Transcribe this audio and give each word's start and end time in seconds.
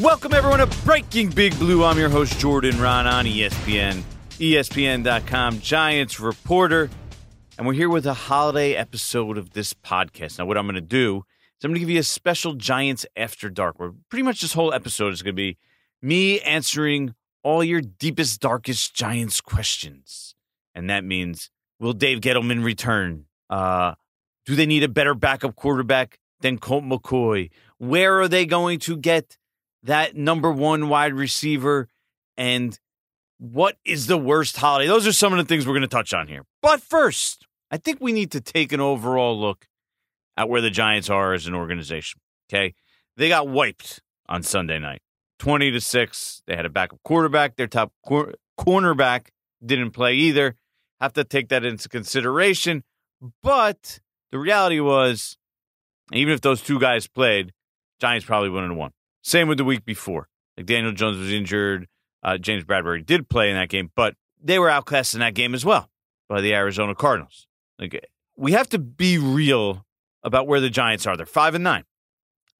Welcome 0.00 0.34
everyone 0.34 0.58
to 0.58 0.66
Breaking 0.84 1.30
Big 1.30 1.58
Blue. 1.58 1.82
I'm 1.82 1.96
your 1.96 2.10
host 2.10 2.38
Jordan 2.38 2.74
Raanan 2.74 3.24
ESPN, 3.34 4.02
ESPN.com, 4.32 5.60
Giants 5.60 6.20
reporter, 6.20 6.90
and 7.56 7.66
we're 7.66 7.72
here 7.72 7.88
with 7.88 8.04
a 8.04 8.12
holiday 8.12 8.74
episode 8.74 9.38
of 9.38 9.54
this 9.54 9.72
podcast. 9.72 10.38
Now, 10.38 10.44
what 10.44 10.58
I'm 10.58 10.66
going 10.66 10.74
to 10.74 10.82
do 10.82 11.24
is 11.58 11.64
I'm 11.64 11.70
going 11.70 11.76
to 11.76 11.80
give 11.80 11.88
you 11.88 12.00
a 12.00 12.02
special 12.02 12.52
Giants 12.52 13.06
After 13.16 13.48
Dark, 13.48 13.80
where 13.80 13.92
pretty 14.10 14.22
much 14.22 14.42
this 14.42 14.52
whole 14.52 14.74
episode 14.74 15.14
is 15.14 15.22
going 15.22 15.34
to 15.34 15.42
be 15.42 15.56
me 16.02 16.40
answering 16.40 17.14
all 17.42 17.64
your 17.64 17.80
deepest, 17.80 18.38
darkest 18.38 18.94
Giants 18.94 19.40
questions, 19.40 20.34
and 20.74 20.90
that 20.90 21.04
means 21.04 21.48
will 21.80 21.94
Dave 21.94 22.20
Gettleman 22.20 22.62
return? 22.62 23.24
Uh, 23.48 23.94
do 24.44 24.56
they 24.56 24.66
need 24.66 24.82
a 24.82 24.88
better 24.88 25.14
backup 25.14 25.56
quarterback 25.56 26.18
than 26.42 26.58
Colt 26.58 26.84
McCoy? 26.84 27.48
Where 27.78 28.20
are 28.20 28.28
they 28.28 28.44
going 28.44 28.78
to 28.80 28.98
get? 28.98 29.38
That 29.86 30.16
number 30.16 30.50
one 30.50 30.88
wide 30.88 31.14
receiver 31.14 31.88
and 32.36 32.78
what 33.38 33.76
is 33.84 34.06
the 34.06 34.18
worst 34.18 34.56
holiday? 34.56 34.86
Those 34.86 35.06
are 35.06 35.12
some 35.12 35.32
of 35.32 35.38
the 35.38 35.44
things 35.44 35.66
we're 35.66 35.74
going 35.74 35.82
to 35.82 35.88
touch 35.88 36.12
on 36.12 36.28
here. 36.28 36.42
But 36.62 36.80
first, 36.80 37.46
I 37.70 37.76
think 37.76 37.98
we 38.00 38.12
need 38.12 38.30
to 38.32 38.40
take 38.40 38.72
an 38.72 38.80
overall 38.80 39.38
look 39.38 39.66
at 40.36 40.48
where 40.48 40.60
the 40.60 40.70
Giants 40.70 41.10
are 41.10 41.34
as 41.34 41.46
an 41.46 41.54
organization. 41.54 42.20
Okay. 42.50 42.74
They 43.16 43.28
got 43.28 43.48
wiped 43.48 44.00
on 44.28 44.42
Sunday 44.42 44.78
night 44.78 45.00
20 45.38 45.70
to 45.70 45.80
6. 45.80 46.42
They 46.46 46.56
had 46.56 46.66
a 46.66 46.70
backup 46.70 47.02
quarterback. 47.04 47.56
Their 47.56 47.66
top 47.66 47.92
cor- 48.04 48.34
cornerback 48.58 49.28
didn't 49.64 49.92
play 49.92 50.14
either. 50.14 50.56
Have 51.00 51.12
to 51.14 51.24
take 51.24 51.48
that 51.48 51.64
into 51.64 51.88
consideration. 51.88 52.84
But 53.42 54.00
the 54.30 54.38
reality 54.38 54.80
was, 54.80 55.36
even 56.12 56.34
if 56.34 56.40
those 56.40 56.62
two 56.62 56.78
guys 56.78 57.06
played, 57.06 57.52
Giants 58.00 58.26
probably 58.26 58.50
wouldn't 58.50 58.72
have 58.72 58.78
won. 58.78 58.92
Same 59.26 59.48
with 59.48 59.58
the 59.58 59.64
week 59.64 59.84
before. 59.84 60.28
Like 60.56 60.66
Daniel 60.66 60.92
Jones 60.92 61.18
was 61.18 61.32
injured. 61.32 61.88
Uh, 62.22 62.38
James 62.38 62.62
Bradberry 62.62 63.04
did 63.04 63.28
play 63.28 63.50
in 63.50 63.56
that 63.56 63.68
game, 63.68 63.90
but 63.96 64.14
they 64.40 64.56
were 64.60 64.70
outclassed 64.70 65.14
in 65.14 65.20
that 65.20 65.34
game 65.34 65.52
as 65.52 65.64
well 65.64 65.90
by 66.28 66.40
the 66.40 66.54
Arizona 66.54 66.94
Cardinals. 66.94 67.48
Like 67.76 68.08
we 68.36 68.52
have 68.52 68.68
to 68.68 68.78
be 68.78 69.18
real 69.18 69.84
about 70.22 70.46
where 70.46 70.60
the 70.60 70.70
Giants 70.70 71.08
are. 71.08 71.16
They're 71.16 71.26
five 71.26 71.56
and 71.56 71.64
nine. 71.64 71.82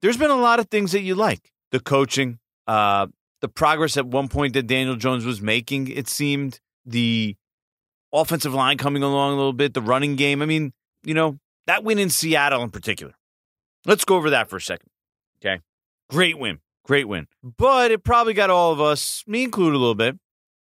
There's 0.03 0.17
been 0.17 0.33
a 0.33 0.37
lot 0.37 0.59
of 0.59 0.69
things 0.69 0.91
that 0.91 1.03
you 1.03 1.15
like. 1.15 1.53
The 1.71 1.79
coaching, 1.79 2.41
uh, 2.67 3.07
the 3.41 3.49
progress 3.49 3.97
at 3.97 4.07
one 4.07 4.27
point 4.27 4.55
that 4.55 4.67
Daniel 4.67 4.97
Jones 4.97 5.25
was 5.25 5.41
making, 5.41 5.87
it 5.87 6.09
seemed, 6.09 6.59
the 6.85 7.37
offensive 8.13 8.55
line 8.55 8.77
coming 8.77 9.05
along 9.05 9.35
a 9.35 9.37
little 9.37 9.53
bit, 9.53 9.73
the 9.73 9.83
running 9.83 10.17
game. 10.17 10.43
I 10.43 10.47
mean, 10.47 10.73
you 11.05 11.15
know, 11.15 11.39
that 11.69 11.85
win 11.85 12.01
in 12.01 12.11
Seattle 12.11 12.65
in 12.65 12.71
particular. 12.71 13.15
Let's 13.85 14.05
go 14.05 14.17
over 14.17 14.31
that 14.31 14.51
for 14.51 14.57
a 14.57 14.61
second. 14.61 14.91
Okay. 15.41 15.61
Great 16.11 16.39
win. 16.39 16.61
Great 16.85 17.09
win. 17.09 17.27
But 17.43 17.91
it 17.91 18.05
probably 18.05 18.35
got 18.35 18.51
all 18.51 18.73
of 18.73 18.81
us, 18.81 19.25
me 19.27 19.45
included 19.45 19.77
a 19.77 19.79
little 19.79 19.95
bit, 19.95 20.17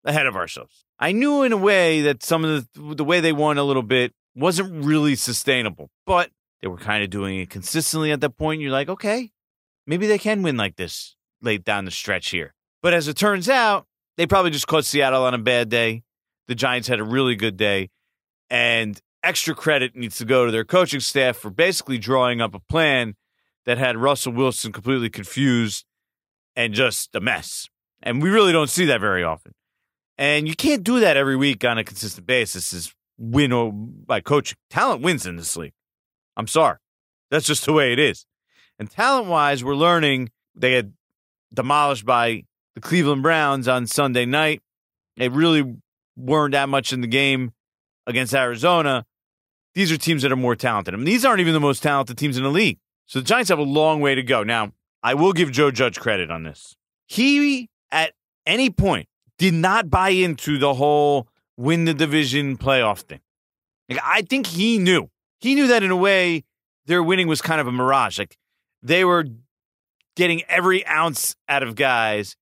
ahead 0.05 0.27
of 0.27 0.37
ourselves. 0.37 0.85
I 0.99 1.13
knew 1.13 1.43
in 1.43 1.53
a 1.53 1.57
way 1.57 2.03
that 2.03 2.23
some 2.23 2.45
of 2.45 2.69
the 2.73 2.95
the 2.95 3.05
way 3.05 3.21
they 3.21 3.33
won 3.33 3.59
a 3.59 3.65
little 3.65 3.83
bit 3.83 4.13
wasn't 4.35 4.85
really 4.85 5.17
sustainable, 5.17 5.91
but 6.07 6.31
they 6.63 6.69
were 6.69 6.79
kind 6.79 7.05
of 7.05 7.11
doing 7.11 7.41
it 7.41 7.51
consistently 7.51 8.11
at 8.11 8.21
that 8.21 8.39
point. 8.39 8.61
You're 8.61 8.71
like, 8.71 8.89
okay, 8.89 9.33
maybe 9.87 10.07
they 10.07 10.19
can 10.19 10.43
win 10.43 10.57
like 10.57 10.77
this 10.77 11.17
late 11.43 11.65
down 11.65 11.85
the 11.85 11.91
stretch 11.91 12.31
here. 12.31 12.55
But 12.83 12.95
as 12.95 13.09
it 13.09 13.17
turns 13.17 13.49
out, 13.49 13.87
they 14.17 14.27
probably 14.27 14.51
just 14.51 14.67
caught 14.67 14.85
Seattle 14.85 15.25
on 15.25 15.35
a 15.35 15.39
bad 15.39 15.69
day. 15.69 16.05
The 16.49 16.55
Giants 16.55 16.89
had 16.89 17.01
a 17.01 17.05
really 17.05 17.37
good 17.37 17.57
day. 17.57 17.91
And 18.51 19.01
extra 19.23 19.55
credit 19.55 19.97
needs 19.97 20.19
to 20.19 20.25
go 20.25 20.47
to 20.47 20.53
their 20.53 20.65
coaching 20.65 21.01
staff 21.01 21.37
for 21.37 21.51
basically 21.51 21.99
drawing 21.99 22.41
up 22.41 22.55
a 22.55 22.61
plan 22.61 23.15
that 23.67 23.79
had 23.79 23.97
Russell 23.97 24.33
Wilson 24.33 24.73
completely 24.73 25.11
confused 25.11 25.85
and 26.57 26.75
just 26.75 27.15
a 27.15 27.21
mess. 27.21 27.69
And 28.03 28.23
we 28.23 28.31
really 28.31 28.53
don't 28.53 28.71
see 28.71 28.85
that 28.87 29.01
very 29.01 29.25
often. 29.25 29.53
And 30.19 30.47
you 30.47 30.55
can't 30.55 30.85
do 30.85 31.01
that 31.01 31.17
every 31.17 31.37
week 31.37 31.65
on 31.65 31.79
a 31.79 31.85
consistent 31.85 32.27
basis 32.27 32.73
is 32.73 32.95
win 33.19 33.53
or 33.53 33.73
by 33.73 34.21
coaching. 34.21 34.59
Talent 34.71 35.03
wins 35.03 35.27
in 35.27 35.37
this 35.37 35.57
league. 35.57 35.73
I'm 36.37 36.47
sorry. 36.47 36.79
That's 37.31 37.47
just 37.47 37.65
the 37.65 37.73
way 37.73 37.93
it 37.93 37.99
is. 37.99 38.27
And 38.79 38.91
talent 38.91 39.27
wise, 39.27 39.65
we're 39.65 39.75
learning 39.75 40.31
they 40.55 40.71
get 40.71 40.91
demolished 41.53 42.05
by 42.05 42.45
the 42.75 42.81
Cleveland 42.81 43.23
Browns 43.23 43.67
on 43.69 43.87
Sunday 43.87 44.27
night. 44.27 44.63
They 45.17 45.29
really 45.29 45.77
weren't 46.17 46.53
that 46.53 46.69
much 46.69 46.93
in 46.93 47.01
the 47.01 47.07
game 47.07 47.53
against 48.07 48.35
Arizona. 48.35 49.05
These 49.75 49.91
are 49.91 49.97
teams 49.97 50.23
that 50.23 50.33
are 50.33 50.37
more 50.37 50.55
talented. 50.55 50.95
I 50.95 50.97
mean, 50.97 51.07
these 51.07 51.25
aren't 51.25 51.41
even 51.41 51.55
the 51.55 51.61
most 51.61 51.83
talented 51.83 52.19
teams 52.19 52.37
in 52.37 52.45
the 52.45 52.51
league. 52.51 52.79
So 53.07 53.21
the 53.21 53.25
Giants 53.25 53.51
have 53.51 53.59
a 53.59 53.63
long 53.63 54.01
way 54.01 54.15
to 54.15 54.23
go. 54.23 54.43
Now, 54.43 54.73
I 55.03 55.15
will 55.15 55.33
give 55.33 55.53
Joe 55.53 55.71
Judge 55.71 56.01
credit 56.01 56.31
on 56.31 56.43
this. 56.43 56.77
He, 57.07 57.69
at 57.93 58.15
any 58.47 58.71
point, 58.71 59.09
did 59.39 59.55
not 59.55 59.91
buy 59.91 60.11
into 60.11 60.59
the 60.59 60.75
whole 60.75 61.29
win 61.57 61.85
the 61.85 61.95
division 61.95 62.57
playoff 62.57 63.01
thing. 63.01 63.21
Like, 63.89 64.01
I 64.03 64.23
think 64.23 64.47
he 64.47 64.79
knew. 64.79 65.11
He 65.41 65.55
knew 65.55 65.67
that 65.67 65.83
in 65.83 65.91
a 65.91 65.97
way, 65.97 66.45
their 66.87 67.03
winning 67.03 67.29
was 67.29 67.43
kind 67.43 67.61
of 67.61 67.67
a 67.67 67.73
mirage. 67.73 68.19
Like 68.19 68.37
they 68.83 69.05
were 69.05 69.27
getting 70.17 70.43
every 70.45 70.87
ounce 70.87 71.37
out 71.49 71.63
of 71.63 71.75
guys 71.75 72.37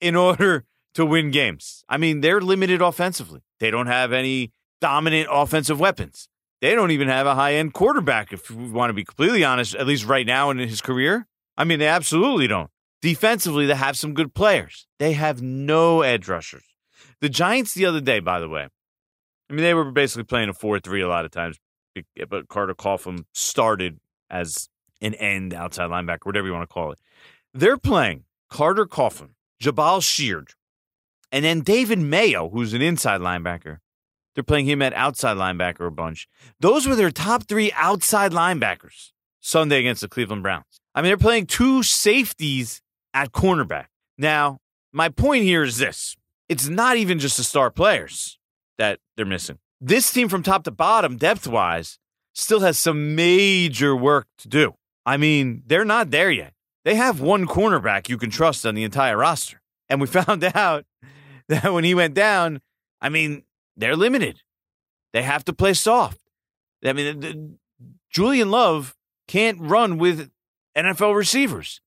in 0.00 0.16
order 0.16 0.64
to 0.94 1.04
win 1.04 1.30
games. 1.30 1.84
I 1.88 1.98
mean, 1.98 2.20
they're 2.20 2.40
limited 2.40 2.80
offensively. 2.80 3.42
They 3.60 3.70
don't 3.70 3.86
have 3.86 4.12
any 4.12 4.52
dominant 4.80 5.28
offensive 5.30 5.78
weapons. 5.80 6.28
They 6.66 6.74
don't 6.74 6.90
even 6.90 7.06
have 7.06 7.28
a 7.28 7.36
high 7.36 7.54
end 7.54 7.74
quarterback, 7.74 8.32
if 8.32 8.50
we 8.50 8.68
want 8.68 8.90
to 8.90 8.92
be 8.92 9.04
completely 9.04 9.44
honest, 9.44 9.76
at 9.76 9.86
least 9.86 10.04
right 10.04 10.26
now 10.26 10.50
in 10.50 10.58
his 10.58 10.80
career. 10.80 11.28
I 11.56 11.62
mean, 11.62 11.78
they 11.78 11.86
absolutely 11.86 12.48
don't. 12.48 12.70
Defensively, 13.00 13.66
they 13.66 13.76
have 13.76 13.96
some 13.96 14.14
good 14.14 14.34
players. 14.34 14.88
They 14.98 15.12
have 15.12 15.40
no 15.40 16.02
edge 16.02 16.26
rushers. 16.26 16.64
The 17.20 17.28
Giants 17.28 17.72
the 17.74 17.86
other 17.86 18.00
day, 18.00 18.18
by 18.18 18.40
the 18.40 18.48
way, 18.48 18.66
I 19.48 19.52
mean, 19.52 19.62
they 19.62 19.74
were 19.74 19.92
basically 19.92 20.24
playing 20.24 20.48
a 20.48 20.52
4 20.52 20.80
3 20.80 21.02
a 21.02 21.08
lot 21.08 21.24
of 21.24 21.30
times, 21.30 21.56
but 22.28 22.48
Carter 22.48 22.74
Coughlin 22.74 23.26
started 23.32 24.00
as 24.28 24.68
an 25.00 25.14
end 25.14 25.54
outside 25.54 25.88
linebacker, 25.88 26.24
whatever 26.26 26.48
you 26.48 26.52
want 26.52 26.68
to 26.68 26.74
call 26.74 26.90
it. 26.90 26.98
They're 27.54 27.78
playing 27.78 28.24
Carter 28.50 28.86
Coughlin, 28.86 29.34
Jabaal 29.62 30.02
Sheard, 30.02 30.54
and 31.30 31.44
then 31.44 31.60
David 31.60 32.00
Mayo, 32.00 32.48
who's 32.48 32.74
an 32.74 32.82
inside 32.82 33.20
linebacker. 33.20 33.78
They're 34.36 34.44
playing 34.44 34.66
him 34.66 34.82
at 34.82 34.92
outside 34.92 35.38
linebacker 35.38 35.86
a 35.86 35.90
bunch. 35.90 36.28
Those 36.60 36.86
were 36.86 36.94
their 36.94 37.10
top 37.10 37.48
three 37.48 37.72
outside 37.72 38.32
linebackers 38.32 39.12
Sunday 39.40 39.78
against 39.78 40.02
the 40.02 40.08
Cleveland 40.08 40.42
Browns. 40.42 40.78
I 40.94 41.00
mean, 41.00 41.08
they're 41.08 41.16
playing 41.16 41.46
two 41.46 41.82
safeties 41.82 42.82
at 43.14 43.32
cornerback. 43.32 43.86
Now, 44.18 44.58
my 44.92 45.08
point 45.08 45.44
here 45.44 45.62
is 45.62 45.78
this 45.78 46.16
it's 46.50 46.68
not 46.68 46.98
even 46.98 47.18
just 47.18 47.38
the 47.38 47.44
star 47.44 47.70
players 47.70 48.38
that 48.76 49.00
they're 49.16 49.24
missing. 49.24 49.58
This 49.80 50.12
team 50.12 50.28
from 50.28 50.42
top 50.42 50.64
to 50.64 50.70
bottom, 50.70 51.16
depth 51.16 51.48
wise, 51.48 51.98
still 52.34 52.60
has 52.60 52.76
some 52.76 53.14
major 53.14 53.96
work 53.96 54.26
to 54.38 54.48
do. 54.48 54.74
I 55.06 55.16
mean, 55.16 55.62
they're 55.66 55.86
not 55.86 56.10
there 56.10 56.30
yet. 56.30 56.52
They 56.84 56.96
have 56.96 57.22
one 57.22 57.46
cornerback 57.46 58.10
you 58.10 58.18
can 58.18 58.28
trust 58.28 58.66
on 58.66 58.74
the 58.74 58.84
entire 58.84 59.16
roster. 59.16 59.62
And 59.88 59.98
we 59.98 60.06
found 60.08 60.44
out 60.44 60.84
that 61.48 61.72
when 61.72 61.84
he 61.84 61.94
went 61.94 62.12
down, 62.12 62.60
I 63.00 63.08
mean, 63.08 63.44
they're 63.76 63.96
limited. 63.96 64.42
They 65.12 65.22
have 65.22 65.44
to 65.46 65.52
play 65.52 65.74
soft. 65.74 66.18
I 66.84 66.92
mean, 66.92 67.20
the, 67.20 67.50
Julian 68.10 68.50
Love 68.50 68.96
can't 69.28 69.58
run 69.60 69.98
with 69.98 70.30
NFL 70.76 71.16
receivers. 71.16 71.80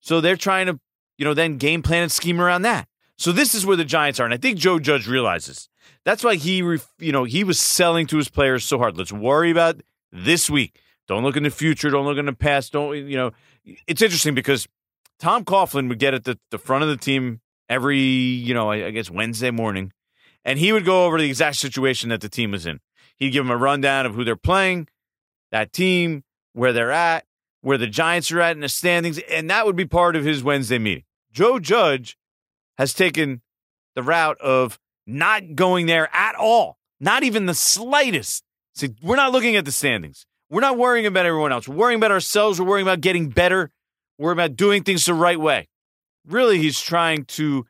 So 0.00 0.20
they're 0.20 0.36
trying 0.36 0.66
to, 0.66 0.80
you 1.18 1.24
know, 1.24 1.34
then 1.34 1.58
game 1.58 1.82
plan 1.82 2.04
and 2.04 2.12
scheme 2.12 2.40
around 2.40 2.62
that. 2.62 2.88
So 3.18 3.32
this 3.32 3.54
is 3.54 3.66
where 3.66 3.76
the 3.76 3.84
Giants 3.84 4.18
are. 4.18 4.24
And 4.24 4.32
I 4.32 4.38
think 4.38 4.58
Joe 4.58 4.78
Judge 4.78 5.06
realizes 5.06 5.68
that's 6.04 6.24
why 6.24 6.36
he, 6.36 6.56
you 6.56 7.12
know, 7.12 7.24
he 7.24 7.44
was 7.44 7.60
selling 7.60 8.06
to 8.06 8.16
his 8.16 8.28
players 8.28 8.64
so 8.64 8.78
hard. 8.78 8.96
Let's 8.96 9.12
worry 9.12 9.50
about 9.50 9.80
this 10.10 10.48
week. 10.48 10.80
Don't 11.06 11.22
look 11.22 11.36
in 11.36 11.42
the 11.42 11.50
future. 11.50 11.90
Don't 11.90 12.06
look 12.06 12.18
in 12.18 12.26
the 12.26 12.32
past. 12.32 12.72
Don't, 12.72 12.96
you 12.96 13.16
know, 13.16 13.32
it's 13.86 14.00
interesting 14.00 14.34
because 14.34 14.66
Tom 15.18 15.44
Coughlin 15.44 15.88
would 15.88 15.98
get 15.98 16.14
at 16.14 16.24
the, 16.24 16.38
the 16.50 16.58
front 16.58 16.82
of 16.82 16.88
the 16.88 16.96
team 16.96 17.40
every, 17.68 17.98
you 17.98 18.54
know, 18.54 18.70
I, 18.70 18.86
I 18.86 18.90
guess 18.90 19.10
Wednesday 19.10 19.50
morning, 19.50 19.92
and 20.44 20.58
he 20.58 20.72
would 20.72 20.84
go 20.84 21.04
over 21.06 21.18
the 21.18 21.28
exact 21.28 21.56
situation 21.56 22.10
that 22.10 22.20
the 22.20 22.28
team 22.28 22.50
was 22.50 22.66
in. 22.66 22.80
He'd 23.16 23.30
give 23.30 23.44
them 23.44 23.50
a 23.50 23.56
rundown 23.56 24.06
of 24.06 24.14
who 24.14 24.24
they're 24.24 24.36
playing, 24.36 24.88
that 25.52 25.72
team, 25.72 26.24
where 26.52 26.72
they're 26.72 26.92
at, 26.92 27.24
where 27.60 27.78
the 27.78 27.86
Giants 27.86 28.32
are 28.32 28.40
at 28.40 28.56
in 28.56 28.60
the 28.60 28.68
standings, 28.68 29.18
and 29.18 29.50
that 29.50 29.66
would 29.66 29.76
be 29.76 29.84
part 29.84 30.16
of 30.16 30.24
his 30.24 30.42
Wednesday 30.42 30.78
meeting. 30.78 31.04
Joe 31.32 31.58
Judge 31.58 32.16
has 32.78 32.94
taken 32.94 33.42
the 33.94 34.02
route 34.02 34.40
of 34.40 34.78
not 35.06 35.54
going 35.54 35.86
there 35.86 36.08
at 36.14 36.34
all, 36.36 36.78
not 36.98 37.22
even 37.22 37.46
the 37.46 37.54
slightest. 37.54 38.44
See, 38.74 38.94
we're 39.02 39.16
not 39.16 39.32
looking 39.32 39.56
at 39.56 39.64
the 39.64 39.72
standings. 39.72 40.24
We're 40.48 40.60
not 40.60 40.78
worrying 40.78 41.06
about 41.06 41.26
everyone 41.26 41.52
else. 41.52 41.68
We're 41.68 41.76
worrying 41.76 41.98
about 41.98 42.10
ourselves. 42.10 42.60
We're 42.60 42.66
worrying 42.66 42.86
about 42.86 43.00
getting 43.00 43.28
better. 43.28 43.70
We're 44.18 44.32
about 44.32 44.56
doing 44.56 44.82
things 44.82 45.04
the 45.06 45.14
right 45.14 45.38
way. 45.38 45.68
Really, 46.26 46.58
he's 46.58 46.80
trying 46.80 47.24
to 47.26 47.66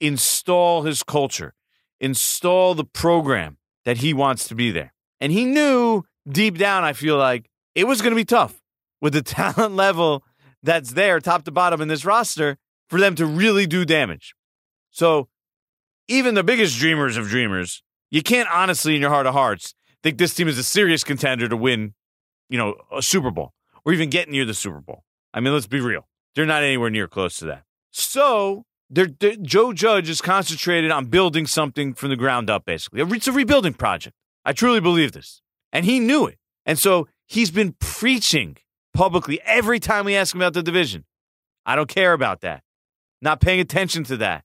install 0.00 0.82
his 0.82 1.02
culture, 1.02 1.54
install 2.00 2.74
the 2.74 2.84
program 2.84 3.58
that 3.84 3.98
he 3.98 4.12
wants 4.12 4.48
to 4.48 4.54
be 4.54 4.70
there. 4.70 4.92
And 5.20 5.32
he 5.32 5.44
knew 5.44 6.04
deep 6.28 6.58
down, 6.58 6.84
I 6.84 6.92
feel 6.92 7.16
like 7.16 7.50
it 7.74 7.84
was 7.84 8.02
going 8.02 8.12
to 8.12 8.16
be 8.16 8.24
tough 8.24 8.60
with 9.00 9.12
the 9.12 9.22
talent 9.22 9.74
level 9.74 10.24
that's 10.62 10.92
there, 10.92 11.20
top 11.20 11.44
to 11.44 11.50
bottom 11.50 11.80
in 11.80 11.88
this 11.88 12.04
roster. 12.04 12.58
for 12.88 12.98
them 12.98 13.14
to 13.14 13.26
really 13.26 13.66
do 13.66 13.84
damage. 13.84 14.34
So 14.90 15.28
even 16.08 16.34
the 16.34 16.42
biggest 16.42 16.78
dreamers 16.78 17.18
of 17.18 17.28
dreamers, 17.28 17.82
you 18.10 18.22
can't 18.22 18.48
honestly, 18.50 18.94
in 18.94 19.02
your 19.02 19.10
heart 19.10 19.26
of 19.26 19.34
hearts, 19.34 19.74
think 20.02 20.18
this 20.18 20.34
team 20.34 20.48
is 20.48 20.58
a 20.58 20.62
serious 20.62 21.04
contender 21.04 21.48
to 21.48 21.56
win, 21.56 21.94
you 22.48 22.58
know, 22.58 22.76
a 22.90 23.02
Super 23.02 23.30
Bowl 23.30 23.52
or 23.84 23.92
even 23.92 24.08
get 24.08 24.28
near 24.28 24.44
the 24.44 24.54
Super 24.54 24.80
Bowl. 24.80 25.04
I 25.34 25.40
mean, 25.40 25.52
let's 25.52 25.66
be 25.66 25.80
real. 25.80 26.08
They're 26.34 26.46
not 26.46 26.62
anywhere 26.62 26.90
near 26.90 27.08
close 27.08 27.36
to 27.38 27.46
that. 27.46 27.64
So 27.90 28.64
they're, 28.90 29.08
they're, 29.20 29.36
Joe 29.36 29.72
Judge 29.72 30.08
is 30.08 30.20
concentrated 30.20 30.90
on 30.90 31.06
building 31.06 31.46
something 31.46 31.94
from 31.94 32.10
the 32.10 32.16
ground 32.16 32.48
up, 32.48 32.64
basically. 32.64 33.02
It's 33.02 33.28
a 33.28 33.32
rebuilding 33.32 33.74
project. 33.74 34.16
I 34.44 34.52
truly 34.52 34.80
believe 34.80 35.12
this. 35.12 35.42
And 35.72 35.84
he 35.84 36.00
knew 36.00 36.26
it. 36.26 36.38
And 36.64 36.78
so 36.78 37.08
he's 37.26 37.50
been 37.50 37.74
preaching 37.80 38.56
publicly 38.94 39.40
every 39.44 39.78
time 39.78 40.04
we 40.04 40.16
ask 40.16 40.34
him 40.34 40.40
about 40.40 40.54
the 40.54 40.62
division. 40.62 41.04
I 41.66 41.76
don't 41.76 41.88
care 41.88 42.12
about 42.12 42.40
that. 42.40 42.62
Not 43.20 43.40
paying 43.40 43.60
attention 43.60 44.04
to 44.04 44.16
that. 44.18 44.44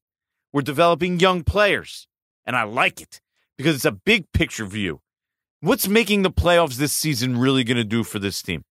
We're 0.51 0.61
developing 0.61 1.19
young 1.19 1.43
players. 1.43 2.07
And 2.45 2.55
I 2.55 2.63
like 2.63 3.01
it 3.01 3.21
because 3.57 3.75
it's 3.75 3.85
a 3.85 3.91
big 3.91 4.25
picture 4.33 4.65
view. 4.65 4.99
What's 5.61 5.87
making 5.87 6.23
the 6.23 6.31
playoffs 6.31 6.75
this 6.75 6.91
season 6.91 7.39
really 7.39 7.63
going 7.63 7.77
to 7.77 7.85
do 7.85 8.03
for 8.03 8.19
this 8.19 8.41
team? 8.41 8.65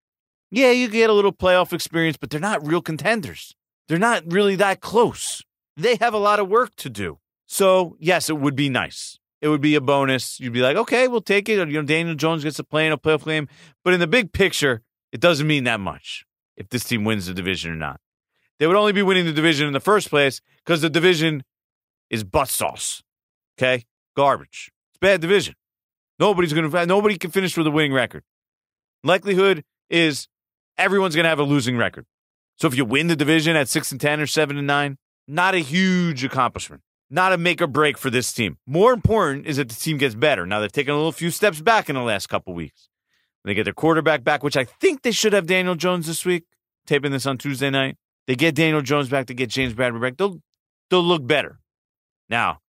Yeah, 0.49 0.71
you 0.71 0.87
get 0.87 1.11
a 1.11 1.13
little 1.13 1.31
playoff 1.31 1.71
experience, 1.71 2.17
but 2.17 2.31
they're 2.31 2.39
not 2.39 2.65
real 2.65 2.81
contenders. 2.81 3.55
They're 3.87 3.99
not 3.99 4.23
really 4.25 4.55
that 4.55 4.81
close. 4.81 5.43
They 5.79 5.95
have 5.95 6.13
a 6.13 6.17
lot 6.17 6.39
of 6.39 6.49
work 6.49 6.75
to 6.77 6.89
do. 6.89 7.19
So, 7.45 7.95
yes, 7.99 8.29
it 8.29 8.37
would 8.37 8.55
be 8.55 8.69
nice. 8.69 9.17
It 9.41 9.47
would 9.47 9.61
be 9.61 9.75
a 9.75 9.81
bonus. 9.81 10.39
You'd 10.39 10.53
be 10.53 10.59
like, 10.59 10.75
okay, 10.75 11.07
we'll 11.07 11.21
take 11.21 11.47
it. 11.47 11.57
You 11.57 11.65
know, 11.65 11.81
Daniel 11.83 12.15
Jones 12.15 12.43
gets 12.43 12.57
to 12.57 12.63
play 12.65 12.85
in 12.85 12.91
a 12.91 12.97
playoff 12.97 13.23
game. 13.23 13.47
But 13.83 13.93
in 13.93 14.01
the 14.01 14.07
big 14.07 14.33
picture, 14.33 14.81
it 15.13 15.21
doesn't 15.21 15.47
mean 15.47 15.63
that 15.63 15.79
much 15.79 16.25
if 16.57 16.69
this 16.69 16.83
team 16.83 17.05
wins 17.05 17.27
the 17.27 17.33
division 17.33 17.71
or 17.71 17.75
not. 17.75 18.01
They 18.59 18.67
would 18.67 18.75
only 18.75 18.91
be 18.91 19.01
winning 19.01 19.25
the 19.25 19.31
division 19.31 19.67
in 19.67 19.73
the 19.73 19.79
first 19.79 20.09
place 20.09 20.41
because 20.65 20.81
the 20.81 20.89
division 20.89 21.43
is 22.09 22.25
butt 22.25 22.49
sauce. 22.49 23.01
Okay? 23.57 23.85
Garbage. 24.17 24.71
It's 24.91 24.99
bad 24.99 25.21
division. 25.21 25.55
Nobody's 26.19 26.51
going 26.51 26.69
to, 26.69 26.85
nobody 26.85 27.17
can 27.17 27.31
finish 27.31 27.55
with 27.55 27.65
a 27.65 27.71
winning 27.71 27.93
record. 27.93 28.23
Likelihood 29.05 29.63
is 29.89 30.27
everyone's 30.77 31.15
going 31.15 31.23
to 31.23 31.29
have 31.29 31.39
a 31.39 31.43
losing 31.43 31.77
record. 31.77 32.05
So 32.57 32.67
if 32.67 32.75
you 32.75 32.83
win 32.83 33.07
the 33.07 33.15
division 33.15 33.55
at 33.55 33.69
6 33.69 33.93
and 33.93 34.01
10 34.01 34.19
or 34.19 34.27
7 34.27 34.57
and 34.57 34.67
9, 34.67 34.97
not 35.29 35.55
a 35.55 35.59
huge 35.59 36.23
accomplishment. 36.23 36.81
Not 37.11 37.33
a 37.33 37.37
make 37.37 37.61
or 37.61 37.67
break 37.67 37.97
for 37.97 38.09
this 38.09 38.33
team. 38.33 38.57
More 38.67 38.93
important 38.93 39.47
is 39.47 39.57
that 39.57 39.69
the 39.69 39.75
team 39.75 39.97
gets 39.97 40.15
better. 40.15 40.45
Now 40.45 40.59
they've 40.59 40.71
taken 40.71 40.93
a 40.93 40.97
little 40.97 41.11
few 41.11 41.31
steps 41.31 41.61
back 41.61 41.89
in 41.89 41.95
the 41.95 42.01
last 42.01 42.27
couple 42.27 42.53
weeks. 42.53 42.89
They 43.45 43.53
get 43.53 43.63
their 43.63 43.73
quarterback 43.73 44.23
back, 44.23 44.43
which 44.43 44.57
I 44.57 44.65
think 44.65 45.01
they 45.01 45.11
should 45.11 45.33
have 45.33 45.47
Daniel 45.47 45.75
Jones 45.75 46.07
this 46.07 46.25
week. 46.25 46.43
Taping 46.85 47.11
this 47.11 47.25
on 47.25 47.37
Tuesday 47.37 47.69
night. 47.69 47.97
They 48.27 48.35
get 48.35 48.55
Daniel 48.55 48.81
Jones 48.81 49.09
back, 49.09 49.27
they 49.27 49.33
get 49.33 49.49
James 49.49 49.73
Bradberry 49.73 50.01
back. 50.01 50.17
They'll 50.17 50.39
they'll 50.89 51.03
look 51.03 51.25
better. 51.25 51.59
Now, 52.29 52.59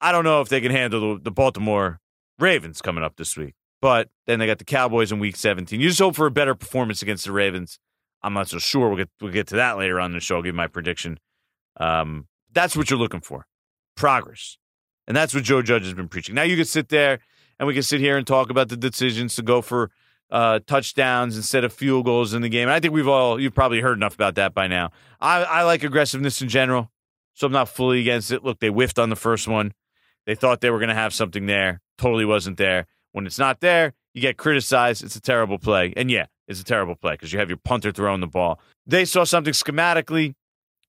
I 0.00 0.12
don't 0.12 0.24
know 0.24 0.40
if 0.40 0.48
they 0.48 0.60
can 0.60 0.72
handle 0.72 1.16
the, 1.16 1.22
the 1.24 1.30
Baltimore 1.30 2.00
Ravens 2.38 2.80
coming 2.80 3.04
up 3.04 3.16
this 3.16 3.36
week. 3.36 3.54
But 3.82 4.08
then 4.26 4.38
they 4.38 4.46
got 4.46 4.58
the 4.58 4.64
Cowboys 4.64 5.12
in 5.12 5.18
week 5.18 5.36
17. 5.36 5.80
You 5.80 5.88
just 5.88 6.00
hope 6.00 6.16
for 6.16 6.26
a 6.26 6.30
better 6.30 6.54
performance 6.54 7.02
against 7.02 7.26
the 7.26 7.32
Ravens. 7.32 7.78
I'm 8.22 8.32
not 8.32 8.48
so 8.48 8.58
sure. 8.58 8.88
We'll 8.88 8.98
get 8.98 9.10
we'll 9.20 9.32
get 9.32 9.48
to 9.48 9.56
that 9.56 9.76
later 9.76 10.00
on 10.00 10.12
in 10.12 10.14
the 10.14 10.20
show. 10.20 10.36
I'll 10.36 10.42
give 10.42 10.54
my 10.54 10.66
prediction. 10.66 11.18
Um, 11.76 12.26
that's 12.52 12.76
what 12.76 12.90
you're 12.90 12.98
looking 12.98 13.20
for. 13.20 13.46
Progress. 13.96 14.58
And 15.06 15.16
that's 15.16 15.34
what 15.34 15.44
Joe 15.44 15.62
Judge 15.62 15.84
has 15.84 15.94
been 15.94 16.08
preaching. 16.08 16.34
Now 16.34 16.42
you 16.42 16.56
can 16.56 16.64
sit 16.64 16.88
there 16.88 17.20
and 17.58 17.66
we 17.66 17.74
can 17.74 17.82
sit 17.82 18.00
here 18.00 18.16
and 18.16 18.26
talk 18.26 18.50
about 18.50 18.68
the 18.68 18.76
decisions 18.76 19.36
to 19.36 19.42
go 19.42 19.62
for 19.62 19.90
uh, 20.30 20.60
touchdowns 20.66 21.36
instead 21.36 21.64
of 21.64 21.72
field 21.72 22.04
goals 22.04 22.34
in 22.34 22.42
the 22.42 22.48
game. 22.48 22.62
And 22.62 22.72
I 22.72 22.80
think 22.80 22.92
we've 22.92 23.08
all 23.08 23.40
you've 23.40 23.54
probably 23.54 23.80
heard 23.80 23.96
enough 23.96 24.14
about 24.14 24.34
that 24.36 24.54
by 24.54 24.66
now. 24.66 24.90
I, 25.20 25.44
I 25.44 25.62
like 25.62 25.84
aggressiveness 25.84 26.42
in 26.42 26.48
general, 26.48 26.90
so 27.34 27.46
I'm 27.46 27.52
not 27.52 27.68
fully 27.68 28.00
against 28.00 28.32
it. 28.32 28.44
Look, 28.44 28.58
they 28.60 28.68
whiffed 28.68 28.98
on 28.98 29.10
the 29.10 29.16
first 29.16 29.46
one. 29.46 29.72
They 30.26 30.34
thought 30.34 30.60
they 30.60 30.70
were 30.70 30.78
going 30.78 30.88
to 30.88 30.94
have 30.94 31.14
something 31.14 31.46
there. 31.46 31.80
Totally 31.98 32.24
wasn't 32.24 32.56
there. 32.56 32.86
When 33.12 33.26
it's 33.26 33.38
not 33.38 33.60
there, 33.60 33.94
you 34.12 34.20
get 34.20 34.36
criticized. 34.36 35.04
It's 35.04 35.16
a 35.16 35.20
terrible 35.20 35.58
play. 35.58 35.94
And 35.96 36.10
yeah, 36.10 36.26
it's 36.48 36.60
a 36.60 36.64
terrible 36.64 36.96
play 36.96 37.12
because 37.12 37.32
you 37.32 37.38
have 37.38 37.48
your 37.48 37.58
punter 37.58 37.92
throwing 37.92 38.20
the 38.20 38.26
ball. 38.26 38.60
They 38.86 39.04
saw 39.04 39.24
something 39.24 39.52
schematically 39.52 40.34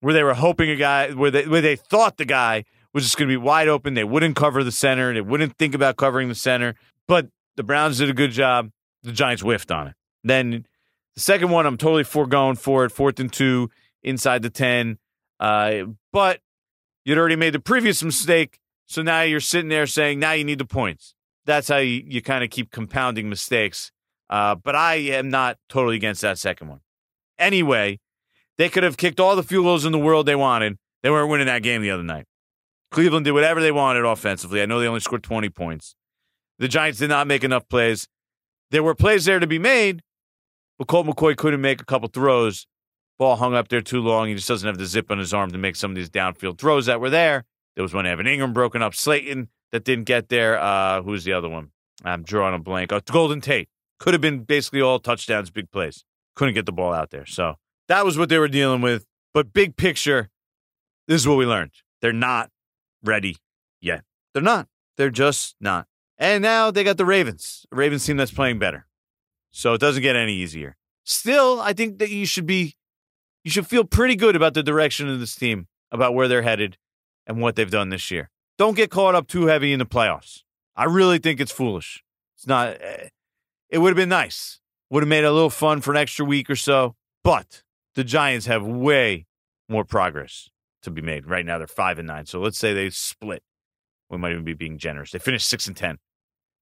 where 0.01 0.13
they 0.13 0.23
were 0.23 0.33
hoping 0.33 0.69
a 0.69 0.75
guy, 0.75 1.11
where 1.11 1.31
they, 1.31 1.47
where 1.47 1.61
they 1.61 1.75
thought 1.75 2.17
the 2.17 2.25
guy 2.25 2.65
was 2.94 3.03
just 3.03 3.17
going 3.17 3.27
to 3.27 3.31
be 3.31 3.38
wide 3.38 3.67
open. 3.67 3.94
They 3.94 4.03
wouldn't 4.03 4.35
cover 4.35 4.63
the 4.63 4.71
center. 4.71 5.13
They 5.13 5.21
wouldn't 5.21 5.57
think 5.57 5.75
about 5.75 5.97
covering 5.97 6.29
the 6.29 6.35
center. 6.35 6.75
But 7.07 7.27
the 7.55 7.63
Browns 7.63 7.97
did 7.97 8.09
a 8.09 8.13
good 8.13 8.31
job. 8.31 8.71
The 9.03 9.11
Giants 9.11 9.41
whiffed 9.41 9.71
on 9.71 9.88
it. 9.88 9.94
Then 10.23 10.65
the 11.15 11.21
second 11.21 11.49
one, 11.49 11.65
I'm 11.65 11.77
totally 11.77 12.03
foregoing 12.03 12.55
for 12.55 12.85
it. 12.85 12.91
Fourth 12.91 13.19
and 13.19 13.31
two 13.31 13.69
inside 14.03 14.41
the 14.41 14.49
10. 14.49 14.97
Uh, 15.39 15.83
but 16.11 16.41
you'd 17.05 17.17
already 17.17 17.35
made 17.35 17.53
the 17.53 17.59
previous 17.59 18.03
mistake 18.03 18.59
so 18.88 19.01
now 19.01 19.21
you're 19.21 19.41
sitting 19.41 19.69
there 19.69 19.85
saying, 19.85 20.19
now 20.19 20.31
you 20.31 20.45
need 20.45 20.59
the 20.59 20.65
points. 20.65 21.13
That's 21.45 21.67
how 21.67 21.77
you, 21.77 22.03
you 22.05 22.21
kind 22.21 22.43
of 22.43 22.50
keep 22.50 22.71
compounding 22.71 23.29
mistakes. 23.29 23.91
Uh, 24.29 24.55
but 24.55 24.75
I 24.75 24.95
am 24.95 25.29
not 25.29 25.57
totally 25.69 25.97
against 25.97 26.21
that 26.21 26.39
second 26.39 26.69
one. 26.69 26.79
Anyway, 27.38 28.00
they 28.57 28.69
could 28.69 28.83
have 28.83 28.98
kicked 28.98 29.19
all 29.19 29.36
the 29.36 29.44
field 29.44 29.65
goals 29.65 29.86
in 29.86 29.92
the 29.92 30.00
world 30.00 30.25
they 30.25 30.36
wanted. 30.36 30.77
They 31.04 31.09
weren't 31.09 31.30
winning 31.30 31.48
that 31.48 31.63
game 31.63 31.81
the 31.81 31.92
other 31.92 32.04
night. 32.04 32.25
Cleveland 32.92 33.25
did 33.25 33.31
whatever 33.31 33.62
they 33.62 33.71
wanted 33.71 34.06
offensively. 34.06 34.62
I 34.62 34.65
know 34.65 34.80
they 34.80 34.88
only 34.88 35.00
scored 35.00 35.24
20 35.24 35.50
points. 35.50 35.95
The 36.59 36.68
Giants 36.68 37.00
did 37.00 37.09
not 37.09 37.27
make 37.27 37.44
enough 37.44 37.68
plays. 37.69 38.07
There 38.71 38.83
were 38.83 38.95
plays 38.95 39.25
there 39.25 39.39
to 39.39 39.48
be 39.48 39.59
made, 39.59 40.01
but 40.77 40.88
Colt 40.88 41.06
McCoy 41.06 41.36
couldn't 41.36 41.62
make 41.62 41.81
a 41.81 41.86
couple 41.86 42.09
throws. 42.09 42.65
Ball 43.19 43.36
hung 43.36 43.56
up 43.56 43.68
there 43.68 43.81
too 43.81 44.01
long. 44.01 44.27
He 44.27 44.36
just 44.36 44.48
doesn't 44.48 44.68
have 44.68 44.77
the 44.77 44.86
zip 44.86 45.12
on 45.12 45.18
his 45.18 45.33
arm 45.33 45.51
to 45.51 45.57
make 45.57 45.75
some 45.75 45.92
of 45.92 45.95
these 45.95 46.10
downfield 46.10 46.57
throws 46.57 46.86
that 46.86 47.00
were 47.00 47.10
there. 47.10 47.45
There 47.75 47.83
was 47.83 47.94
one 47.94 48.06
Evan 48.06 48.25
Engram 48.25 48.53
broken 48.53 48.81
up. 48.81 48.95
Slayton 48.95 49.50
that 49.71 49.83
didn't 49.83 50.06
get 50.06 50.30
there. 50.30 50.60
Uh, 50.60 51.01
who's 51.01 51.24
the 51.24 51.33
other 51.33 51.50
one? 51.50 51.71
I'm 52.03 52.24
drawing 52.24 52.56
a 52.56 52.60
blank. 52.60 52.92
Oh, 52.92 53.00
Golden 53.00 53.42
Tate 53.42 53.69
could 54.00 54.13
have 54.13 54.21
been 54.21 54.44
basically 54.44 54.81
all 54.81 55.00
touchdowns, 55.00 55.50
big 55.50 55.71
plays. 55.71 56.03
Couldn't 56.36 56.53
get 56.53 56.65
the 56.65 56.71
ball 56.71 56.94
out 56.94 57.10
there. 57.10 57.25
So 57.25 57.56
that 57.88 58.06
was 58.06 58.18
what 58.18 58.30
they 58.30 58.38
were 58.38 58.48
dealing 58.48 58.81
with. 58.81 59.06
But 59.34 59.54
big 59.54 59.78
picture, 59.78 60.30
this 61.07 61.22
is 61.22 61.28
what 61.28 61.38
we 61.38 61.45
learned. 61.45 61.72
They're 62.01 62.13
not 62.13 62.50
ready 63.04 63.38
yet. 63.81 64.04
They're 64.34 64.44
not. 64.44 64.68
They're 64.98 65.10
just 65.10 65.56
not. 65.60 65.88
And 66.18 66.42
now 66.42 66.72
they 66.72 66.84
got 66.84 66.98
the 66.98 67.06
Ravens, 67.06 67.66
a 67.72 67.75
Ravens 67.75 68.06
team 68.06 68.18
that's 68.18 68.31
playing 68.31 68.60
better. 68.60 68.88
So 69.51 69.74
it 69.74 69.81
doesn't 69.81 70.01
get 70.01 70.16
any 70.16 70.34
easier. 70.34 70.75
Still, 71.04 71.60
I 71.62 71.74
think 71.74 72.00
that 72.00 72.10
you 72.10 72.25
should 72.25 72.45
be, 72.45 72.75
you 73.44 73.51
should 73.51 73.68
feel 73.68 73.84
pretty 73.84 74.16
good 74.16 74.36
about 74.36 74.54
the 74.54 74.63
direction 74.63 75.08
of 75.08 75.20
this 75.20 75.36
team, 75.36 75.67
about 75.91 76.13
where 76.13 76.27
they're 76.27 76.41
headed 76.41 76.77
and 77.25 77.39
what 77.39 77.56
they've 77.56 77.70
done 77.70 77.89
this 77.89 78.12
year. 78.12 78.29
Don't 78.58 78.75
get 78.75 78.89
caught 78.89 79.15
up 79.15 79.27
too 79.27 79.46
heavy 79.46 79.72
in 79.72 79.79
the 79.79 79.86
playoffs. 79.86 80.41
I 80.75 80.86
really 80.86 81.20
think 81.20 81.39
it's 81.39 81.51
foolish. 81.51 82.03
It's 82.36 82.48
not, 82.48 82.70
eh, 82.82 83.10
it 83.70 83.77
would 83.77 83.89
have 83.89 83.98
been 83.98 84.10
nice. 84.10 84.60
Would 84.89 85.03
have 85.03 85.10
made 85.10 85.24
it 85.24 85.27
a 85.27 85.32
little 85.32 85.50
fun 85.50 85.82
for 85.82 85.91
an 85.91 85.98
extra 85.98 86.25
week 86.25 86.50
or 86.50 86.56
so. 86.56 86.96
But 87.24 87.63
the 87.98 88.04
Giants 88.04 88.46
have 88.46 88.63
way 88.63 89.25
more 89.68 89.84
progress 89.84 90.50
to 90.84 90.92
be 90.92 91.01
made. 91.01 91.25
Right 91.25 91.44
now, 91.44 91.58
they're 91.58 91.66
five 91.66 91.98
and 91.98 92.08
nine. 92.08 92.27
So 92.27 92.39
let's 92.39 92.60
say 92.60 92.72
they 92.72 92.92
split. 92.92 93.42
We 94.08 94.20
might 94.20 94.34
even 94.34 94.44
be 94.44 94.54
being 94.54 94.77
generous. 94.77 95.12
They 95.12 95.20
finished 95.20 95.50
six 95.50 95.66
and 95.66 95.75
10. 95.75 95.98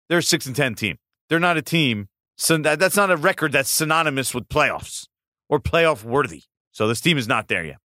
They're 0.07 0.19
a 0.19 0.23
six 0.23 0.45
and 0.45 0.55
10 0.55 0.75
team. 0.75 0.97
They're 1.27 1.39
not 1.41 1.57
a 1.57 1.61
team. 1.61 2.07
So 2.37 2.57
that, 2.59 2.79
that's 2.79 2.95
not 2.95 3.11
a 3.11 3.17
record 3.17 3.51
that's 3.51 3.69
synonymous 3.69 4.33
with 4.33 4.47
playoffs 4.47 5.07
or 5.49 5.59
playoff 5.59 6.05
worthy. 6.05 6.43
So 6.71 6.87
this 6.87 7.01
team 7.01 7.17
is 7.17 7.27
not 7.27 7.49
there 7.49 7.65
yet. 7.65 7.77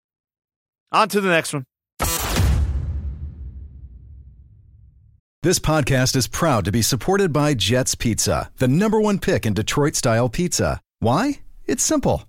On 0.91 1.09
to 1.09 1.19
the 1.19 1.29
next 1.29 1.51
one. 1.51 1.65
This 5.41 5.57
podcast 5.57 6.15
is 6.15 6.27
proud 6.27 6.65
to 6.65 6.71
be 6.71 6.83
supported 6.83 7.33
by 7.33 7.55
Jets 7.55 7.95
Pizza, 7.95 8.51
the 8.57 8.67
number 8.67 9.01
one 9.01 9.17
pick 9.17 9.47
in 9.47 9.55
Detroit 9.55 9.95
style 9.95 10.29
pizza. 10.29 10.81
Why? 10.99 11.39
It's 11.65 11.83
simple. 11.83 12.28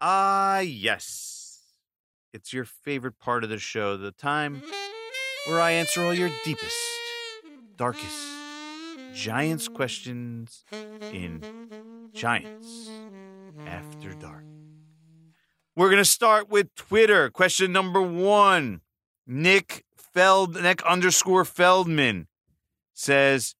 Ah, 0.00 0.58
yes. 0.58 1.60
It's 2.32 2.52
your 2.52 2.64
favorite 2.64 3.18
part 3.18 3.44
of 3.44 3.50
the 3.50 3.58
show, 3.58 3.96
the 3.96 4.12
time 4.12 4.62
where 5.46 5.60
I 5.60 5.70
answer 5.72 6.04
all 6.04 6.12
your 6.12 6.30
deepest, 6.44 6.76
darkest 7.76 8.26
Giants 9.14 9.68
questions 9.68 10.64
in 11.12 11.42
Giants 12.12 12.90
After 13.66 14.12
Dark. 14.12 14.44
We're 15.74 15.88
going 15.88 15.96
to 15.98 16.04
start 16.04 16.50
with 16.50 16.74
Twitter. 16.74 17.30
Question 17.30 17.72
number 17.72 18.02
one 18.02 18.82
Nick 19.26 19.84
Feld, 19.96 20.60
Nick 20.60 20.82
underscore 20.82 21.46
Feldman 21.46 22.26
says, 22.92 23.54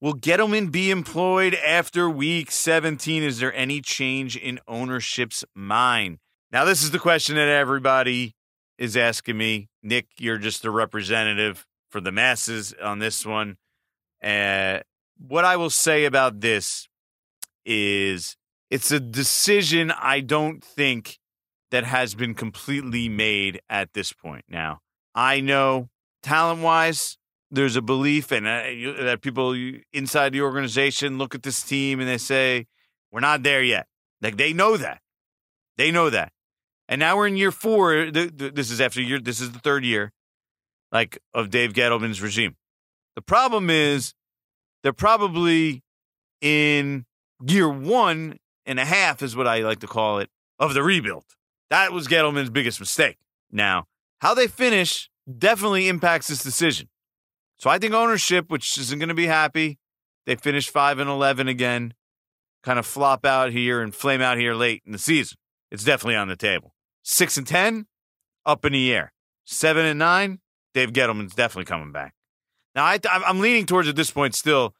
Will 0.00 0.14
Gettleman 0.14 0.70
be 0.70 0.92
employed 0.92 1.54
after 1.54 2.08
week 2.08 2.52
17? 2.52 3.24
Is 3.24 3.40
there 3.40 3.52
any 3.52 3.80
change 3.80 4.36
in 4.36 4.60
ownership's 4.68 5.44
mind? 5.56 6.18
Now, 6.52 6.64
this 6.64 6.84
is 6.84 6.92
the 6.92 7.00
question 7.00 7.34
that 7.34 7.48
everybody 7.48 8.36
is 8.78 8.96
asking 8.96 9.36
me. 9.36 9.68
Nick, 9.82 10.06
you're 10.18 10.38
just 10.38 10.64
a 10.64 10.70
representative 10.70 11.66
for 11.90 12.00
the 12.00 12.12
masses 12.12 12.72
on 12.80 13.00
this 13.00 13.26
one. 13.26 13.56
Uh, 14.22 14.80
what 15.18 15.44
I 15.44 15.56
will 15.56 15.70
say 15.70 16.04
about 16.04 16.42
this 16.42 16.88
is 17.66 18.36
it's 18.70 18.92
a 18.92 19.00
decision 19.00 19.90
I 19.90 20.20
don't 20.20 20.62
think 20.62 21.18
that 21.72 21.82
has 21.82 22.14
been 22.14 22.34
completely 22.34 23.08
made 23.08 23.60
at 23.68 23.94
this 23.94 24.12
point. 24.12 24.44
Now, 24.48 24.78
I 25.12 25.40
know 25.40 25.88
talent 26.22 26.62
wise, 26.62 27.18
there's 27.50 27.76
a 27.76 27.82
belief 27.82 28.30
and 28.32 28.46
uh, 28.46 29.02
that 29.04 29.20
people 29.22 29.54
inside 29.92 30.32
the 30.32 30.42
organization 30.42 31.18
look 31.18 31.34
at 31.34 31.42
this 31.42 31.62
team 31.62 32.00
and 32.00 32.08
they 32.08 32.18
say, 32.18 32.66
we're 33.10 33.20
not 33.20 33.42
there 33.42 33.62
yet. 33.62 33.86
Like 34.20 34.36
they 34.36 34.52
know 34.52 34.76
that. 34.76 35.00
They 35.76 35.90
know 35.90 36.10
that. 36.10 36.32
And 36.88 36.98
now 36.98 37.16
we're 37.16 37.26
in 37.26 37.36
year 37.36 37.52
four. 37.52 38.10
This 38.10 38.70
is 38.70 38.80
after 38.80 39.00
year, 39.00 39.20
this 39.20 39.40
is 39.40 39.52
the 39.52 39.58
third 39.58 39.84
year, 39.84 40.12
like, 40.90 41.18
of 41.34 41.50
Dave 41.50 41.72
Gettleman's 41.72 42.22
regime. 42.22 42.56
The 43.14 43.22
problem 43.22 43.68
is 43.68 44.14
they're 44.82 44.92
probably 44.92 45.82
in 46.40 47.04
year 47.46 47.68
one 47.68 48.38
and 48.64 48.80
a 48.80 48.84
half, 48.84 49.22
is 49.22 49.36
what 49.36 49.46
I 49.46 49.60
like 49.60 49.80
to 49.80 49.86
call 49.86 50.18
it, 50.18 50.30
of 50.58 50.74
the 50.74 50.82
rebuild. 50.82 51.24
That 51.70 51.92
was 51.92 52.08
Gettleman's 52.08 52.50
biggest 52.50 52.80
mistake. 52.80 53.18
Now, 53.50 53.84
how 54.20 54.34
they 54.34 54.46
finish 54.46 55.10
definitely 55.38 55.88
impacts 55.88 56.28
this 56.28 56.42
decision. 56.42 56.88
So 57.58 57.68
I 57.68 57.78
think 57.78 57.92
ownership, 57.92 58.50
which 58.50 58.78
isn't 58.78 58.98
going 58.98 59.08
to 59.08 59.14
be 59.14 59.26
happy, 59.26 59.78
they 60.26 60.36
finish 60.36 60.68
5 60.68 61.00
and 61.00 61.10
11 61.10 61.48
again, 61.48 61.94
kind 62.62 62.78
of 62.78 62.86
flop 62.86 63.26
out 63.26 63.50
here 63.50 63.82
and 63.82 63.94
flame 63.94 64.20
out 64.20 64.38
here 64.38 64.54
late 64.54 64.82
in 64.86 64.92
the 64.92 64.98
season. 64.98 65.38
It's 65.70 65.84
definitely 65.84 66.16
on 66.16 66.28
the 66.28 66.36
table. 66.36 66.72
6 67.02 67.36
and 67.36 67.46
10, 67.46 67.86
up 68.46 68.64
in 68.64 68.72
the 68.72 68.92
air. 68.92 69.12
7 69.44 69.84
and 69.84 69.98
9, 69.98 70.38
Dave 70.74 70.92
Gettleman's 70.92 71.34
definitely 71.34 71.64
coming 71.64 71.92
back. 71.92 72.14
Now, 72.74 72.84
I, 72.84 73.00
I'm 73.10 73.40
leaning 73.40 73.66
towards 73.66 73.88
at 73.88 73.96
this 73.96 74.10
point 74.10 74.34
still 74.34 74.74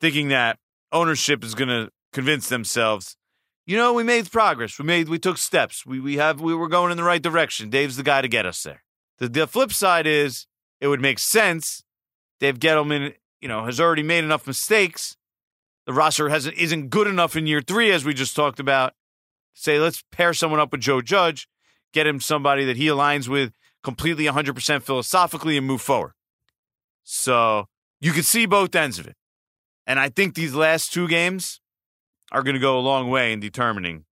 thinking 0.00 0.28
that 0.28 0.58
ownership 0.90 1.44
is 1.44 1.54
going 1.54 1.68
to 1.68 1.90
convince 2.12 2.48
themselves, 2.48 3.16
you 3.66 3.76
know, 3.76 3.92
we 3.92 4.02
made 4.02 4.30
progress. 4.30 4.78
We 4.78 4.84
made, 4.84 5.08
we 5.08 5.18
took 5.18 5.38
steps. 5.38 5.84
We, 5.84 6.00
we 6.00 6.16
have, 6.16 6.40
we 6.40 6.54
were 6.54 6.68
going 6.68 6.90
in 6.90 6.96
the 6.96 7.04
right 7.04 7.22
direction. 7.22 7.70
Dave's 7.70 7.96
the 7.96 8.02
guy 8.02 8.22
to 8.22 8.28
get 8.28 8.46
us 8.46 8.62
there. 8.62 8.82
The, 9.18 9.28
the 9.28 9.46
flip 9.46 9.72
side 9.72 10.06
is 10.06 10.46
it 10.80 10.88
would 10.88 11.00
make 11.00 11.18
sense. 11.18 11.84
Dave 12.42 12.58
Gettleman, 12.58 13.14
you 13.40 13.46
know, 13.46 13.64
has 13.66 13.78
already 13.78 14.02
made 14.02 14.24
enough 14.24 14.48
mistakes. 14.48 15.16
The 15.86 15.92
roster 15.92 16.28
hasn't 16.28 16.56
isn't 16.56 16.88
good 16.88 17.06
enough 17.06 17.36
in 17.36 17.46
year 17.46 17.60
three, 17.60 17.92
as 17.92 18.04
we 18.04 18.14
just 18.14 18.34
talked 18.34 18.58
about. 18.58 18.94
Say, 19.54 19.78
let's 19.78 20.02
pair 20.10 20.34
someone 20.34 20.58
up 20.58 20.72
with 20.72 20.80
Joe 20.80 21.00
Judge, 21.02 21.46
get 21.92 22.04
him 22.04 22.20
somebody 22.20 22.64
that 22.64 22.76
he 22.76 22.86
aligns 22.86 23.28
with 23.28 23.52
completely 23.84 24.24
100% 24.24 24.82
philosophically 24.82 25.56
and 25.56 25.64
move 25.64 25.82
forward. 25.82 26.14
So 27.04 27.66
you 28.00 28.10
can 28.10 28.24
see 28.24 28.46
both 28.46 28.74
ends 28.74 28.98
of 28.98 29.06
it. 29.06 29.14
And 29.86 30.00
I 30.00 30.08
think 30.08 30.34
these 30.34 30.54
last 30.54 30.92
two 30.92 31.06
games 31.06 31.60
are 32.32 32.42
going 32.42 32.54
to 32.54 32.60
go 32.60 32.76
a 32.76 32.80
long 32.80 33.08
way 33.08 33.32
in 33.32 33.38
determining 33.38 34.04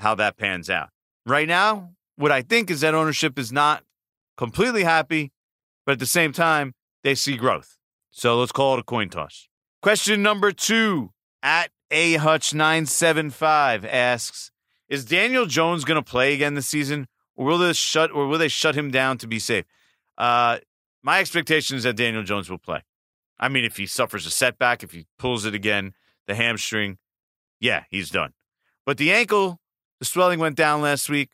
how 0.00 0.16
that 0.16 0.36
pans 0.36 0.68
out. 0.68 0.88
Right 1.24 1.46
now, 1.46 1.90
what 2.16 2.32
I 2.32 2.42
think 2.42 2.68
is 2.68 2.80
that 2.80 2.94
ownership 2.96 3.38
is 3.38 3.52
not 3.52 3.84
completely 4.36 4.82
happy, 4.82 5.30
but 5.86 5.92
at 5.92 5.98
the 6.00 6.06
same 6.06 6.32
time, 6.32 6.74
they 7.02 7.14
see 7.14 7.36
growth. 7.36 7.78
So 8.10 8.38
let's 8.38 8.52
call 8.52 8.74
it 8.74 8.80
a 8.80 8.82
coin 8.84 9.08
toss. 9.08 9.48
Question 9.82 10.22
number 10.22 10.52
two 10.52 11.10
at 11.42 11.70
A 11.90 12.14
Hutch 12.14 12.52
975 12.52 13.84
asks 13.84 14.50
Is 14.88 15.04
Daniel 15.04 15.46
Jones 15.46 15.84
going 15.84 16.02
to 16.02 16.08
play 16.08 16.34
again 16.34 16.54
this 16.54 16.68
season? 16.68 17.06
Or 17.36 17.46
will 17.46 17.58
they 17.58 17.72
shut 17.72 18.10
or 18.10 18.26
will 18.26 18.38
they 18.38 18.48
shut 18.48 18.74
him 18.74 18.90
down 18.90 19.16
to 19.18 19.26
be 19.26 19.38
safe? 19.38 19.64
Uh, 20.18 20.58
my 21.02 21.20
expectation 21.20 21.76
is 21.76 21.84
that 21.84 21.96
Daniel 21.96 22.22
Jones 22.22 22.50
will 22.50 22.58
play. 22.58 22.82
I 23.38 23.48
mean, 23.48 23.64
if 23.64 23.78
he 23.78 23.86
suffers 23.86 24.26
a 24.26 24.30
setback, 24.30 24.82
if 24.82 24.92
he 24.92 25.06
pulls 25.18 25.46
it 25.46 25.54
again, 25.54 25.94
the 26.26 26.34
hamstring, 26.34 26.98
yeah, 27.58 27.84
he's 27.88 28.10
done. 28.10 28.34
But 28.84 28.98
the 28.98 29.12
ankle, 29.12 29.60
the 29.98 30.04
swelling 30.04 30.38
went 30.38 30.56
down 30.56 30.82
last 30.82 31.08
week. 31.08 31.30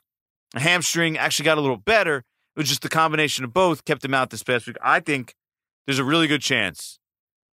The 0.52 0.61
hamstring 0.61 1.18
actually 1.18 1.46
got 1.46 1.58
a 1.58 1.61
little 1.61 1.76
better. 1.76 2.18
It 2.18 2.58
was 2.61 2.68
just 2.68 2.82
the 2.82 2.88
combination 2.88 3.44
of 3.44 3.52
both 3.52 3.85
kept 3.85 4.04
him 4.04 4.14
out 4.14 4.30
this 4.30 4.44
past 4.44 4.68
week. 4.68 4.76
I 4.80 5.00
think 5.00 5.35
there's 5.87 5.99
a 5.99 6.05
really 6.05 6.26
good 6.26 6.43
chance 6.43 6.99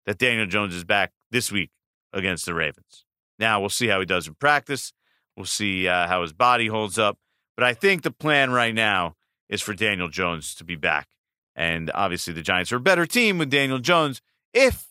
that 0.07 0.19
Daniel 0.19 0.47
Jones 0.47 0.75
is 0.75 0.85
back 0.85 1.13
this 1.31 1.53
week 1.53 1.71
against 2.13 2.47
the 2.47 2.55
Ravens. 2.55 3.05
Now, 3.39 3.61
we'll 3.61 3.69
see 3.69 3.89
how 3.89 4.01
he 4.01 4.07
does 4.07 4.27
in 4.27 4.35
practice. 4.35 4.93
We'll 5.37 5.47
see 5.47 5.89
uh, 5.89 6.07
how 6.07 6.23
his 6.23 6.33
body 6.33 6.67
holds 6.67 6.99
up. 6.99 7.19
But 7.57 7.65
I 7.65 7.75
think 7.75 8.03
the 8.03 8.11
plan 8.11 8.51
right 8.51 8.75
now 8.75 9.17
is 9.49 9.61
for 9.61 9.75
Daniel 9.75 10.09
Jones 10.09 10.55
to 10.57 10.65
be 10.65 10.77
back. 10.77 11.09
And 11.57 11.91
obviously, 11.95 12.33
the 12.33 12.43
Giants 12.43 12.73
are 12.73 12.77
a 12.77 12.81
better 12.81 13.07
team 13.07 13.39
with 13.39 13.51
Daniel 13.51 13.79
Jones 13.79 14.23
if 14.55 14.89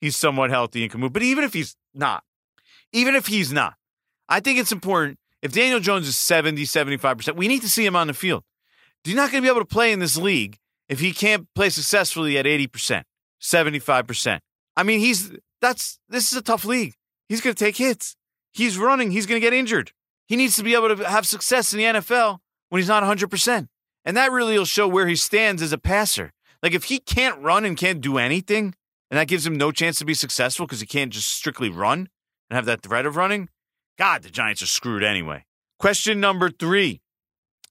he's 0.00 0.16
somewhat 0.16 0.50
healthy 0.50 0.82
and 0.82 0.90
can 0.90 1.00
move. 1.00 1.12
But 1.12 1.22
even 1.22 1.44
if 1.44 1.52
he's 1.52 1.76
not, 1.94 2.24
even 2.92 3.14
if 3.14 3.26
he's 3.26 3.52
not, 3.52 3.74
I 4.28 4.40
think 4.40 4.58
it's 4.58 4.72
important. 4.72 5.18
If 5.42 5.52
Daniel 5.52 5.80
Jones 5.80 6.06
is 6.06 6.16
70, 6.16 6.64
75%, 6.64 7.34
we 7.34 7.48
need 7.48 7.62
to 7.62 7.68
see 7.68 7.86
him 7.86 7.96
on 7.96 8.06
the 8.06 8.14
field. 8.14 8.44
You're 9.04 9.16
not 9.16 9.32
going 9.32 9.42
to 9.42 9.46
be 9.46 9.50
able 9.50 9.62
to 9.62 9.74
play 9.74 9.92
in 9.92 9.98
this 9.98 10.16
league 10.16 10.58
if 10.90 11.00
he 11.00 11.12
can't 11.12 11.46
play 11.54 11.70
successfully 11.70 12.36
at 12.36 12.44
80%, 12.44 13.04
75%. 13.40 14.40
I 14.76 14.82
mean, 14.82 15.00
he's 15.00 15.32
that's 15.62 15.98
this 16.08 16.32
is 16.32 16.36
a 16.36 16.42
tough 16.42 16.64
league. 16.64 16.94
He's 17.28 17.40
going 17.40 17.54
to 17.54 17.64
take 17.64 17.76
hits. 17.76 18.16
He's 18.52 18.76
running, 18.76 19.12
he's 19.12 19.26
going 19.26 19.40
to 19.40 19.44
get 19.44 19.54
injured. 19.54 19.92
He 20.26 20.36
needs 20.36 20.56
to 20.56 20.64
be 20.64 20.74
able 20.74 20.94
to 20.94 21.08
have 21.08 21.26
success 21.26 21.72
in 21.72 21.78
the 21.78 21.84
NFL 21.84 22.38
when 22.68 22.80
he's 22.80 22.88
not 22.88 23.04
100%. 23.04 23.68
And 24.04 24.16
that 24.16 24.32
really 24.32 24.58
will 24.58 24.64
show 24.64 24.88
where 24.88 25.06
he 25.06 25.16
stands 25.16 25.62
as 25.62 25.72
a 25.72 25.78
passer. 25.78 26.32
Like 26.62 26.74
if 26.74 26.84
he 26.84 26.98
can't 26.98 27.40
run 27.40 27.64
and 27.64 27.76
can't 27.76 28.00
do 28.00 28.18
anything, 28.18 28.74
and 29.10 29.18
that 29.18 29.28
gives 29.28 29.46
him 29.46 29.56
no 29.56 29.72
chance 29.72 29.98
to 29.98 30.04
be 30.04 30.14
successful 30.14 30.66
because 30.66 30.80
he 30.80 30.86
can't 30.86 31.12
just 31.12 31.28
strictly 31.28 31.68
run 31.68 32.08
and 32.48 32.56
have 32.56 32.66
that 32.66 32.82
threat 32.82 33.06
of 33.06 33.16
running, 33.16 33.48
God, 33.98 34.22
the 34.22 34.30
Giants 34.30 34.62
are 34.62 34.66
screwed 34.66 35.04
anyway. 35.04 35.44
Question 35.78 36.20
number 36.20 36.50
three 36.50 37.00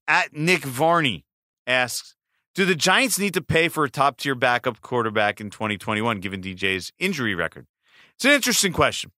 at 0.08 0.34
Nick 0.34 0.64
Varney 0.64 1.24
asks 1.66 2.14
Do 2.54 2.64
the 2.64 2.74
Giants 2.74 3.16
need 3.16 3.34
to 3.34 3.42
pay 3.42 3.68
for 3.68 3.84
a 3.84 3.90
top 3.90 4.16
tier 4.16 4.34
backup 4.34 4.80
quarterback 4.80 5.40
in 5.40 5.50
2021 5.50 6.18
given 6.18 6.42
DJ's 6.42 6.92
injury 6.98 7.34
record? 7.34 7.66
It's 8.16 8.24
an 8.24 8.32
interesting 8.32 8.72
question 8.72 9.12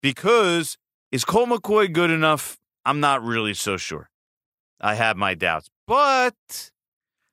because 0.00 0.78
is 1.10 1.24
Colt 1.24 1.48
McCoy 1.48 1.92
good 1.92 2.10
enough? 2.10 2.58
I'm 2.84 3.00
not 3.00 3.22
really 3.22 3.54
so 3.54 3.76
sure. 3.76 4.10
I 4.80 4.94
have 4.94 5.16
my 5.16 5.34
doubts. 5.34 5.70
But 5.88 6.70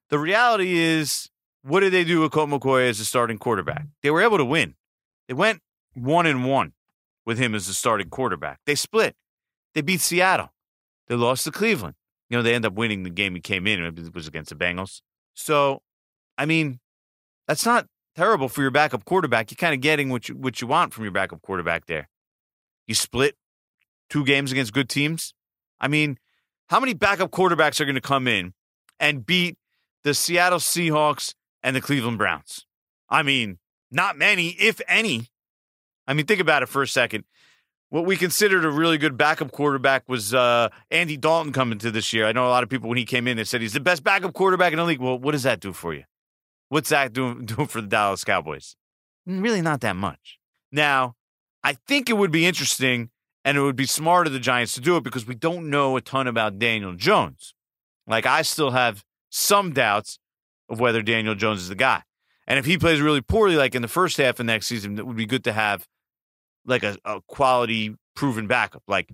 the 0.09 0.17
reality 0.17 0.79
is, 0.79 1.29
what 1.62 1.81
did 1.81 1.93
they 1.93 2.03
do 2.03 2.21
with 2.21 2.31
Colt 2.31 2.50
McCoy 2.50 2.89
as 2.89 3.00
a 3.00 3.05
starting 3.05 3.38
quarterback? 3.38 3.86
They 4.01 4.09
were 4.09 4.21
able 4.21 4.38
to 4.38 4.45
win. 4.45 4.74
They 5.27 5.36
went 5.36 5.62
one 5.93 6.25
and 6.25 6.43
one 6.43 6.74
with 7.24 7.38
him 7.38 7.53
as 7.53 7.67
the 7.67 7.74
starting 7.74 8.09
quarterback. 8.09 8.59
They 8.65 8.74
split. 8.74 9.15
They 9.75 9.81
beat 9.81 10.01
Seattle. 10.01 10.51
They 11.07 11.15
lost 11.15 11.43
to 11.43 11.51
Cleveland. 11.51 11.95
You 12.29 12.38
know, 12.38 12.41
they 12.43 12.55
end 12.55 12.65
up 12.65 12.74
winning 12.74 13.03
the 13.03 13.09
game 13.12 13.36
he 13.36 13.41
came 13.41 13.67
in. 13.67 13.83
It 13.83 14.13
was 14.15 14.27
against 14.27 14.50
the 14.50 14.55
Bengals. 14.55 15.01
So, 15.33 15.81
I 16.38 16.45
mean, 16.45 16.79
that's 17.48 17.65
not 17.65 17.88
terrible 18.15 18.50
for 18.50 18.62
your 18.62 18.71
backup 18.71 19.05
quarterback. 19.05 19.51
You're 19.51 19.57
kind 19.57 19.74
of 19.74 19.81
getting 19.81 20.09
what 20.09 20.29
you 20.29 20.36
what 20.36 20.62
you 20.62 20.67
want 20.67 20.93
from 20.93 21.03
your 21.03 21.12
backup 21.12 21.41
quarterback 21.41 21.86
there. 21.86 22.09
You 22.88 22.95
split 22.95 23.36
two 24.09 24.25
games 24.25 24.51
against 24.51 24.74
good 24.74 24.89
teams. 24.89 25.33
I 25.79 25.88
mean, 25.88 26.17
how 26.69 26.79
many 26.79 26.93
backup 26.93 27.31
quarterbacks 27.31 27.79
are 27.79 27.86
going 27.86 27.95
to 27.95 28.01
come 28.01 28.27
in 28.27 28.53
and 29.00 29.25
beat 29.25 29.57
the 30.03 30.13
Seattle 30.13 30.59
Seahawks 30.59 31.33
and 31.63 31.75
the 31.75 31.81
Cleveland 31.81 32.17
Browns? 32.17 32.65
I 33.09 33.24
mean, 33.24 33.59
not 33.91 34.17
many, 34.17 34.50
if 34.50 34.81
any. 34.88 35.29
I 36.07 36.13
mean, 36.13 36.25
think 36.25 36.41
about 36.41 36.63
it 36.63 36.69
for 36.69 36.81
a 36.81 36.88
second. 36.88 37.24
What 37.89 38.05
we 38.05 38.17
considered 38.17 38.65
a 38.65 38.69
really 38.69 39.00
good 39.00 39.17
backup 39.17 39.51
quarterback 39.51 40.08
was 40.08 40.34
uh, 40.34 40.69
Andy 40.91 41.17
Dalton 41.17 41.51
coming 41.51 41.79
to 41.79 41.89
this 41.89 42.13
year. 42.13 42.27
I 42.27 42.31
know 42.31 42.46
a 42.46 42.50
lot 42.50 42.62
of 42.62 42.69
people 42.69 42.88
when 42.88 43.00
he 43.00 43.05
came 43.05 43.27
in, 43.27 43.38
they 43.38 43.43
said 43.43 43.62
he's 43.62 43.74
the 43.74 43.79
best 43.79 44.03
backup 44.03 44.34
quarterback 44.34 44.74
in 44.74 44.77
the 44.77 44.86
league. 44.86 45.00
Well, 45.00 45.17
what 45.17 45.31
does 45.31 45.43
that 45.43 45.60
do 45.60 45.74
for 45.74 45.93
you? 45.93 46.03
What's 46.67 46.89
that 46.89 47.13
doing, 47.13 47.46
doing 47.46 47.67
for 47.67 47.81
the 47.81 47.88
Dallas 47.88 48.24
Cowboys? 48.24 48.75
Really, 49.25 49.62
not 49.62 49.81
that 49.81 49.96
much. 49.96 50.38
Now, 50.72 51.15
I 51.63 51.74
think 51.74 52.10
it 52.10 52.13
would 52.17 52.31
be 52.31 52.46
interesting 52.46 53.10
and 53.43 53.58
it 53.58 53.62
would 53.62 53.75
be 53.75 53.88
smart 53.88 54.27
of 54.27 54.34
the 54.34 54.39
Giants 54.39 54.74
to 54.74 54.81
do 54.81 54.96
it 54.98 55.03
because 55.03 55.25
we 55.25 55.34
don't 55.34 55.69
know 55.69 55.98
a 55.98 56.01
ton 56.01 56.27
about 56.27 56.60
Daniel 56.60 56.93
Jones. 56.93 57.55
Like, 58.05 58.25
I 58.25 58.43
still 58.43 58.72
have 58.72 59.03
some 59.29 59.74
doubts 59.74 60.19
of 60.69 60.79
whether 60.79 61.01
Daniel 61.01 61.36
Jones 61.36 61.62
is 61.62 61.69
the 61.69 61.75
guy. 61.75 62.03
And 62.48 62.60
if 62.60 62.65
he 62.65 62.77
plays 62.77 63.01
really 63.01 63.22
poorly, 63.22 63.55
like 63.55 63.75
in 63.75 63.81
the 63.81 63.88
first 63.88 64.17
half 64.17 64.39
of 64.39 64.46
next 64.46 64.67
season, 64.67 64.98
it 64.98 65.08
would 65.08 65.15
be 65.15 65.25
good 65.25 65.43
to 65.43 65.53
have 65.53 65.88
like 66.65 66.83
a, 66.83 66.97
a 67.05 67.21
quality 67.27 67.95
proven 68.15 68.47
backup. 68.47 68.83
Like, 68.87 69.09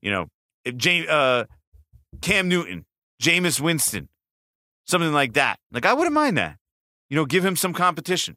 you 0.00 0.10
know, 0.10 0.28
if 0.64 0.76
James, 0.76 1.08
uh, 1.08 1.44
Cam 2.20 2.48
Newton, 2.48 2.84
Jameis 3.22 3.60
Winston, 3.60 4.08
something 4.86 5.12
like 5.12 5.34
that. 5.34 5.58
Like 5.72 5.86
I 5.86 5.94
wouldn't 5.94 6.14
mind 6.14 6.36
that. 6.38 6.56
You 7.08 7.16
know, 7.16 7.24
give 7.24 7.44
him 7.44 7.56
some 7.56 7.72
competition. 7.72 8.36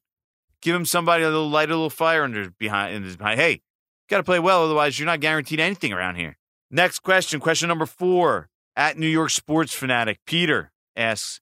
Give 0.62 0.76
him 0.76 0.86
somebody 0.86 1.24
a 1.24 1.28
little 1.28 1.50
light, 1.50 1.70
a 1.70 1.74
little 1.74 1.90
fire 1.90 2.24
under 2.24 2.50
behind 2.52 2.96
in 2.96 3.04
his 3.04 3.18
behind. 3.18 3.40
Hey, 3.40 3.62
got 4.10 4.18
to 4.18 4.24
play 4.24 4.40
well, 4.40 4.64
otherwise 4.64 4.98
you're 4.98 5.06
not 5.06 5.20
guaranteed 5.20 5.60
anything 5.60 5.92
around 5.92 6.16
here. 6.16 6.38
Next 6.72 7.00
question, 7.00 7.40
question 7.40 7.68
number 7.68 7.86
four. 7.86 8.50
At 8.76 8.98
New 8.98 9.08
York 9.08 9.30
Sports 9.30 9.72
Fanatic, 9.72 10.18
Peter 10.26 10.72
asks, 10.96 11.40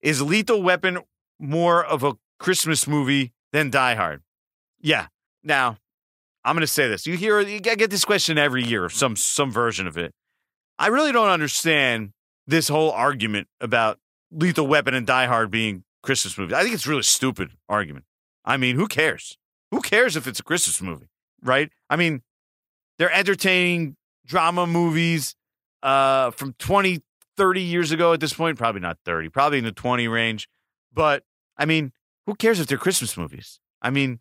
"Is 0.00 0.22
Lethal 0.22 0.62
Weapon 0.62 1.00
more 1.38 1.84
of 1.84 2.02
a 2.02 2.14
Christmas 2.38 2.86
movie 2.86 3.32
than 3.52 3.68
Die 3.68 3.94
Hard?" 3.96 4.22
Yeah. 4.80 5.08
Now, 5.42 5.76
I'm 6.44 6.54
going 6.54 6.60
to 6.60 6.66
say 6.66 6.88
this. 6.88 7.06
You 7.06 7.16
hear, 7.16 7.40
you 7.40 7.60
get 7.60 7.90
this 7.90 8.04
question 8.04 8.36
every 8.36 8.62
year, 8.62 8.88
some 8.90 9.16
some 9.16 9.50
version 9.50 9.86
of 9.86 9.96
it. 9.96 10.12
I 10.78 10.88
really 10.88 11.12
don't 11.12 11.28
understand 11.28 12.10
this 12.46 12.68
whole 12.68 12.90
argument 12.90 13.48
about 13.60 13.98
Lethal 14.30 14.66
Weapon 14.66 14.94
and 14.94 15.06
Die 15.06 15.26
Hard 15.26 15.50
being 15.50 15.84
Christmas 16.02 16.36
movies. 16.36 16.54
I 16.54 16.62
think 16.62 16.74
it's 16.74 16.86
a 16.86 16.90
really 16.90 17.02
stupid 17.02 17.50
argument. 17.68 18.04
I 18.44 18.56
mean, 18.56 18.76
who 18.76 18.86
cares? 18.88 19.38
Who 19.70 19.80
cares 19.80 20.16
if 20.16 20.26
it's 20.26 20.40
a 20.40 20.42
Christmas 20.42 20.82
movie, 20.82 21.08
right? 21.42 21.70
I 21.88 21.96
mean, 21.96 22.22
they're 22.98 23.12
entertaining 23.12 23.96
drama 24.26 24.66
movies 24.66 25.34
uh, 25.82 26.30
from 26.32 26.54
20, 26.58 27.00
30 27.36 27.60
years 27.62 27.90
ago 27.90 28.12
at 28.12 28.20
this 28.20 28.34
point. 28.34 28.58
Probably 28.58 28.80
not 28.80 28.98
30, 29.04 29.30
probably 29.30 29.58
in 29.58 29.64
the 29.64 29.72
20 29.72 30.06
range. 30.08 30.48
But 30.92 31.24
I 31.56 31.64
mean, 31.64 31.92
who 32.26 32.34
cares 32.34 32.60
if 32.60 32.66
they're 32.66 32.78
Christmas 32.78 33.16
movies? 33.16 33.60
I 33.80 33.90
mean, 33.90 34.20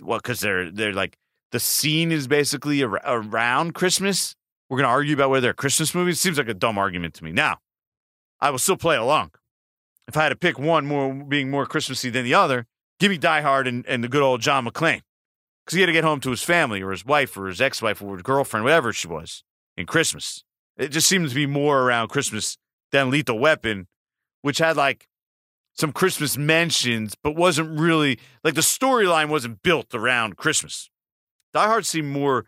well, 0.00 0.18
because 0.18 0.40
they're 0.40 0.70
they're 0.70 0.92
like 0.92 1.16
the 1.52 1.60
scene 1.60 2.10
is 2.10 2.26
basically 2.26 2.82
ar- 2.82 3.00
around 3.04 3.74
Christmas. 3.74 4.34
We're 4.68 4.78
going 4.78 4.88
to 4.88 4.92
argue 4.92 5.14
about 5.14 5.30
whether 5.30 5.42
they're 5.42 5.54
Christmas 5.54 5.94
movies. 5.94 6.18
Seems 6.18 6.38
like 6.38 6.48
a 6.48 6.54
dumb 6.54 6.78
argument 6.78 7.14
to 7.14 7.24
me. 7.24 7.30
Now, 7.30 7.58
I 8.40 8.50
will 8.50 8.58
still 8.58 8.76
play 8.76 8.96
along. 8.96 9.32
If 10.08 10.16
I 10.16 10.24
had 10.24 10.30
to 10.30 10.36
pick 10.36 10.58
one 10.58 10.86
more 10.86 11.14
being 11.14 11.50
more 11.50 11.66
Christmassy 11.66 12.10
than 12.10 12.24
the 12.24 12.34
other, 12.34 12.66
give 12.98 13.10
me 13.10 13.18
Die 13.18 13.40
Hard 13.42 13.68
and, 13.68 13.86
and 13.86 14.02
the 14.02 14.08
good 14.08 14.22
old 14.22 14.40
John 14.40 14.66
McClane. 14.66 15.02
Because 15.64 15.76
he 15.76 15.80
had 15.80 15.86
to 15.86 15.92
get 15.92 16.02
home 16.02 16.20
to 16.20 16.30
his 16.30 16.42
family 16.42 16.82
or 16.82 16.90
his 16.90 17.04
wife 17.04 17.36
or 17.36 17.46
his 17.46 17.60
ex 17.60 17.80
wife 17.80 18.02
or 18.02 18.14
his 18.14 18.22
girlfriend, 18.22 18.64
whatever 18.64 18.92
she 18.92 19.06
was, 19.06 19.44
in 19.76 19.86
Christmas. 19.86 20.42
It 20.76 20.88
just 20.88 21.06
seems 21.06 21.28
to 21.30 21.34
be 21.34 21.46
more 21.46 21.82
around 21.82 22.08
Christmas 22.08 22.56
than 22.90 23.10
Lethal 23.10 23.38
Weapon, 23.38 23.86
which 24.40 24.58
had 24.58 24.76
like 24.76 25.06
some 25.74 25.92
Christmas 25.92 26.36
mentions, 26.36 27.14
but 27.14 27.36
wasn't 27.36 27.78
really 27.78 28.18
like 28.42 28.54
the 28.54 28.60
storyline 28.60 29.28
wasn't 29.28 29.62
built 29.62 29.94
around 29.94 30.36
Christmas. 30.36 30.90
Die 31.54 31.66
Hard 31.66 31.86
seemed 31.86 32.08
more 32.08 32.46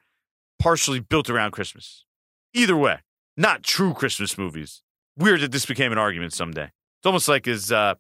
partially 0.58 1.00
built 1.00 1.28
around 1.28 1.50
Christmas. 1.50 2.04
Either 2.52 2.76
way, 2.76 2.99
not 3.37 3.62
true 3.62 3.92
Christmas 3.92 4.38
movies. 4.38 4.82
Weird 5.16 5.40
that 5.40 5.52
this 5.52 5.66
became 5.66 5.92
an 5.92 5.99
argument 5.99 6.32
someday. 6.32 6.64
It's 6.64 7.06
almost 7.06 7.28
like 7.28 7.44
his 7.44 7.70
uh, 7.70 7.94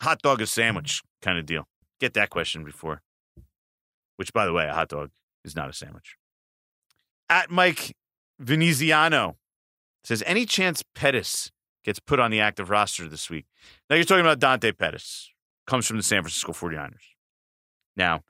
hot 0.00 0.22
dog 0.22 0.40
a 0.40 0.46
sandwich 0.46 1.02
kind 1.22 1.38
of 1.38 1.46
deal. 1.46 1.66
Get 2.00 2.14
that 2.14 2.30
question 2.30 2.64
before. 2.64 3.02
Which, 4.16 4.32
by 4.32 4.46
the 4.46 4.52
way, 4.52 4.68
a 4.68 4.72
hot 4.72 4.88
dog 4.88 5.10
is 5.44 5.56
not 5.56 5.68
a 5.68 5.72
sandwich. 5.72 6.16
At 7.28 7.50
Mike 7.50 7.96
Veneziano 8.38 9.36
says, 10.04 10.22
any 10.26 10.46
chance 10.46 10.84
Pettis 10.94 11.50
gets 11.84 11.98
put 11.98 12.20
on 12.20 12.30
the 12.30 12.40
active 12.40 12.70
roster 12.70 13.08
this 13.08 13.28
week? 13.28 13.46
Now 13.90 13.96
you're 13.96 14.04
talking 14.04 14.24
about 14.24 14.38
Dante 14.38 14.72
Pettis, 14.72 15.30
comes 15.66 15.86
from 15.86 15.96
the 15.96 16.02
San 16.02 16.22
Francisco 16.22 16.52
49ers. 16.52 17.14
Now, 17.96 18.20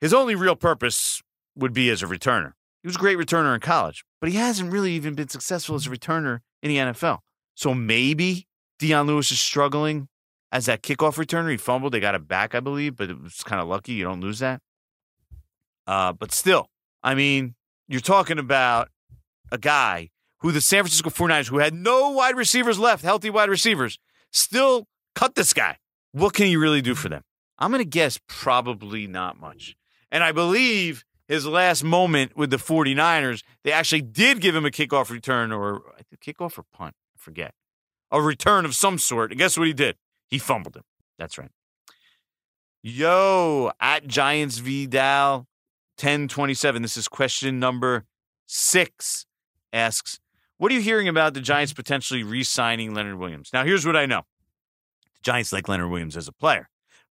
his 0.00 0.14
only 0.14 0.34
real 0.34 0.56
purpose 0.56 1.22
would 1.56 1.72
be 1.72 1.90
as 1.90 2.02
a 2.02 2.06
returner. 2.06 2.52
He 2.82 2.88
was 2.88 2.96
a 2.96 3.00
great 3.00 3.18
returner 3.18 3.54
in 3.54 3.60
college, 3.60 4.04
but 4.20 4.30
he 4.30 4.36
hasn't 4.36 4.72
really 4.72 4.92
even 4.92 5.14
been 5.14 5.28
successful 5.28 5.76
as 5.76 5.86
a 5.86 5.90
returner 5.90 6.40
in 6.62 6.70
the 6.70 6.76
NFL. 6.76 7.18
So 7.54 7.74
maybe 7.74 8.46
Dion 8.78 9.06
Lewis 9.06 9.30
is 9.30 9.40
struggling 9.40 10.08
as 10.50 10.66
that 10.66 10.82
kickoff 10.82 11.16
returner. 11.16 11.50
He 11.50 11.56
fumbled. 11.56 11.92
They 11.92 12.00
got 12.00 12.14
it 12.14 12.26
back, 12.26 12.54
I 12.54 12.60
believe, 12.60 12.96
but 12.96 13.10
it 13.10 13.20
was 13.20 13.42
kind 13.42 13.60
of 13.60 13.68
lucky. 13.68 13.92
You 13.92 14.04
don't 14.04 14.20
lose 14.20 14.38
that. 14.38 14.60
Uh, 15.86 16.12
but 16.12 16.32
still, 16.32 16.68
I 17.02 17.14
mean, 17.14 17.54
you're 17.88 18.00
talking 18.00 18.38
about 18.38 18.88
a 19.52 19.58
guy 19.58 20.10
who 20.38 20.52
the 20.52 20.60
San 20.60 20.84
Francisco 20.84 21.10
49ers, 21.10 21.48
who 21.48 21.58
had 21.58 21.74
no 21.74 22.10
wide 22.10 22.36
receivers 22.36 22.78
left, 22.78 23.04
healthy 23.04 23.28
wide 23.28 23.50
receivers, 23.50 23.98
still 24.30 24.86
cut 25.14 25.34
this 25.34 25.52
guy. 25.52 25.76
What 26.12 26.32
can 26.34 26.46
you 26.46 26.60
really 26.60 26.80
do 26.80 26.94
for 26.94 27.08
them? 27.08 27.22
I'm 27.58 27.70
going 27.70 27.84
to 27.84 27.88
guess 27.88 28.18
probably 28.26 29.06
not 29.06 29.38
much. 29.38 29.76
And 30.10 30.24
I 30.24 30.32
believe 30.32 31.04
his 31.30 31.46
last 31.46 31.84
moment 31.84 32.36
with 32.36 32.50
the 32.50 32.56
49ers, 32.56 33.44
they 33.62 33.70
actually 33.70 34.02
did 34.02 34.40
give 34.40 34.56
him 34.56 34.66
a 34.66 34.70
kickoff 34.70 35.10
return 35.10 35.52
or 35.52 35.82
kickoff 36.20 36.58
or 36.58 36.64
punt, 36.72 36.96
I 37.16 37.18
forget. 37.18 37.54
A 38.10 38.20
return 38.20 38.64
of 38.64 38.74
some 38.74 38.98
sort. 38.98 39.30
And 39.30 39.38
guess 39.38 39.56
what 39.56 39.68
he 39.68 39.72
did? 39.72 39.94
He 40.26 40.40
fumbled 40.40 40.74
him. 40.74 40.82
That's 41.18 41.38
right. 41.38 41.52
Yo, 42.82 43.70
at 43.80 44.08
Giants 44.08 44.58
Vidal 44.58 45.46
1027. 46.00 46.82
This 46.82 46.96
is 46.96 47.06
question 47.06 47.60
number 47.60 48.06
six. 48.46 49.24
Asks, 49.72 50.18
what 50.56 50.72
are 50.72 50.74
you 50.74 50.80
hearing 50.80 51.06
about 51.06 51.34
the 51.34 51.40
Giants 51.40 51.72
potentially 51.72 52.24
re 52.24 52.42
signing 52.42 52.92
Leonard 52.92 53.20
Williams? 53.20 53.50
Now, 53.52 53.64
here's 53.64 53.86
what 53.86 53.96
I 53.96 54.04
know 54.04 54.22
the 55.14 55.20
Giants 55.22 55.52
like 55.52 55.68
Leonard 55.68 55.90
Williams 55.90 56.16
as 56.16 56.26
a 56.26 56.32
player, 56.32 56.68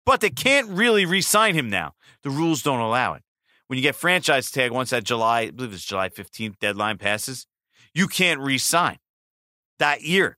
but 0.07 0.21
they 0.21 0.31
can't 0.31 0.67
really 0.69 1.05
re 1.05 1.21
sign 1.21 1.53
him 1.53 1.69
now. 1.69 1.93
The 2.23 2.31
rules 2.31 2.63
don't 2.63 2.79
allow 2.79 3.13
it. 3.13 3.21
When 3.67 3.77
you 3.77 3.83
get 3.83 3.95
franchise 3.95 4.49
tag 4.49 4.71
once 4.71 4.91
that 4.91 5.03
July, 5.03 5.41
I 5.41 5.51
believe 5.51 5.73
it's 5.73 5.85
July 5.85 6.09
15th 6.09 6.57
deadline 6.59 6.97
passes, 6.97 7.47
you 7.93 8.07
can't 8.07 8.39
re 8.39 8.57
sign 8.57 8.97
that 9.79 10.01
year. 10.01 10.37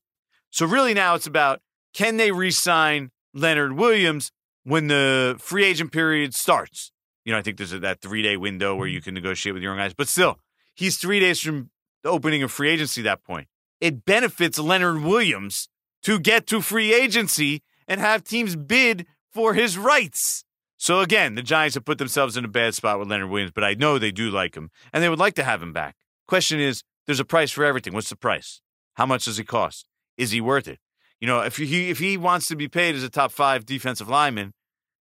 So, 0.49 0.65
really, 0.65 0.93
now 0.93 1.15
it's 1.15 1.27
about 1.27 1.61
can 1.93 2.17
they 2.17 2.31
re 2.31 2.51
sign 2.51 3.11
Leonard 3.33 3.73
Williams 3.73 4.31
when 4.63 4.87
the 4.87 5.35
free 5.39 5.65
agent 5.65 5.91
period 5.91 6.33
starts? 6.33 6.91
You 7.25 7.33
know, 7.33 7.39
I 7.39 7.41
think 7.41 7.57
there's 7.57 7.73
a, 7.73 7.79
that 7.79 8.01
three 8.01 8.21
day 8.21 8.37
window 8.37 8.75
where 8.75 8.87
you 8.87 8.99
mm-hmm. 8.99 9.05
can 9.05 9.13
negotiate 9.13 9.53
with 9.53 9.63
your 9.63 9.71
own 9.71 9.77
guys, 9.77 9.93
but 9.93 10.07
still, 10.07 10.39
he's 10.73 10.97
three 10.97 11.19
days 11.19 11.39
from 11.39 11.69
the 12.03 12.09
opening 12.09 12.43
of 12.43 12.51
free 12.51 12.69
agency 12.69 13.01
at 13.01 13.05
that 13.05 13.23
point. 13.23 13.47
It 13.79 14.05
benefits 14.05 14.57
Leonard 14.57 15.03
Williams 15.03 15.69
to 16.03 16.19
get 16.19 16.47
to 16.47 16.61
free 16.61 16.93
agency 16.93 17.61
and 17.87 17.99
have 17.99 18.23
teams 18.23 18.55
bid 18.55 19.05
for 19.31 19.53
his 19.53 19.77
rights. 19.77 20.43
So 20.81 21.01
again, 21.01 21.35
the 21.35 21.43
Giants 21.43 21.75
have 21.75 21.83
put 21.83 21.97
themselves 21.97 22.37
in 22.37 22.45
a 22.45 22.47
bad 22.47 22.73
spot 22.73 22.99
with 22.99 23.09
Leonard 23.09 23.29
Williams, 23.29 23.51
but 23.53 23.65
I 23.65 23.73
know 23.73 23.99
they 23.99 24.13
do 24.13 24.31
like 24.31 24.55
him 24.55 24.71
and 24.93 25.03
they 25.03 25.09
would 25.09 25.19
like 25.19 25.33
to 25.35 25.43
have 25.43 25.61
him 25.61 25.73
back. 25.73 25.97
Question 26.25 26.61
is, 26.61 26.83
there's 27.05 27.19
a 27.19 27.25
price 27.25 27.51
for 27.51 27.65
everything. 27.65 27.93
What's 27.93 28.09
the 28.09 28.15
price? 28.15 28.61
How 28.93 29.05
much 29.05 29.25
does 29.25 29.35
he 29.35 29.43
cost? 29.43 29.87
Is 30.17 30.31
he 30.31 30.39
worth 30.39 30.69
it? 30.69 30.79
You 31.19 31.27
know, 31.27 31.41
if 31.41 31.57
he 31.57 31.89
if 31.89 31.99
he 31.99 32.15
wants 32.15 32.47
to 32.47 32.55
be 32.55 32.69
paid 32.69 32.95
as 32.95 33.03
a 33.03 33.09
top 33.09 33.33
five 33.33 33.65
defensive 33.65 34.07
lineman, 34.07 34.53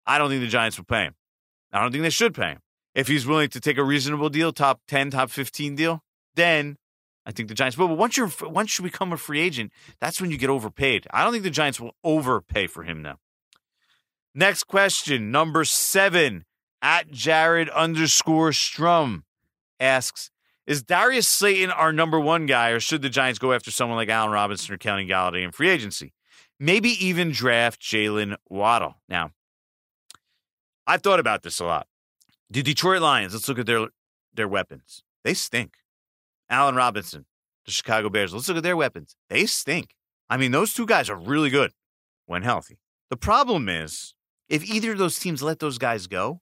I 0.06 0.18
don't 0.18 0.30
think 0.30 0.42
the 0.42 0.50
Giants 0.50 0.78
will 0.78 0.86
pay 0.86 1.04
him. 1.04 1.16
I 1.72 1.82
don't 1.82 1.94
think 1.94 2.04
they 2.04 2.10
should 2.10 2.34
pay 2.34 2.50
him. 2.50 2.60
If 2.94 3.08
he's 3.08 3.26
willing 3.26 3.50
to 3.50 3.62
take 3.62 3.78
a 3.78 3.84
reasonable 3.86 4.30
deal, 4.30 4.52
top 4.52 4.82
ten, 4.86 5.12
top 5.12 5.30
fifteen 5.30 5.76
deal, 5.76 6.02
then 6.36 6.76
I 7.26 7.32
think 7.32 7.48
the 7.48 7.56
Giants 7.56 7.78
will. 7.78 7.88
But 7.88 7.98
once 7.98 8.18
you're 8.18 8.32
once 8.42 8.78
you 8.78 8.84
become 8.84 9.14
a 9.14 9.18
free 9.18 9.40
agent, 9.40 9.72
that's 10.02 10.20
when 10.20 10.30
you 10.30 10.38
get 10.38 10.50
overpaid. 10.50 11.08
I 11.12 11.24
don't 11.24 11.32
think 11.32 11.46
the 11.46 11.50
Giants 11.50 11.80
will 11.80 11.96
overpay 12.04 12.68
for 12.68 12.84
him 12.84 13.02
now. 13.02 13.20
Next 14.36 14.64
question, 14.64 15.32
number 15.32 15.64
seven, 15.64 16.46
at 16.82 17.12
Jared 17.12 17.70
underscore 17.70 18.52
Strum 18.52 19.26
asks, 19.80 20.32
is 20.66 20.82
Darius 20.82 21.28
Slayton 21.28 21.70
our 21.72 21.94
number 21.94 22.20
one 22.20 22.46
guy, 22.46 22.70
or 22.70 22.80
should 22.80 23.02
the 23.02 23.10
Giants 23.10 23.38
go 23.38 23.54
after 23.54 23.70
someone 23.70 23.98
like 23.98 24.10
Allen 24.10 24.32
Robinson 24.32 24.74
or 24.74 24.78
Kenny 24.78 25.06
Golladay 25.08 25.44
in 25.44 25.52
free 25.52 25.70
agency? 25.70 26.14
Maybe 26.60 26.90
even 27.06 27.32
draft 27.32 27.82
Jaylen 27.82 28.36
Waddle. 28.50 28.96
Now, 29.10 29.32
I've 30.88 31.02
thought 31.02 31.20
about 31.20 31.44
this 31.44 31.60
a 31.60 31.66
lot. 31.66 31.88
The 32.50 32.64
Detroit 32.64 33.02
Lions, 33.02 33.34
let's 33.34 33.48
look 33.48 33.60
at 33.60 33.66
their 33.66 33.88
their 34.34 34.48
weapons. 34.48 35.04
They 35.24 35.34
stink. 35.34 35.76
Allen 36.50 36.76
Robinson, 36.76 37.26
the 37.66 37.72
Chicago 37.72 38.10
Bears, 38.10 38.34
let's 38.34 38.48
look 38.48 38.58
at 38.58 38.64
their 38.64 38.78
weapons. 38.78 39.16
They 39.30 39.46
stink. 39.46 39.96
I 40.30 40.38
mean, 40.38 40.52
those 40.52 40.74
two 40.74 40.86
guys 40.86 41.10
are 41.10 41.16
really 41.16 41.50
good 41.50 41.72
when 42.26 42.42
healthy. 42.42 42.80
The 43.10 43.18
problem 43.18 43.70
is, 43.70 44.13
if 44.50 44.64
either 44.64 44.92
of 44.94 44.98
those 44.98 45.20
teams 45.20 45.42
let 45.42 45.60
those 45.60 45.78
guys 45.78 46.08
go, 46.08 46.42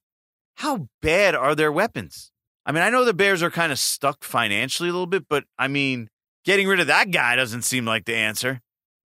how 0.56 0.88
bad 1.00 1.34
are 1.34 1.54
their 1.54 1.72
weapons? 1.72 2.32
I 2.64 2.72
mean, 2.72 2.82
I 2.82 2.90
know 2.90 3.04
the 3.04 3.14
Bears 3.14 3.42
are 3.42 3.50
kind 3.50 3.72
of 3.72 3.78
stuck 3.78 4.22
financially 4.22 4.88
a 4.88 4.92
little 4.92 5.06
bit, 5.06 5.26
but 5.28 5.44
I 5.58 5.68
mean, 5.68 6.08
getting 6.44 6.68
rid 6.68 6.80
of 6.80 6.86
that 6.86 7.10
guy 7.10 7.36
doesn't 7.36 7.62
seem 7.62 7.84
like 7.84 8.04
the 8.04 8.14
answer. 8.14 8.60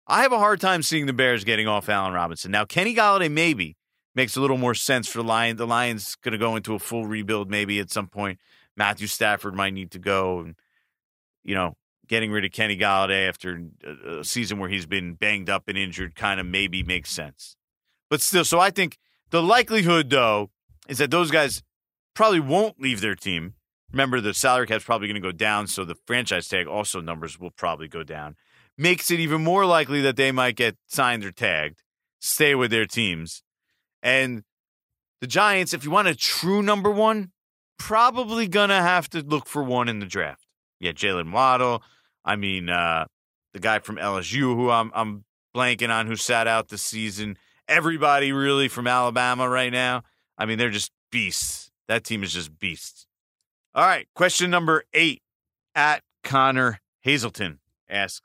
I 0.08 0.22
have 0.22 0.32
a 0.32 0.40
hard 0.40 0.62
time 0.62 0.84
seeing 0.84 1.06
the 1.06 1.14
Bears 1.14 1.44
getting 1.44 1.68
off 1.68 1.90
Allen 1.90 2.14
Robinson. 2.14 2.52
Now, 2.52 2.66
Kenny 2.66 2.94
Golladay 2.94 3.32
maybe 3.32 3.76
makes 4.14 4.36
a 4.36 4.42
little 4.42 4.58
more 4.58 4.76
sense 4.76 5.08
for 5.08 5.20
the 5.20 5.28
Lions. 5.28 5.58
The 5.58 5.68
Lions 5.68 6.16
going 6.16 6.34
to 6.34 6.38
go 6.38 6.56
into 6.56 6.76
a 6.76 6.80
full 6.80 7.06
rebuild 7.06 7.50
maybe 7.50 7.80
at 7.80 7.92
some 7.92 8.08
point. 8.08 8.40
Matthew 8.78 9.08
Stafford 9.08 9.56
might 9.56 9.74
need 9.74 9.92
to 9.92 10.00
go, 10.00 10.40
and 10.40 10.56
you 11.44 11.56
know, 11.56 11.76
getting 12.08 12.32
rid 12.32 12.46
of 12.46 12.52
Kenny 12.52 12.78
Golladay 12.78 13.28
after 13.28 13.62
uh, 13.88 14.20
a 14.20 14.24
season 14.24 14.60
where 14.60 14.70
he's 14.70 14.86
been 14.86 15.14
banged 15.14 15.50
up 15.50 15.64
and 15.68 15.78
injured 15.78 16.16
kind 16.16 16.40
of 16.40 16.46
maybe 16.46 16.84
makes 16.84 17.10
sense. 17.10 17.55
But 18.10 18.22
still, 18.22 18.46
so 18.46 18.60
I 18.60 18.70
think 18.70 18.98
the 19.32 19.42
likelihood, 19.42 20.10
though, 20.10 20.52
is 20.88 21.00
that 21.00 21.12
those 21.12 21.32
guys 21.32 21.64
probably 22.14 22.40
won't 22.40 22.80
leave 22.80 23.02
their 23.02 23.16
team, 23.16 23.56
Remember, 23.96 24.20
the 24.20 24.34
salary 24.34 24.68
cap's 24.68 24.84
probably 24.84 25.08
going 25.08 25.22
to 25.22 25.26
go 25.26 25.32
down, 25.32 25.68
so 25.68 25.86
the 25.86 25.96
franchise 26.06 26.50
tag 26.50 26.68
also 26.68 27.00
numbers 27.00 27.40
will 27.40 27.52
probably 27.52 27.88
go 27.88 28.04
down. 28.04 28.36
Makes 28.78 29.10
it 29.10 29.22
even 29.22 29.42
more 29.42 29.66
likely 29.66 30.02
that 30.02 30.18
they 30.18 30.34
might 30.34 30.58
get 30.58 30.76
signed 30.86 31.24
or 31.24 31.32
tagged, 31.32 31.82
stay 32.20 32.56
with 32.56 32.72
their 32.72 32.86
teams. 32.86 33.42
And 34.04 34.44
the 35.22 35.28
Giants, 35.28 35.74
if 35.74 35.86
you 35.86 35.92
want 35.92 36.10
a 36.10 36.16
true 36.16 36.62
number 36.62 36.92
one, 36.92 37.32
probably 37.80 38.50
going 38.50 38.68
to 38.68 38.76
have 38.76 39.10
to 39.12 39.22
look 39.22 39.48
for 39.48 39.64
one 39.64 39.88
in 39.88 40.00
the 40.00 40.06
draft. 40.06 40.46
Yeah, 40.78 40.92
Jaylen 40.92 41.32
Waddle. 41.32 41.82
I 42.26 42.36
mean, 42.36 42.68
uh, 42.68 43.06
the 43.54 43.60
guy 43.60 43.80
from 43.80 43.96
LSU 43.96 44.56
who 44.56 44.72
I'm, 44.72 44.92
I'm 44.94 45.24
blanking 45.56 45.90
on 45.90 46.08
who 46.08 46.18
sat 46.18 46.48
out 46.48 46.68
the 46.68 46.78
season. 46.78 47.38
Everybody 47.68 48.32
really 48.32 48.68
from 48.68 48.88
Alabama 48.88 49.50
right 49.50 49.72
now. 49.72 50.04
I 50.38 50.46
mean, 50.46 50.58
they're 50.58 50.70
just 50.70 50.92
beasts. 51.12 51.72
That 51.88 52.04
team 52.04 52.24
is 52.24 52.34
just 52.34 52.58
beasts. 52.60 53.08
All 53.74 53.86
right, 53.86 54.08
question 54.16 54.50
number 54.50 54.84
eight 54.94 55.22
at 55.74 56.02
Connor 56.24 56.80
Hazelton 57.02 57.60
asks, 57.90 58.22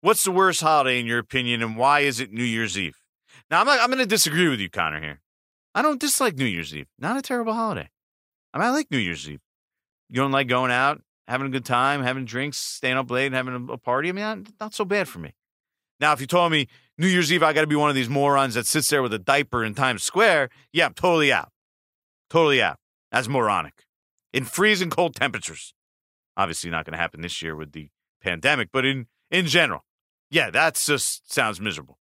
"What's 0.00 0.24
the 0.24 0.32
worst 0.32 0.60
holiday 0.60 0.98
in 0.98 1.06
your 1.06 1.18
opinion, 1.18 1.62
and 1.62 1.76
why 1.76 2.00
is 2.00 2.20
it 2.20 2.32
New 2.32 2.44
Year's 2.44 2.78
Eve?" 2.78 2.98
Now, 3.50 3.60
I'm 3.60 3.68
I'm 3.68 3.86
going 3.86 3.98
to 3.98 4.06
disagree 4.06 4.48
with 4.48 4.60
you, 4.60 4.68
Connor. 4.68 5.00
Here, 5.00 5.20
I 5.74 5.82
don't 5.82 6.00
dislike 6.00 6.36
New 6.36 6.44
Year's 6.44 6.74
Eve. 6.74 6.88
Not 6.98 7.16
a 7.16 7.22
terrible 7.22 7.54
holiday. 7.54 7.88
I 8.52 8.58
mean, 8.58 8.66
I 8.66 8.70
like 8.70 8.90
New 8.90 8.98
Year's 8.98 9.28
Eve. 9.28 9.40
You 10.08 10.16
don't 10.16 10.32
like 10.32 10.48
going 10.48 10.72
out, 10.72 11.02
having 11.28 11.46
a 11.46 11.50
good 11.50 11.64
time, 11.64 12.02
having 12.02 12.24
drinks, 12.24 12.58
staying 12.58 12.96
up 12.96 13.10
late, 13.10 13.26
and 13.26 13.34
having 13.34 13.68
a, 13.70 13.78
party. 13.78 14.08
I 14.08 14.12
mean, 14.12 14.46
not 14.60 14.74
so 14.74 14.84
bad 14.84 15.08
for 15.08 15.18
me. 15.18 15.34
Now, 16.00 16.12
if 16.12 16.20
you 16.20 16.26
told 16.26 16.50
me 16.52 16.68
New 17.00 17.06
Year's 17.06 17.32
Eve, 17.32 17.44
I 17.44 17.52
got 17.52 17.60
to 17.60 17.68
be 17.68 17.76
one 17.76 17.88
of 17.88 17.94
these 17.94 18.08
morons 18.08 18.54
that 18.54 18.66
sits 18.66 18.90
there 18.90 19.02
with 19.02 19.14
a 19.14 19.20
diaper 19.20 19.64
in 19.64 19.74
Times 19.74 20.02
Square, 20.02 20.50
yeah, 20.72 20.86
I'm 20.86 20.94
totally 20.94 21.32
out. 21.32 21.52
Totally 22.28 22.60
out. 22.60 22.78
That's 23.12 23.28
moronic. 23.28 23.84
In 24.32 24.44
freezing 24.44 24.90
cold 24.90 25.14
temperatures. 25.14 25.74
Obviously, 26.36 26.70
not 26.70 26.84
going 26.84 26.92
to 26.92 26.98
happen 26.98 27.20
this 27.20 27.40
year 27.40 27.54
with 27.54 27.72
the 27.72 27.88
pandemic, 28.20 28.70
but 28.72 28.84
in, 28.84 29.06
in 29.30 29.46
general, 29.46 29.84
yeah, 30.30 30.50
that 30.50 30.74
just 30.74 31.32
sounds 31.32 31.60
miserable. 31.60 31.98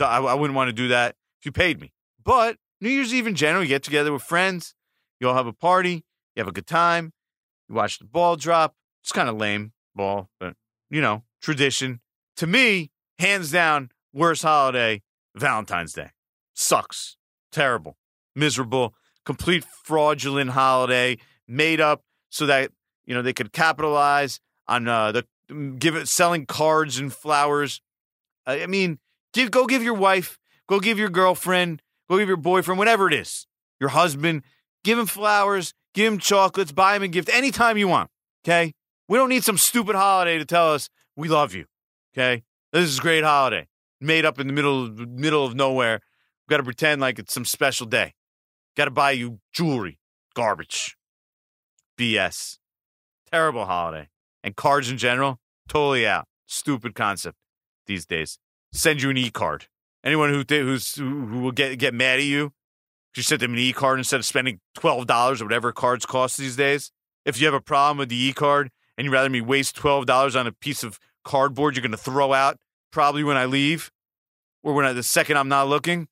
I, 0.00 0.18
I 0.18 0.34
wouldn't 0.34 0.56
want 0.56 0.68
to 0.68 0.72
do 0.72 0.88
that 0.88 1.16
if 1.40 1.46
you 1.46 1.52
paid 1.52 1.80
me. 1.80 1.92
But 2.24 2.56
New 2.80 2.90
Year's 2.90 3.12
Eve 3.12 3.26
in 3.26 3.34
general, 3.34 3.62
you 3.62 3.68
get 3.68 3.82
together 3.82 4.12
with 4.12 4.22
friends, 4.22 4.74
you 5.20 5.28
all 5.28 5.34
have 5.34 5.46
a 5.48 5.52
party, 5.52 6.04
you 6.36 6.40
have 6.40 6.48
a 6.48 6.52
good 6.52 6.66
time, 6.66 7.12
you 7.68 7.74
watch 7.74 7.98
the 7.98 8.04
ball 8.04 8.36
drop. 8.36 8.74
It's 9.02 9.12
kind 9.12 9.28
of 9.28 9.36
lame 9.36 9.72
ball, 9.94 10.28
but 10.38 10.54
you 10.90 11.00
know, 11.00 11.24
tradition. 11.42 12.00
To 12.36 12.46
me, 12.46 12.90
hands 13.18 13.50
down, 13.50 13.90
worst 14.18 14.42
holiday, 14.42 15.02
Valentine's 15.34 15.92
Day. 15.92 16.10
Sucks. 16.54 17.16
Terrible. 17.52 17.96
Miserable. 18.34 18.94
Complete 19.24 19.64
fraudulent 19.64 20.50
holiday 20.50 21.18
made 21.46 21.80
up 21.80 22.02
so 22.30 22.46
that, 22.46 22.72
you 23.06 23.14
know, 23.14 23.22
they 23.22 23.32
could 23.32 23.52
capitalize 23.52 24.40
on 24.66 24.88
uh, 24.88 25.12
the 25.12 25.24
give 25.78 25.96
it 25.96 26.08
selling 26.08 26.44
cards 26.46 26.98
and 26.98 27.12
flowers. 27.12 27.80
I 28.46 28.66
mean, 28.66 28.98
give 29.32 29.50
go 29.50 29.66
give 29.66 29.82
your 29.82 29.94
wife, 29.94 30.38
go 30.68 30.80
give 30.80 30.98
your 30.98 31.08
girlfriend, 31.08 31.82
go 32.08 32.18
give 32.18 32.28
your 32.28 32.36
boyfriend, 32.36 32.78
whatever 32.78 33.06
it 33.08 33.14
is, 33.14 33.46
your 33.80 33.90
husband, 33.90 34.42
give 34.84 34.98
him 34.98 35.06
flowers, 35.06 35.72
give 35.94 36.12
him 36.12 36.18
chocolates, 36.18 36.72
buy 36.72 36.96
him 36.96 37.02
a 37.02 37.08
gift 37.08 37.28
anytime 37.30 37.78
you 37.78 37.88
want. 37.88 38.10
Okay. 38.44 38.74
We 39.08 39.16
don't 39.16 39.30
need 39.30 39.44
some 39.44 39.58
stupid 39.58 39.96
holiday 39.96 40.38
to 40.38 40.44
tell 40.44 40.74
us 40.74 40.90
we 41.16 41.28
love 41.28 41.54
you. 41.54 41.66
Okay. 42.14 42.42
This 42.72 42.84
is 42.84 42.98
a 42.98 43.02
great 43.02 43.24
holiday. 43.24 43.66
Made 44.00 44.24
up 44.24 44.38
in 44.38 44.46
the 44.46 44.52
middle 44.52 44.88
middle 44.90 45.44
of 45.44 45.54
nowhere. 45.54 46.00
Got 46.48 46.58
to 46.58 46.62
pretend 46.62 47.00
like 47.00 47.18
it's 47.18 47.34
some 47.34 47.44
special 47.44 47.86
day. 47.86 48.14
Got 48.76 48.86
to 48.86 48.90
buy 48.90 49.10
you 49.12 49.40
jewelry. 49.52 49.98
Garbage. 50.34 50.96
BS. 51.98 52.58
Terrible 53.30 53.64
holiday. 53.64 54.08
And 54.44 54.54
cards 54.54 54.90
in 54.90 54.98
general, 54.98 55.40
totally 55.68 56.06
out. 56.06 56.26
Stupid 56.46 56.94
concept 56.94 57.36
these 57.86 58.06
days. 58.06 58.38
Send 58.72 59.02
you 59.02 59.10
an 59.10 59.16
e 59.16 59.30
card. 59.30 59.66
Anyone 60.04 60.30
who 60.30 60.44
who's 60.48 60.94
who, 60.94 61.40
will 61.40 61.52
get 61.52 61.78
get 61.78 61.92
mad 61.92 62.20
at 62.20 62.24
you 62.24 62.52
you 63.18 63.24
sent 63.24 63.40
them 63.40 63.52
an 63.52 63.58
e 63.58 63.72
card 63.72 63.98
instead 63.98 64.20
of 64.20 64.24
spending 64.24 64.60
twelve 64.74 65.06
dollars 65.06 65.42
or 65.42 65.44
whatever 65.44 65.72
cards 65.72 66.06
cost 66.06 66.38
these 66.38 66.56
days. 66.56 66.92
If 67.24 67.40
you 67.40 67.46
have 67.46 67.54
a 67.54 67.60
problem 67.60 67.98
with 67.98 68.08
the 68.08 68.16
e 68.16 68.32
card 68.32 68.70
and 68.96 69.04
you'd 69.04 69.12
rather 69.12 69.28
me 69.28 69.40
waste 69.40 69.74
twelve 69.74 70.06
dollars 70.06 70.36
on 70.36 70.46
a 70.46 70.52
piece 70.52 70.84
of 70.84 70.98
cardboard 71.24 71.74
you're 71.74 71.82
going 71.82 71.90
to 71.90 71.98
throw 71.98 72.32
out 72.32 72.56
probably 72.90 73.24
when 73.24 73.36
I 73.36 73.44
leave 73.44 73.90
or 74.62 74.74
when 74.74 74.84
I, 74.84 74.92
the 74.92 75.02
second 75.02 75.36
I'm 75.36 75.48
not 75.48 75.68
looking, 75.68 76.08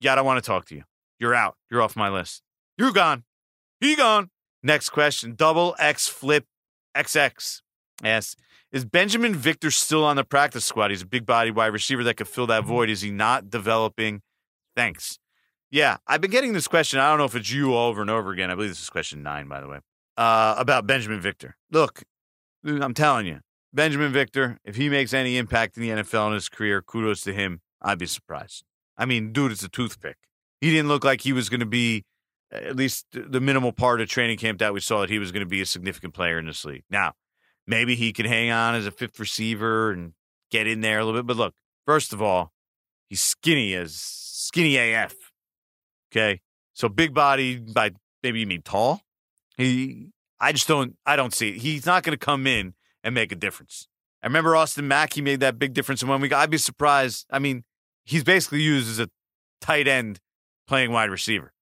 yeah, 0.00 0.12
I 0.12 0.16
don't 0.16 0.26
want 0.26 0.42
to 0.42 0.46
talk 0.46 0.66
to 0.66 0.74
you. 0.74 0.84
You're 1.18 1.34
out. 1.34 1.56
You're 1.70 1.82
off 1.82 1.96
my 1.96 2.08
list. 2.08 2.42
You're 2.76 2.92
gone. 2.92 3.24
You 3.80 3.96
gone. 3.96 4.30
Next 4.62 4.90
question. 4.90 5.34
Double 5.34 5.74
X 5.78 6.06
Flip 6.08 6.44
XX 6.96 7.62
asks, 8.02 8.36
is 8.70 8.84
Binjimen 8.84 9.34
Victor 9.34 9.70
still 9.70 10.04
on 10.04 10.16
the 10.16 10.24
practice 10.24 10.64
squad? 10.64 10.90
He's 10.90 11.02
a 11.02 11.06
big 11.06 11.24
body 11.24 11.50
wide 11.50 11.72
receiver 11.72 12.04
that 12.04 12.14
could 12.14 12.28
fill 12.28 12.46
that 12.48 12.64
void. 12.64 12.90
Is 12.90 13.00
he 13.00 13.10
not 13.10 13.50
developing? 13.50 14.20
Thanks. 14.76 15.18
Yeah, 15.70 15.98
I've 16.06 16.20
been 16.20 16.30
getting 16.30 16.52
this 16.52 16.68
question. 16.68 16.98
I 16.98 17.08
don't 17.08 17.18
know 17.18 17.24
if 17.24 17.34
it's 17.34 17.50
you 17.50 17.74
over 17.74 18.00
and 18.00 18.10
over 18.10 18.30
again. 18.30 18.50
I 18.50 18.54
believe 18.54 18.70
this 18.70 18.80
is 18.80 18.90
question 18.90 19.22
nine, 19.22 19.48
by 19.48 19.60
the 19.60 19.68
way, 19.68 19.78
uh, 20.16 20.54
about 20.58 20.86
Binjimen 20.86 21.20
Victor. 21.20 21.56
Look, 21.70 22.02
I'm 22.64 22.94
telling 22.94 23.26
you, 23.26 23.40
Binjimen 23.78 24.10
Victor, 24.10 24.58
if 24.64 24.74
he 24.74 24.88
makes 24.88 25.14
any 25.14 25.36
impact 25.36 25.76
in 25.76 25.84
the 25.84 25.90
NFL 25.90 26.26
in 26.28 26.34
his 26.34 26.48
career, 26.48 26.82
kudos 26.82 27.20
to 27.22 27.32
him. 27.32 27.60
I'd 27.80 27.98
be 27.98 28.06
surprised. 28.06 28.64
I 28.96 29.04
mean, 29.04 29.32
dude, 29.32 29.52
it's 29.52 29.62
a 29.62 29.68
toothpick. 29.68 30.16
He 30.60 30.72
didn't 30.72 30.88
look 30.88 31.04
like 31.04 31.20
he 31.20 31.32
was 31.32 31.48
going 31.48 31.60
to 31.60 31.66
be, 31.66 32.04
at 32.50 32.74
least 32.74 33.06
the 33.12 33.40
minimal 33.40 33.70
part 33.70 34.00
of 34.00 34.08
training 34.08 34.38
camp 34.38 34.58
that 34.58 34.74
we 34.74 34.80
saw, 34.80 35.02
that 35.02 35.10
he 35.10 35.20
was 35.20 35.30
going 35.30 35.44
to 35.44 35.48
be 35.48 35.60
a 35.60 35.66
significant 35.66 36.12
player 36.12 36.40
in 36.40 36.46
this 36.46 36.64
league. 36.64 36.82
Now, 36.90 37.12
maybe 37.68 37.94
he 37.94 38.12
could 38.12 38.26
hang 38.26 38.50
on 38.50 38.74
as 38.74 38.84
a 38.84 38.90
fifth 38.90 39.20
receiver 39.20 39.92
and 39.92 40.14
get 40.50 40.66
in 40.66 40.80
there 40.80 40.98
a 40.98 41.04
little 41.04 41.20
bit. 41.20 41.28
But 41.28 41.36
look, 41.36 41.54
first 41.86 42.12
of 42.12 42.20
all, 42.20 42.52
he's 43.08 43.20
skinny 43.20 43.74
as 43.74 43.94
skinny 43.94 44.76
AF. 44.76 45.14
Okay. 46.10 46.40
So 46.72 46.88
big 46.88 47.14
body 47.14 47.58
by 47.58 47.92
maybe 48.24 48.40
you 48.40 48.46
mean 48.48 48.62
tall. 48.62 49.02
He 49.56 50.10
I 50.40 50.50
just 50.50 50.66
don't 50.66 50.96
I 51.06 51.14
don't 51.14 51.32
see 51.32 51.50
it. 51.50 51.58
He's 51.58 51.86
not 51.86 52.02
gonna 52.02 52.16
come 52.16 52.46
in 52.46 52.74
and 53.08 53.14
make 53.14 53.32
a 53.32 53.36
difference. 53.36 53.88
I 54.22 54.26
remember 54.26 54.54
Austin 54.54 54.86
Mack, 54.86 55.14
he 55.14 55.22
made 55.22 55.40
that 55.40 55.58
big 55.58 55.74
difference 55.74 56.02
in 56.02 56.08
one 56.08 56.20
week. 56.20 56.32
I'd 56.32 56.50
be 56.50 56.58
surprised. 56.58 57.26
I 57.30 57.38
mean, 57.38 57.64
he's 58.04 58.22
basically 58.22 58.60
used 58.60 58.88
as 58.88 58.98
a 58.98 59.08
tight 59.60 59.88
end 59.88 60.20
playing 60.66 60.92
wide 60.92 61.10
receiver. 61.10 61.52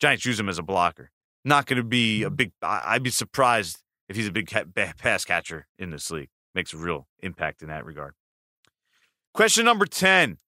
Giants 0.00 0.26
use 0.26 0.38
him 0.38 0.48
as 0.48 0.58
a 0.58 0.62
blocker. 0.62 1.10
Not 1.44 1.66
going 1.66 1.76
to 1.76 1.84
be 1.84 2.22
a 2.22 2.26
mm-hmm. 2.26 2.34
big. 2.34 2.52
I'd 2.62 3.02
be 3.02 3.10
surprised 3.10 3.78
if 4.08 4.16
he's 4.16 4.26
a 4.26 4.32
big 4.32 4.50
pass 4.98 5.24
catcher 5.24 5.66
in 5.78 5.90
this 5.90 6.10
league. 6.10 6.28
Makes 6.54 6.74
a 6.74 6.76
real 6.76 7.06
impact 7.20 7.62
in 7.62 7.68
that 7.68 7.86
regard. 7.86 8.14
Question 9.32 9.64
number 9.64 9.86
10 9.86 10.38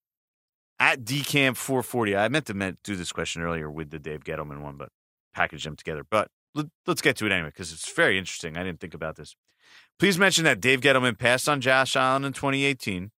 at 0.79 1.03
DCAM440. 1.03 2.17
I 2.17 2.27
meant 2.27 2.45
to 2.47 2.77
do 2.83 2.95
this 2.95 3.11
question 3.11 3.41
earlier 3.41 3.71
with 3.71 3.89
the 3.89 3.97
Dave 3.97 4.23
Gettleman 4.23 4.61
one, 4.61 4.77
but 4.77 4.89
package 5.33 5.63
them 5.63 5.75
together. 5.75 6.05
But 6.07 6.29
let, 6.53 6.67
us 6.87 7.01
get 7.01 7.15
to 7.17 7.25
it 7.25 7.31
anyway 7.31 7.49
because 7.49 7.71
it's 7.71 7.91
very 7.91 8.17
interesting. 8.17 8.57
I 8.57 8.63
didn't 8.63 8.79
think 8.79 8.93
about 8.93 9.15
this. 9.15 9.35
Please 9.97 10.17
mention 10.17 10.43
that 10.43 10.59
Dave 10.59 10.81
Gettleman 10.81 11.17
passed 11.17 11.47
on 11.47 11.61
Josh 11.61 11.95
Allen 11.95 12.25
in 12.25 12.33
2018 12.33 13.11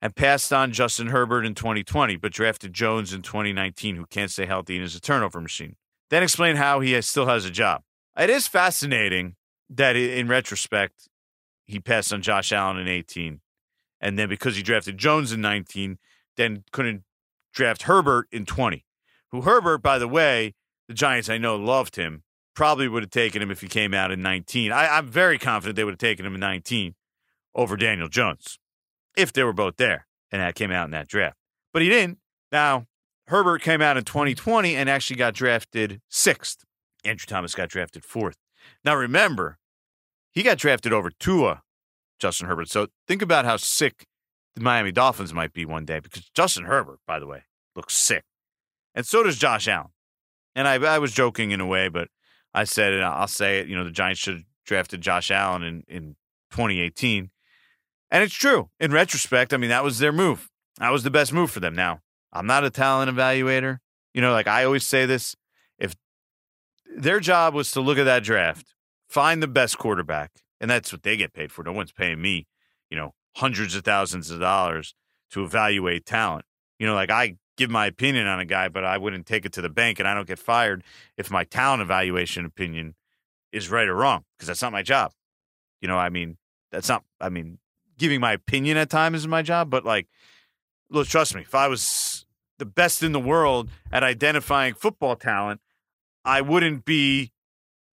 and 0.00 0.16
passed 0.16 0.52
on 0.52 0.72
Justin 0.72 1.08
Herbert 1.08 1.44
in 1.44 1.54
2020, 1.54 2.16
but 2.16 2.32
drafted 2.32 2.72
Jones 2.72 3.12
in 3.12 3.22
2019, 3.22 3.96
who 3.96 4.06
can't 4.06 4.30
stay 4.30 4.46
healthy 4.46 4.76
and 4.76 4.84
is 4.84 4.96
a 4.96 5.00
turnover 5.00 5.40
machine. 5.40 5.76
Then 6.10 6.22
explain 6.22 6.56
how 6.56 6.80
he 6.80 6.92
has, 6.92 7.06
still 7.06 7.26
has 7.26 7.44
a 7.44 7.50
job. 7.50 7.82
It 8.18 8.30
is 8.30 8.46
fascinating 8.46 9.36
that 9.70 9.96
in 9.96 10.28
retrospect, 10.28 11.08
he 11.64 11.78
passed 11.78 12.12
on 12.12 12.20
Josh 12.20 12.52
Allen 12.52 12.78
in 12.78 12.88
18. 12.88 13.40
And 14.00 14.18
then 14.18 14.28
because 14.28 14.56
he 14.56 14.62
drafted 14.62 14.98
Jones 14.98 15.32
in 15.32 15.40
19, 15.40 15.98
then 16.36 16.64
couldn't 16.72 17.04
draft 17.54 17.82
Herbert 17.82 18.26
in 18.32 18.44
20. 18.44 18.84
Who 19.30 19.42
Herbert, 19.42 19.78
by 19.78 19.98
the 19.98 20.08
way, 20.08 20.54
the 20.88 20.94
Giants 20.94 21.30
I 21.30 21.38
know 21.38 21.56
loved 21.56 21.96
him. 21.96 22.24
Probably 22.54 22.88
would 22.88 23.02
have 23.02 23.10
taken 23.10 23.40
him 23.40 23.50
if 23.50 23.60
he 23.60 23.68
came 23.68 23.94
out 23.94 24.10
in 24.10 24.20
19. 24.20 24.72
I, 24.72 24.98
I'm 24.98 25.08
very 25.08 25.38
confident 25.38 25.76
they 25.76 25.84
would 25.84 25.92
have 25.92 25.98
taken 25.98 26.26
him 26.26 26.34
in 26.34 26.40
19 26.40 26.94
over 27.54 27.76
Daniel 27.76 28.08
Jones 28.08 28.58
if 29.16 29.32
they 29.32 29.42
were 29.42 29.52
both 29.52 29.76
there 29.76 30.06
and 30.32 30.40
that 30.40 30.54
came 30.54 30.72
out 30.72 30.86
in 30.86 30.90
that 30.90 31.06
draft. 31.06 31.36
But 31.72 31.82
he 31.82 31.88
didn't. 31.88 32.18
Now, 32.50 32.86
Herbert 33.28 33.62
came 33.62 33.80
out 33.82 33.96
in 33.96 34.04
2020 34.04 34.74
and 34.74 34.90
actually 34.90 35.16
got 35.16 35.34
drafted 35.34 36.00
sixth. 36.08 36.64
Andrew 37.04 37.26
Thomas 37.26 37.54
got 37.54 37.68
drafted 37.68 38.04
fourth. 38.04 38.36
Now, 38.84 38.96
remember, 38.96 39.58
he 40.32 40.42
got 40.42 40.58
drafted 40.58 40.92
over 40.92 41.10
Tua, 41.10 41.62
Justin 42.18 42.48
Herbert. 42.48 42.68
So 42.68 42.88
think 43.06 43.22
about 43.22 43.44
how 43.44 43.58
sick 43.58 44.06
the 44.54 44.62
Miami 44.62 44.92
Dolphins 44.92 45.34
might 45.34 45.52
be 45.52 45.64
one 45.64 45.84
day 45.84 46.00
because 46.00 46.28
Justin 46.34 46.64
Herbert, 46.64 47.00
by 47.06 47.18
the 47.18 47.26
way, 47.26 47.44
looks 47.76 47.94
sick. 47.94 48.24
And 48.94 49.06
so 49.06 49.22
does 49.22 49.38
Josh 49.38 49.68
Allen. 49.68 49.90
And 50.54 50.68
I, 50.68 50.74
I 50.74 50.98
was 50.98 51.12
joking 51.12 51.50
in 51.50 51.60
a 51.60 51.66
way, 51.66 51.88
but 51.88 52.08
I 52.54 52.64
said, 52.64 52.92
and 52.92 53.04
I'll 53.04 53.28
say 53.28 53.60
it, 53.60 53.68
you 53.68 53.76
know, 53.76 53.84
the 53.84 53.90
Giants 53.90 54.20
should 54.20 54.34
have 54.34 54.44
drafted 54.64 55.00
Josh 55.00 55.30
Allen 55.30 55.62
in, 55.62 55.84
in 55.88 56.16
2018. 56.50 57.30
And 58.10 58.22
it's 58.22 58.34
true. 58.34 58.68
In 58.78 58.92
retrospect, 58.92 59.54
I 59.54 59.56
mean, 59.56 59.70
that 59.70 59.84
was 59.84 59.98
their 59.98 60.12
move. 60.12 60.50
That 60.78 60.90
was 60.90 61.02
the 61.02 61.10
best 61.10 61.32
move 61.32 61.50
for 61.50 61.60
them. 61.60 61.74
Now, 61.74 62.00
I'm 62.32 62.46
not 62.46 62.64
a 62.64 62.70
talent 62.70 63.10
evaluator. 63.10 63.78
You 64.12 64.20
know, 64.20 64.32
like 64.32 64.46
I 64.46 64.64
always 64.64 64.86
say 64.86 65.06
this 65.06 65.34
if 65.78 65.94
their 66.94 67.20
job 67.20 67.54
was 67.54 67.70
to 67.72 67.80
look 67.80 67.98
at 67.98 68.04
that 68.04 68.22
draft 68.22 68.72
find 69.12 69.42
the 69.42 69.48
best 69.48 69.76
quarterback, 69.76 70.30
and 70.58 70.70
that's 70.70 70.90
what 70.90 71.02
they 71.02 71.18
get 71.18 71.34
paid 71.34 71.52
for. 71.52 71.62
No 71.62 71.72
one's 71.72 71.92
paying 71.92 72.20
me, 72.20 72.46
you 72.90 72.96
know, 72.96 73.12
hundreds 73.36 73.74
of 73.74 73.84
thousands 73.84 74.30
of 74.30 74.40
dollars 74.40 74.94
to 75.30 75.44
evaluate 75.44 76.06
talent. 76.06 76.46
You 76.78 76.86
know, 76.86 76.94
like 76.94 77.10
I 77.10 77.36
give 77.56 77.70
my 77.70 77.86
opinion 77.86 78.26
on 78.26 78.40
a 78.40 78.44
guy, 78.44 78.68
but 78.68 78.84
I 78.84 78.98
wouldn't 78.98 79.26
take 79.26 79.44
it 79.44 79.52
to 79.54 79.62
the 79.62 79.68
bank 79.68 79.98
and 79.98 80.08
I 80.08 80.14
don't 80.14 80.26
get 80.26 80.38
fired 80.38 80.82
if 81.16 81.30
my 81.30 81.44
talent 81.44 81.82
evaluation 81.82 82.44
opinion 82.44 82.94
is 83.52 83.70
right 83.70 83.88
or 83.88 83.94
wrong 83.94 84.24
because 84.36 84.48
that's 84.48 84.62
not 84.62 84.72
my 84.72 84.82
job. 84.82 85.12
You 85.80 85.88
know, 85.88 85.98
I 85.98 86.08
mean, 86.08 86.38
that's 86.70 86.88
not, 86.88 87.04
I 87.20 87.28
mean, 87.28 87.58
giving 87.98 88.20
my 88.20 88.32
opinion 88.32 88.76
at 88.76 88.90
times 88.90 89.18
is 89.18 89.28
my 89.28 89.42
job, 89.42 89.70
but 89.70 89.84
like, 89.84 90.08
look, 90.90 91.08
trust 91.08 91.34
me, 91.34 91.42
if 91.42 91.54
I 91.54 91.68
was 91.68 92.24
the 92.58 92.64
best 92.64 93.02
in 93.02 93.12
the 93.12 93.20
world 93.20 93.68
at 93.90 94.02
identifying 94.02 94.74
football 94.74 95.16
talent, 95.16 95.60
I 96.24 96.40
wouldn't 96.40 96.84
be 96.84 97.32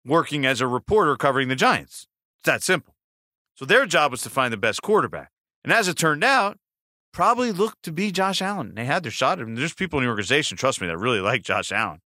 working 0.04 0.46
as 0.46 0.60
a 0.60 0.66
reporter 0.66 1.16
covering 1.16 1.48
the 1.48 1.56
Giants. 1.56 2.06
It's 2.40 2.46
that 2.46 2.62
simple. 2.62 2.94
So 3.54 3.64
their 3.64 3.86
job 3.86 4.10
was 4.10 4.22
to 4.22 4.30
find 4.30 4.52
the 4.52 4.56
best 4.56 4.82
quarterback. 4.82 5.30
And 5.62 5.72
as 5.72 5.88
it 5.88 5.96
turned 5.96 6.24
out, 6.24 6.58
probably 7.12 7.52
looked 7.52 7.82
to 7.84 7.92
be 7.92 8.10
Josh 8.10 8.42
Allen. 8.42 8.74
They 8.74 8.84
had 8.84 9.02
their 9.02 9.12
shot 9.12 9.40
at. 9.40 9.54
There's 9.54 9.74
people 9.74 9.98
in 9.98 10.04
the 10.04 10.10
organization, 10.10 10.56
trust 10.56 10.80
me, 10.80 10.86
that 10.86 10.98
really 10.98 11.20
like 11.20 11.42
Josh 11.42 11.70
Allen. 11.70 12.00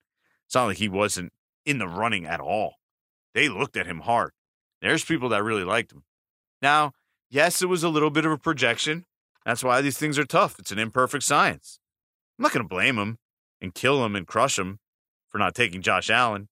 It's 0.47 0.55
not 0.55 0.67
like 0.67 0.79
he 0.79 0.89
wasn't 0.89 1.33
in 1.65 1.79
the 1.79 1.89
running 1.89 2.27
at 2.27 2.41
all. 2.41 2.75
They 3.35 3.49
looked 3.49 3.77
at 3.77 3.87
him 3.87 4.01
hard. 4.01 4.33
There's 4.81 5.05
people 5.05 5.29
that 5.31 5.43
really 5.43 5.65
liked 5.65 5.93
him. 5.93 6.05
Now, 6.63 6.93
yes, 7.31 7.63
it 7.63 7.67
was 7.67 7.83
a 7.83 7.89
little 7.89 8.11
bit 8.11 8.25
of 8.25 8.33
a 8.33 8.39
projection. 8.39 9.05
That's 9.45 9.65
why 9.65 9.81
these 9.81 9.99
things 9.99 10.19
are 10.19 10.25
tough. 10.25 10.59
It's 10.59 10.73
an 10.73 10.79
imperfect 10.79 11.25
science. 11.25 11.79
I'm 12.39 12.43
not 12.43 12.53
going 12.53 12.65
to 12.65 12.69
blame 12.69 12.99
him 12.99 13.19
and 13.61 13.75
kill 13.75 14.05
him 14.05 14.17
and 14.17 14.27
crush 14.27 14.59
him 14.59 14.79
for 15.29 15.39
not 15.39 15.55
taking 15.55 15.83
Josh 15.83 16.11
Allen. 16.11 16.49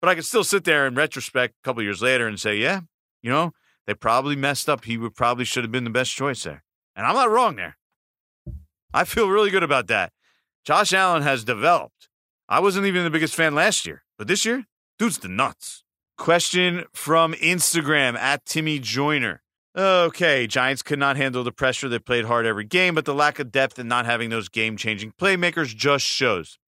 But 0.00 0.08
I 0.08 0.14
could 0.14 0.24
still 0.24 0.44
sit 0.44 0.64
there 0.64 0.86
in 0.86 0.94
retrospect 0.94 1.54
a 1.54 1.64
couple 1.64 1.82
years 1.82 2.02
later 2.02 2.26
and 2.26 2.38
say, 2.38 2.56
yeah, 2.56 2.80
you 3.22 3.30
know, 3.30 3.52
they 3.86 3.94
probably 3.94 4.36
messed 4.36 4.68
up. 4.68 4.84
He 4.84 4.96
would 4.96 5.14
probably 5.14 5.44
should 5.44 5.64
have 5.64 5.72
been 5.72 5.84
the 5.84 5.90
best 5.90 6.12
choice 6.12 6.44
there. 6.44 6.62
And 6.94 7.06
I'm 7.06 7.14
not 7.14 7.30
wrong 7.30 7.56
there. 7.56 7.76
I 8.96 9.04
feel 9.04 9.28
really 9.28 9.50
good 9.50 9.62
about 9.62 9.88
that. 9.88 10.14
Josh 10.64 10.94
Allen 10.94 11.20
has 11.20 11.44
developed. 11.44 12.08
I 12.48 12.60
wasn't 12.60 12.86
even 12.86 13.04
the 13.04 13.10
biggest 13.10 13.34
fan 13.34 13.54
last 13.54 13.84
year, 13.84 14.04
but 14.16 14.26
this 14.26 14.46
year, 14.46 14.64
dude's 14.98 15.18
the 15.18 15.28
nuts. 15.28 15.84
Question 16.16 16.86
from 16.94 17.34
Instagram 17.34 18.16
at 18.16 18.46
Timmy 18.46 18.78
Joyner. 18.78 19.42
Okay, 19.76 20.46
Giants 20.46 20.82
could 20.82 20.98
not 20.98 21.18
handle 21.18 21.44
the 21.44 21.52
pressure. 21.52 21.90
They 21.90 21.98
played 21.98 22.24
hard 22.24 22.46
every 22.46 22.64
game, 22.64 22.94
but 22.94 23.04
the 23.04 23.12
lack 23.12 23.38
of 23.38 23.52
depth 23.52 23.78
and 23.78 23.86
not 23.86 24.06
having 24.06 24.30
those 24.30 24.48
game 24.48 24.78
changing 24.78 25.12
playmakers 25.20 25.76
just 25.76 26.06
shows, 26.06 26.58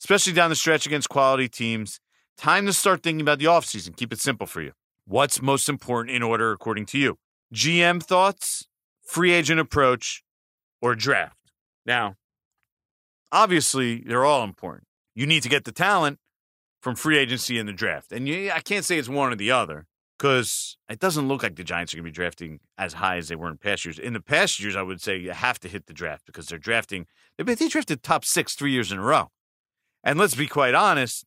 especially 0.00 0.34
down 0.34 0.50
the 0.50 0.54
stretch 0.54 0.86
against 0.86 1.08
quality 1.08 1.48
teams. 1.48 1.98
Time 2.38 2.64
to 2.66 2.72
start 2.72 3.02
thinking 3.02 3.22
about 3.22 3.40
the 3.40 3.46
offseason. 3.46 3.96
Keep 3.96 4.12
it 4.12 4.20
simple 4.20 4.46
for 4.46 4.62
you. 4.62 4.70
What's 5.04 5.42
most 5.42 5.68
important 5.68 6.14
in 6.14 6.22
order, 6.22 6.52
according 6.52 6.86
to 6.86 6.98
you? 6.98 7.18
GM 7.52 8.00
thoughts, 8.00 8.68
free 9.02 9.32
agent 9.32 9.58
approach, 9.58 10.22
or 10.80 10.94
draft? 10.94 11.35
Now, 11.86 12.16
obviously, 13.32 14.02
they're 14.04 14.24
all 14.24 14.44
important. 14.44 14.86
You 15.14 15.26
need 15.26 15.42
to 15.44 15.48
get 15.48 15.64
the 15.64 15.72
talent 15.72 16.18
from 16.82 16.96
free 16.96 17.16
agency 17.16 17.58
and 17.58 17.68
the 17.68 17.72
draft. 17.72 18.12
And 18.12 18.28
you, 18.28 18.50
I 18.50 18.60
can't 18.60 18.84
say 18.84 18.98
it's 18.98 19.08
one 19.08 19.32
or 19.32 19.36
the 19.36 19.50
other 19.50 19.86
because 20.18 20.76
it 20.88 20.98
doesn't 20.98 21.28
look 21.28 21.42
like 21.42 21.56
the 21.56 21.64
Giants 21.64 21.92
are 21.92 21.96
going 21.96 22.04
to 22.04 22.10
be 22.10 22.14
drafting 22.14 22.60
as 22.78 22.94
high 22.94 23.16
as 23.16 23.28
they 23.28 23.36
were 23.36 23.48
in 23.48 23.58
past 23.58 23.84
years. 23.84 23.98
In 23.98 24.12
the 24.12 24.20
past 24.20 24.60
years, 24.60 24.76
I 24.76 24.82
would 24.82 25.00
say 25.00 25.16
you 25.16 25.32
have 25.32 25.58
to 25.60 25.68
hit 25.68 25.86
the 25.86 25.92
draft 25.92 26.26
because 26.26 26.46
they're 26.46 26.58
drafting, 26.58 27.06
they, 27.38 27.54
they 27.54 27.68
drafted 27.68 28.02
top 28.02 28.24
six 28.24 28.54
three 28.54 28.72
years 28.72 28.92
in 28.92 28.98
a 28.98 29.02
row. 29.02 29.30
And 30.02 30.18
let's 30.18 30.34
be 30.34 30.46
quite 30.46 30.74
honest, 30.74 31.24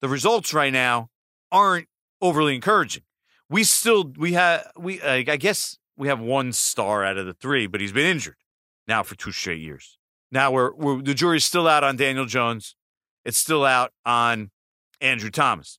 the 0.00 0.08
results 0.08 0.54
right 0.54 0.72
now 0.72 1.08
aren't 1.50 1.88
overly 2.20 2.54
encouraging. 2.54 3.02
We 3.48 3.64
still, 3.64 4.12
we 4.16 4.34
have, 4.34 4.70
we, 4.78 5.00
uh, 5.00 5.12
I 5.12 5.36
guess 5.36 5.76
we 5.96 6.08
have 6.08 6.20
one 6.20 6.52
star 6.52 7.04
out 7.04 7.18
of 7.18 7.26
the 7.26 7.34
three, 7.34 7.66
but 7.66 7.80
he's 7.80 7.92
been 7.92 8.06
injured 8.06 8.36
now 8.86 9.02
for 9.02 9.16
two 9.16 9.32
straight 9.32 9.60
years. 9.60 9.98
Now 10.32 10.50
we're, 10.50 10.72
we're 10.74 11.02
the 11.02 11.14
jury's 11.14 11.44
still 11.44 11.66
out 11.66 11.84
on 11.84 11.96
Daniel 11.96 12.26
Jones. 12.26 12.76
It's 13.24 13.38
still 13.38 13.64
out 13.64 13.92
on 14.06 14.50
Andrew 15.00 15.30
Thomas. 15.30 15.78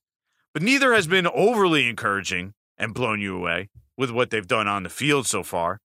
But 0.52 0.62
neither 0.62 0.92
has 0.92 1.06
been 1.06 1.26
overly 1.26 1.88
encouraging 1.88 2.52
and 2.76 2.94
blown 2.94 3.20
you 3.20 3.36
away 3.36 3.70
with 3.96 4.10
what 4.10 4.30
they've 4.30 4.46
done 4.46 4.68
on 4.68 4.82
the 4.82 4.90
field 4.90 5.26
so 5.26 5.42
far. 5.42 5.78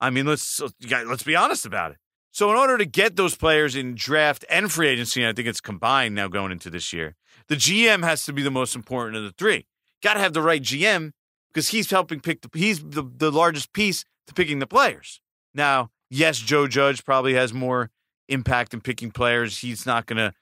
I 0.00 0.10
mean, 0.10 0.26
let's 0.26 0.60
let's 0.90 1.22
be 1.22 1.36
honest 1.36 1.66
about 1.66 1.92
it. 1.92 1.98
So, 2.32 2.50
in 2.50 2.56
order 2.56 2.78
to 2.78 2.86
get 2.86 3.16
those 3.16 3.36
players 3.36 3.76
in 3.76 3.94
draft 3.94 4.44
and 4.48 4.72
free 4.72 4.88
agency, 4.88 5.22
and 5.22 5.28
I 5.28 5.32
think 5.34 5.46
it's 5.46 5.60
combined 5.60 6.14
now 6.14 6.28
going 6.28 6.50
into 6.50 6.70
this 6.70 6.92
year. 6.92 7.14
The 7.48 7.56
GM 7.56 8.02
has 8.04 8.24
to 8.24 8.32
be 8.32 8.42
the 8.42 8.50
most 8.50 8.74
important 8.74 9.16
of 9.16 9.22
the 9.24 9.32
three. 9.32 9.66
Got 10.02 10.14
to 10.14 10.20
have 10.20 10.32
the 10.32 10.40
right 10.40 10.62
GM 10.62 11.12
because 11.52 11.68
he's 11.68 11.90
helping 11.90 12.20
pick 12.20 12.40
the 12.40 12.48
he's 12.54 12.82
the, 12.82 13.02
the 13.02 13.30
largest 13.30 13.72
piece 13.74 14.04
to 14.26 14.34
picking 14.34 14.60
the 14.60 14.66
players. 14.66 15.20
Now, 15.54 15.90
yes, 16.12 16.38
Joe 16.38 16.66
Judge 16.66 17.04
probably 17.04 17.34
has 17.34 17.52
more 17.52 17.90
impact 18.28 18.74
in 18.74 18.80
picking 18.80 19.10
players. 19.10 19.58
He's 19.58 19.86
not 19.86 20.06
going 20.06 20.18
to 20.18 20.32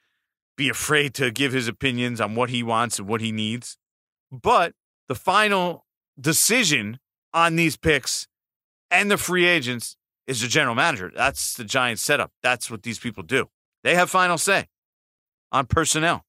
be 0.57 0.69
afraid 0.69 1.15
to 1.15 1.31
give 1.31 1.53
his 1.53 1.69
opinions 1.69 2.21
on 2.21 2.35
what 2.35 2.51
he 2.51 2.63
wants 2.63 2.99
and 2.99 3.09
what 3.09 3.21
he 3.21 3.33
needs. 3.33 3.79
But 4.31 4.75
the 5.09 5.15
final 5.15 5.87
decision 6.21 6.99
on 7.33 7.57
these 7.57 7.77
picks 7.77 8.27
and 8.91 9.11
the 9.11 9.17
free 9.17 9.47
agents 9.47 9.97
is 10.27 10.43
the 10.43 10.49
general 10.49 10.75
manager. 10.75 11.11
That's 11.15 11.55
the 11.55 11.65
Giants 11.65 12.03
setup. 12.03 12.33
That's 12.43 12.71
what 12.71 12.83
these 12.83 12.99
people 12.99 13.23
do. 13.23 13.49
They 13.83 13.95
have 13.95 14.11
final 14.11 14.39
say 14.39 14.69
on 15.51 15.67
personnel. 15.67 16.25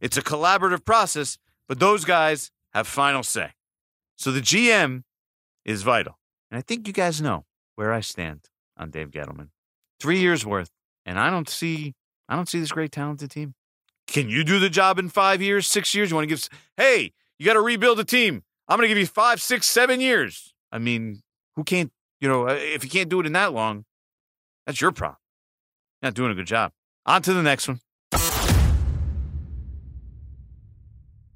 It's 0.00 0.16
a 0.16 0.22
collaborative 0.22 0.84
process, 0.84 1.38
but 1.68 1.78
those 1.78 2.04
guys 2.04 2.50
have 2.72 2.86
final 2.86 3.22
say. 3.22 3.52
So 4.16 4.30
the 4.30 4.40
GM 4.40 5.02
is 5.64 5.82
vital. 5.82 6.18
And 6.50 6.58
I 6.58 6.62
think 6.62 6.86
you 6.86 6.92
guys 6.92 7.20
know 7.20 7.44
where 7.76 7.92
I 7.92 8.00
stand 8.00 8.40
on 8.76 8.90
Dave 8.90 9.10
Gettleman. 9.10 9.48
Three 10.00 10.20
years 10.20 10.44
worth, 10.44 10.70
and 11.06 11.18
I 11.18 11.30
don't 11.30 11.48
see 11.48 11.94
I 12.28 12.36
don't 12.36 12.48
see 12.48 12.60
this 12.60 12.72
great 12.72 12.92
talented 12.92 13.30
team. 13.30 13.54
Can 14.06 14.28
you 14.28 14.44
do 14.44 14.58
the 14.58 14.70
job 14.70 14.98
in 14.98 15.08
five 15.08 15.40
years, 15.40 15.66
six 15.66 15.94
years? 15.94 16.10
You 16.10 16.16
want 16.16 16.28
to 16.28 16.34
give? 16.34 16.48
Hey, 16.76 17.12
you 17.38 17.46
got 17.46 17.54
to 17.54 17.60
rebuild 17.60 18.00
a 18.00 18.04
team. 18.04 18.42
I'm 18.68 18.78
going 18.78 18.84
to 18.84 18.88
give 18.88 18.98
you 18.98 19.06
five, 19.06 19.40
six, 19.40 19.68
seven 19.68 20.00
years. 20.00 20.54
I 20.72 20.78
mean, 20.78 21.22
who 21.56 21.64
can't? 21.64 21.92
You 22.20 22.28
know, 22.28 22.48
uh, 22.48 22.56
if 22.58 22.84
you 22.84 22.90
can't 22.90 23.08
do 23.08 23.20
it 23.20 23.26
in 23.26 23.32
that 23.32 23.52
long, 23.52 23.84
that's 24.66 24.80
your 24.80 24.92
problem. 24.92 25.18
Not 26.02 26.14
doing 26.14 26.32
a 26.32 26.34
good 26.34 26.46
job. 26.46 26.72
On 27.06 27.20
to 27.22 27.34
the 27.34 27.42
next 27.42 27.68
one. 27.68 27.80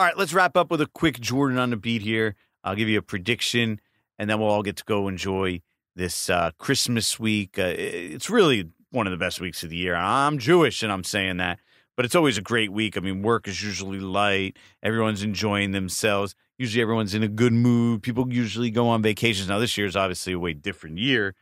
All 0.00 0.06
right, 0.06 0.16
let's 0.16 0.32
wrap 0.32 0.56
up 0.56 0.70
with 0.70 0.80
a 0.80 0.86
quick 0.86 1.20
Jordan 1.20 1.58
on 1.58 1.68
the 1.68 1.76
beat 1.76 2.00
here. 2.00 2.34
I'll 2.64 2.74
give 2.74 2.88
you 2.88 2.98
a 2.98 3.02
prediction, 3.02 3.82
and 4.18 4.30
then 4.30 4.40
we'll 4.40 4.48
all 4.48 4.62
get 4.62 4.76
to 4.76 4.84
go 4.84 5.08
enjoy 5.08 5.60
this 5.94 6.30
uh, 6.30 6.52
Christmas 6.56 7.20
week. 7.20 7.58
Uh, 7.58 7.74
it's 7.76 8.30
really 8.30 8.70
one 8.92 9.06
of 9.06 9.10
the 9.10 9.18
best 9.18 9.42
weeks 9.42 9.62
of 9.62 9.68
the 9.68 9.76
year. 9.76 9.94
I'm 9.94 10.38
Jewish 10.38 10.82
and 10.82 10.90
I'm 10.90 11.04
saying 11.04 11.36
that, 11.36 11.58
but 11.96 12.06
it's 12.06 12.14
always 12.14 12.38
a 12.38 12.40
great 12.40 12.72
week. 12.72 12.96
I 12.96 13.00
mean, 13.00 13.20
work 13.20 13.46
is 13.46 13.62
usually 13.62 14.00
light. 14.00 14.56
Everyone's 14.82 15.22
enjoying 15.22 15.72
themselves. 15.72 16.34
Usually 16.56 16.80
everyone's 16.80 17.12
in 17.12 17.22
a 17.22 17.28
good 17.28 17.52
mood. 17.52 18.02
People 18.02 18.32
usually 18.32 18.70
go 18.70 18.88
on 18.88 19.02
vacations. 19.02 19.50
Now, 19.50 19.58
this 19.58 19.76
year 19.76 19.86
is 19.86 19.96
obviously 19.96 20.32
a 20.32 20.38
way 20.38 20.54
different 20.54 20.96
year, 20.96 21.34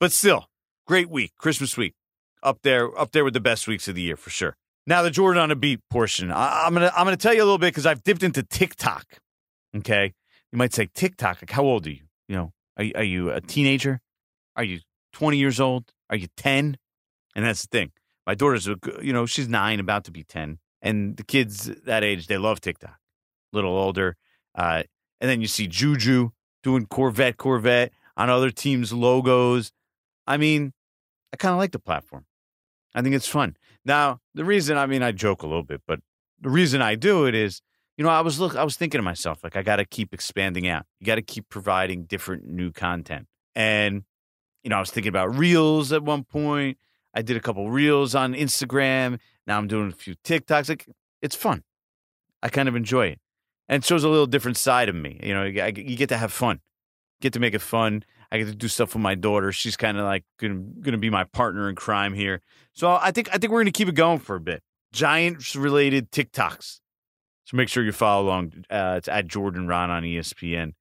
but 0.00 0.10
still, 0.10 0.48
great 0.86 1.10
week, 1.10 1.32
Christmas 1.36 1.76
week. 1.76 1.92
Up 2.42 2.62
there, 2.62 2.98
up 2.98 3.12
there 3.12 3.24
with 3.24 3.34
the 3.34 3.40
best 3.40 3.68
weeks 3.68 3.88
of 3.88 3.94
the 3.94 4.00
year 4.00 4.16
for 4.16 4.30
sure. 4.30 4.56
Now 4.86 5.02
the 5.02 5.10
Jordan 5.10 5.42
on 5.42 5.50
a 5.50 5.56
beat 5.56 5.80
portion. 5.90 6.30
I, 6.30 6.66
am 6.66 6.74
gonna 6.74 6.92
I'm 6.96 7.04
gonna 7.04 7.16
tell 7.16 7.34
you 7.34 7.42
a 7.42 7.44
little 7.44 7.58
bit 7.58 7.68
because 7.68 7.86
I've 7.86 8.02
dipped 8.02 8.22
into 8.22 8.42
TikTok. 8.42 9.04
Okay, 9.76 10.14
you 10.52 10.58
might 10.58 10.72
say 10.72 10.88
TikTok. 10.94 11.42
Like, 11.42 11.50
how 11.50 11.64
old 11.64 11.86
are 11.86 11.90
you? 11.90 12.04
You 12.28 12.36
know, 12.36 12.52
are, 12.76 12.84
are 12.96 13.04
you 13.04 13.30
a 13.30 13.40
teenager? 13.40 14.00
Are 14.54 14.64
you 14.64 14.80
20 15.12 15.36
years 15.36 15.60
old? 15.60 15.92
Are 16.08 16.16
you 16.16 16.28
10? 16.36 16.76
And 17.34 17.44
that's 17.44 17.62
the 17.62 17.68
thing. 17.68 17.92
My 18.26 18.34
daughter's, 18.34 18.66
you 19.02 19.12
know, 19.12 19.26
she's 19.26 19.48
nine, 19.48 19.80
about 19.80 20.04
to 20.04 20.10
be 20.10 20.24
10. 20.24 20.58
And 20.82 21.16
the 21.16 21.24
kids 21.24 21.70
that 21.84 22.02
age, 22.02 22.26
they 22.26 22.38
love 22.38 22.60
TikTok. 22.60 22.98
A 23.52 23.56
little 23.56 23.76
older. 23.76 24.16
Uh, 24.54 24.82
and 25.20 25.30
then 25.30 25.40
you 25.40 25.46
see 25.46 25.66
Juju 25.66 26.30
doing 26.62 26.86
Corvette, 26.86 27.36
Corvette 27.36 27.92
on 28.16 28.30
other 28.30 28.50
teams' 28.50 28.92
logos. 28.92 29.72
I 30.26 30.36
mean, 30.36 30.72
I 31.32 31.36
kind 31.36 31.52
of 31.52 31.58
like 31.58 31.72
the 31.72 31.78
platform. 31.78 32.24
I 32.94 33.02
think 33.02 33.14
it's 33.14 33.28
fun. 33.28 33.56
Now, 33.86 34.20
the 34.34 34.44
reason, 34.44 34.76
I 34.76 34.86
mean, 34.86 35.02
I 35.02 35.12
joke 35.12 35.42
a 35.42 35.46
little 35.46 35.62
bit, 35.62 35.80
but 35.86 36.00
the 36.40 36.50
reason 36.50 36.82
I 36.82 36.96
do 36.96 37.24
it 37.26 37.34
is, 37.34 37.62
you 37.96 38.04
know, 38.04 38.10
I 38.10 38.20
was 38.20 38.38
look, 38.38 38.56
I 38.56 38.64
was 38.64 38.76
thinking 38.76 38.98
to 38.98 39.02
myself, 39.02 39.42
like, 39.44 39.56
I 39.56 39.62
got 39.62 39.76
to 39.76 39.84
keep 39.84 40.12
expanding 40.12 40.66
out. 40.68 40.84
You 41.00 41.06
got 41.06 41.14
to 41.14 41.22
keep 41.22 41.48
providing 41.48 42.04
different 42.04 42.46
new 42.46 42.72
content. 42.72 43.28
And, 43.54 44.02
you 44.62 44.70
know, 44.70 44.76
I 44.76 44.80
was 44.80 44.90
thinking 44.90 45.08
about 45.08 45.34
reels 45.36 45.92
at 45.92 46.02
one 46.02 46.24
point. 46.24 46.78
I 47.14 47.22
did 47.22 47.36
a 47.36 47.40
couple 47.40 47.70
reels 47.70 48.14
on 48.14 48.34
Instagram. 48.34 49.18
Now 49.46 49.56
I'm 49.56 49.68
doing 49.68 49.88
a 49.88 49.94
few 49.94 50.16
TikToks. 50.16 50.68
Like, 50.68 50.86
it's 51.22 51.36
fun. 51.36 51.62
I 52.42 52.48
kind 52.48 52.68
of 52.68 52.76
enjoy 52.76 53.06
it. 53.06 53.20
And 53.68 53.82
it 53.82 53.86
shows 53.86 54.04
a 54.04 54.08
little 54.08 54.26
different 54.26 54.56
side 54.56 54.88
of 54.88 54.94
me. 54.94 55.20
You 55.22 55.32
know, 55.32 55.44
you 55.44 55.96
get 55.96 56.08
to 56.10 56.16
have 56.16 56.32
fun, 56.32 56.60
get 57.20 57.32
to 57.32 57.40
make 57.40 57.54
it 57.54 57.62
fun. 57.62 58.04
I 58.36 58.38
get 58.40 58.50
to 58.50 58.54
do 58.54 58.68
stuff 58.68 58.94
with 58.94 59.02
my 59.02 59.14
daughter. 59.14 59.50
She's 59.52 59.76
kind 59.76 59.98
of 59.98 60.04
like 60.04 60.24
gonna, 60.38 60.98
be 60.98 61.10
my 61.10 61.24
partner 61.24 61.68
in 61.68 61.74
crime 61.74 62.14
here. 62.14 62.42
So 62.72 62.90
I 63.00 63.10
think 63.10 63.28
I 63.32 63.38
think 63.38 63.52
we're 63.52 63.60
gonna 63.60 63.72
keep 63.72 63.88
it 63.88 63.94
going 63.94 64.18
for 64.18 64.36
a 64.36 64.40
bit. 64.40 64.62
Giants 64.92 65.56
related 65.56 66.10
TikToks. 66.10 66.80
So 67.44 67.56
make 67.56 67.68
sure 67.68 67.82
you 67.82 67.92
follow 67.92 68.26
along. 68.26 68.64
Uh, 68.68 68.94
it's 68.98 69.08
at 69.08 69.26
Jordan 69.28 69.66
Raanan 69.66 70.02
ESPN. 70.02 70.72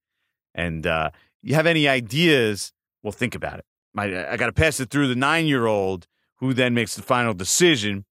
And 0.54 0.88
uh, 0.88 1.12
you 1.44 1.54
have 1.56 1.68
any 1.68 1.88
ideas? 1.88 2.74
Well, 3.04 3.12
think 3.12 3.36
about 3.36 3.60
it. 3.60 3.66
My, 3.94 4.32
I 4.32 4.36
got 4.36 4.48
to 4.48 4.54
pass 4.54 4.80
it 4.80 4.90
through 4.90 5.08
the 5.08 5.16
nine 5.16 5.46
year 5.46 5.68
old 5.68 6.08
who 6.38 6.54
then 6.54 6.74
makes 6.74 6.96
the 6.96 7.02
final 7.02 7.34
decision 7.34 8.06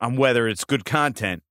on 0.00 0.16
whether 0.16 0.48
it's 0.48 0.64
good 0.64 0.84
content 0.84 1.42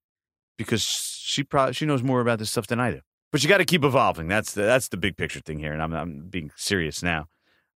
because 0.58 0.84
she 0.84 1.44
probably 1.44 1.74
she 1.74 1.86
knows 1.86 2.04
more 2.04 2.22
about 2.22 2.38
this 2.40 2.52
stuff 2.52 2.68
than 2.68 2.80
I 2.80 2.92
do. 2.92 3.00
But 3.32 3.44
you 3.44 3.50
got 3.50 3.60
to 3.60 3.66
keep 3.66 3.84
evolving. 3.84 4.28
That's 4.28 4.54
the, 4.54 4.64
that's 4.64 4.90
the 4.90 4.98
big 4.98 5.16
picture 5.16 5.40
thing 5.40 5.60
here, 5.60 5.72
and 5.72 5.82
I'm 5.82 5.94
I'm 5.94 6.28
being 6.30 6.52
serious 6.56 7.02
now. 7.02 7.28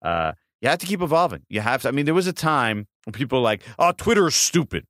Uh, 0.02 0.32
you 0.60 0.68
have 0.68 0.78
to 0.80 0.86
keep 0.86 1.00
evolving. 1.00 1.42
You 1.48 1.60
have 1.60 1.82
to. 1.82 1.88
I 1.88 1.90
mean, 1.92 2.06
there 2.06 2.14
was 2.14 2.26
a 2.26 2.32
time 2.32 2.88
when 3.04 3.12
people 3.12 3.38
were 3.38 3.44
like, 3.44 3.62
"Oh, 3.78 3.92
Twitter 3.92 4.26
is 4.26 4.34
stupid." 4.34 4.86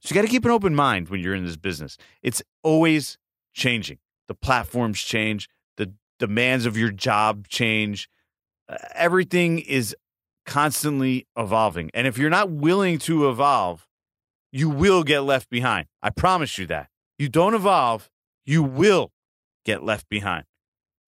So 0.00 0.14
you 0.14 0.20
got 0.20 0.26
to 0.26 0.30
keep 0.30 0.44
an 0.44 0.50
open 0.50 0.74
mind 0.74 1.08
when 1.08 1.20
you're 1.20 1.34
in 1.34 1.44
this 1.44 1.56
business. 1.56 1.96
It's 2.22 2.42
always 2.62 3.18
changing. 3.54 3.98
The 4.28 4.34
platforms 4.34 5.00
change. 5.00 5.48
The 5.76 5.92
demands 6.18 6.66
of 6.66 6.76
your 6.76 6.90
job 6.90 7.48
change. 7.48 8.08
Uh, 8.68 8.76
everything 8.94 9.58
is 9.58 9.96
constantly 10.44 11.26
evolving. 11.36 11.90
And 11.92 12.06
if 12.06 12.18
you're 12.18 12.30
not 12.30 12.50
willing 12.50 12.98
to 13.00 13.28
evolve, 13.28 13.86
you 14.52 14.70
will 14.70 15.02
get 15.02 15.20
left 15.20 15.50
behind. 15.50 15.88
I 16.02 16.10
promise 16.10 16.56
you 16.56 16.66
that. 16.68 16.88
You 17.18 17.28
don't 17.28 17.54
evolve, 17.54 18.10
you 18.44 18.62
will 18.62 19.10
get 19.66 19.82
left 19.82 20.08
behind. 20.08 20.44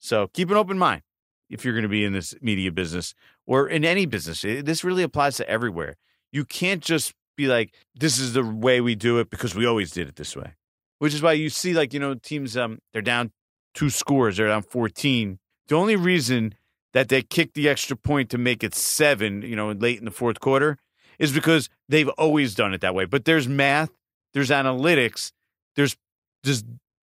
So 0.01 0.27
keep 0.27 0.51
an 0.51 0.57
open 0.57 0.77
mind 0.77 1.03
if 1.49 1.64
you're 1.64 1.73
going 1.73 1.85
to 1.85 1.88
be 1.88 2.05
in 2.05 2.12
this 2.12 2.35
media 2.42 2.71
business 2.71 3.14
or 3.47 3.68
in 3.68 3.85
any 3.85 4.05
business. 4.05 4.42
This 4.42 4.85
really 4.85 5.03
applies 5.03 5.37
to 5.37 5.49
everywhere. 5.49 5.97
You 6.31 6.44
can't 6.44 6.83
just 6.83 7.14
be 7.37 7.47
like, 7.47 7.73
this 7.94 8.18
is 8.18 8.35
the 8.35 8.44
way 8.44 8.81
we 8.81 8.94
do 8.94 9.18
it 9.18 9.31
because 9.31 9.55
we 9.55 9.64
always 9.64 9.92
did 9.92 10.09
it 10.09 10.16
this 10.16 10.37
way. 10.37 10.55
Which 10.99 11.14
is 11.14 11.23
why 11.23 11.33
you 11.33 11.49
see, 11.49 11.73
like, 11.73 11.94
you 11.94 12.01
know, 12.01 12.14
teams, 12.14 12.57
um, 12.57 12.81
they're 12.92 13.01
down 13.01 13.31
two 13.73 13.88
scores, 13.88 14.37
they're 14.37 14.49
down 14.49 14.62
14. 14.62 15.38
The 15.68 15.75
only 15.77 15.94
reason 15.94 16.55
that 16.92 17.09
they 17.09 17.23
kicked 17.23 17.55
the 17.55 17.68
extra 17.68 17.97
point 17.97 18.31
to 18.31 18.38
make 18.38 18.64
it 18.64 18.75
seven, 18.75 19.42
you 19.42 19.55
know, 19.55 19.71
late 19.71 19.99
in 19.99 20.05
the 20.05 20.11
fourth 20.11 20.40
quarter, 20.40 20.79
is 21.18 21.33
because 21.33 21.68
they've 21.88 22.09
always 22.11 22.55
done 22.55 22.75
it 22.75 22.81
that 22.81 22.94
way. 22.94 23.05
But 23.05 23.25
there's 23.25 23.47
math, 23.47 23.90
there's 24.35 24.51
analytics, 24.51 25.33
there's 25.77 25.97
just 26.44 26.64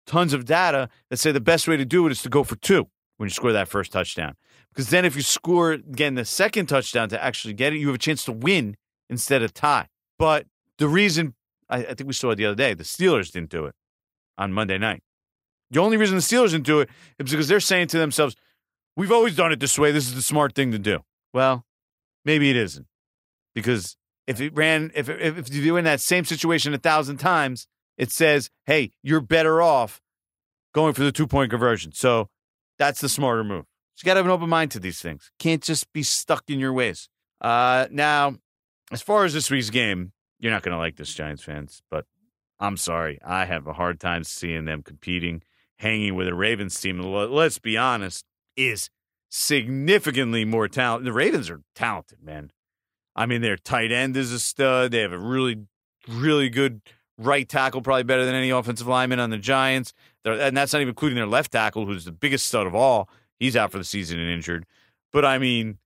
tons 0.07 0.33
of 0.33 0.45
data 0.45 0.88
that 1.11 1.19
say 1.19 1.33
the 1.33 1.40
best 1.40 1.67
way 1.69 1.77
to 1.77 1.85
do 1.85 2.07
it 2.07 2.12
is 2.12 2.23
to 2.23 2.29
go 2.29 2.45
for 2.45 2.57
two 2.57 2.88
when 3.17 3.27
you 3.27 3.31
score 3.31 3.53
that 3.53 3.69
first 3.69 3.93
touchdown. 3.93 4.35
Because 4.71 4.90
then 4.90 5.05
if 5.05 5.14
you 5.17 5.23
score 5.23 5.73
again 5.73 6.14
the 6.14 6.25
second 6.25 6.67
touchdown 6.67 7.09
to 7.11 7.23
actually 7.23 7.55
get 7.55 7.73
it, 7.73 7.79
you 7.79 7.87
have 7.87 7.95
a 7.97 7.99
chance 7.99 8.25
to 8.25 8.33
win 8.33 8.77
instead 9.09 9.43
of 9.43 9.55
tie. 9.55 9.88
But 10.19 10.47
the 10.79 10.88
reason 10.88 11.35
I, 11.69 11.79
I 11.79 11.95
think 11.95 12.07
we 12.07 12.12
saw 12.12 12.31
it 12.31 12.37
the 12.37 12.47
other 12.47 12.57
day, 12.57 12.75
the 12.75 12.85
Steelers 12.85 13.31
didn't 13.31 13.51
do 13.51 13.67
it 13.67 13.75
on 14.37 14.53
Monday 14.53 14.79
night. 14.79 15.03
The 15.71 15.81
only 15.81 15.97
reason 15.97 16.17
the 16.17 16.23
Steelers 16.23 16.51
didn't 16.51 16.67
do 16.67 16.81
it 16.81 16.88
is 17.19 17.31
because 17.31 17.49
they're 17.49 17.61
saying 17.61 17.88
to 17.88 17.99
themselves, 17.99 18.37
We've 18.97 19.12
always 19.12 19.35
done 19.35 19.51
it 19.51 19.61
this 19.61 19.79
way. 19.79 19.90
This 19.90 20.07
is 20.07 20.14
the 20.14 20.23
smart 20.23 20.55
thing 20.55 20.71
to 20.71 20.79
do. 20.79 21.01
Well, 21.33 21.64
maybe 22.25 22.51
it 22.51 22.57
isn't. 22.57 22.87
Because 23.55 23.97
if 24.27 24.40
it 24.40 24.55
ran, 24.55 24.93
if, 24.95 25.09
if, 25.09 25.38
if 25.38 25.55
you're 25.55 25.79
in 25.79 25.85
that 25.85 26.01
same 26.01 26.25
situation 26.25 26.75
a 26.75 26.79
thousand 26.79 27.17
times, 27.17 27.67
it 27.97 28.11
says, 28.11 28.51
hey, 28.67 28.93
you're 29.03 29.21
better 29.21 29.63
off 29.63 30.01
going 30.75 30.95
for 30.95 31.03
the 31.03 31.13
two 31.13 31.27
point 31.27 31.51
conversion. 31.51 31.93
So 31.93 32.29
that's 32.79 33.01
the 33.01 33.09
smarter 33.09 33.45
move. 33.45 33.65
You 33.97 34.07
got 34.07 34.15
to 34.15 34.19
have 34.19 34.27
an 34.27 34.33
open 34.33 34.49
mind 34.49 34.73
to 34.73 34.81
these 34.81 35.01
things. 35.01 35.31
Can't 35.39 35.63
just 35.63 35.93
be 35.93 36.03
stuck 36.03 36.45
in 36.49 36.59
your 36.59 36.73
ways. 36.73 37.09
Uh, 37.41 37.87
now, 37.91 38.37
as 38.91 39.03
far 39.03 39.25
as 39.25 39.33
this 39.33 39.51
week's 39.51 39.71
game, 39.71 40.13
you're 40.41 40.53
not 40.53 40.63
going 40.63 40.73
to 40.73 40.79
like 40.79 40.97
this, 40.97 41.15
Giants 41.15 41.45
fans, 41.45 41.81
but 41.91 42.07
I'm 42.59 42.77
sorry. 42.77 43.19
I 43.25 43.45
have 43.45 43.67
a 43.67 43.73
hard 43.73 44.01
time 44.01 44.25
seeing 44.25 44.65
them 44.65 44.83
competing, 44.83 45.43
hanging 45.79 46.17
with 46.17 46.27
a 46.27 46.35
Ravens 46.35 46.79
team. 46.81 47.01
Let's 47.01 47.59
be 47.59 47.77
honest, 47.77 48.25
is 48.57 48.91
significantly 49.29 50.45
more 50.45 50.69
talented. 50.69 51.07
The 51.07 51.13
Ravens 51.13 51.49
are 51.49 51.63
talented, 51.75 52.23
man. 52.23 52.51
I 53.15 53.27
mean, 53.27 53.43
their 53.43 53.57
tight 53.57 53.93
end 53.93 54.17
is 54.17 54.33
a 54.33 54.41
stud. 54.41 54.91
They 54.91 55.01
have 55.01 55.13
a 55.13 55.19
really, 55.19 55.67
really 56.09 56.51
good 56.51 56.81
right 57.18 57.48
tackle, 57.48 57.83
probably 57.83 58.03
better 58.03 58.24
than 58.24 58.35
any 58.35 58.50
offensive 58.50 58.87
lineman 58.87 59.20
on 59.20 59.31
the 59.31 59.38
Giants. 59.38 59.92
They're, 60.22 60.38
and 60.40 60.57
that's 60.57 60.72
not 60.72 60.81
even 60.81 60.90
including 60.90 61.16
their 61.16 61.27
left 61.27 61.53
tackle, 61.53 61.87
who's 61.87 62.05
the 62.05 62.12
biggest 62.12 62.46
stud 62.46 62.66
of 62.66 62.74
all. 62.74 63.09
He's 63.38 63.57
out 63.57 63.72
for 63.72 63.79
the 63.79 63.85
season 63.85 64.18
and 64.18 64.31
injured. 64.31 64.66
But 65.12 65.24
I 65.24 65.38
mean, 65.38 65.79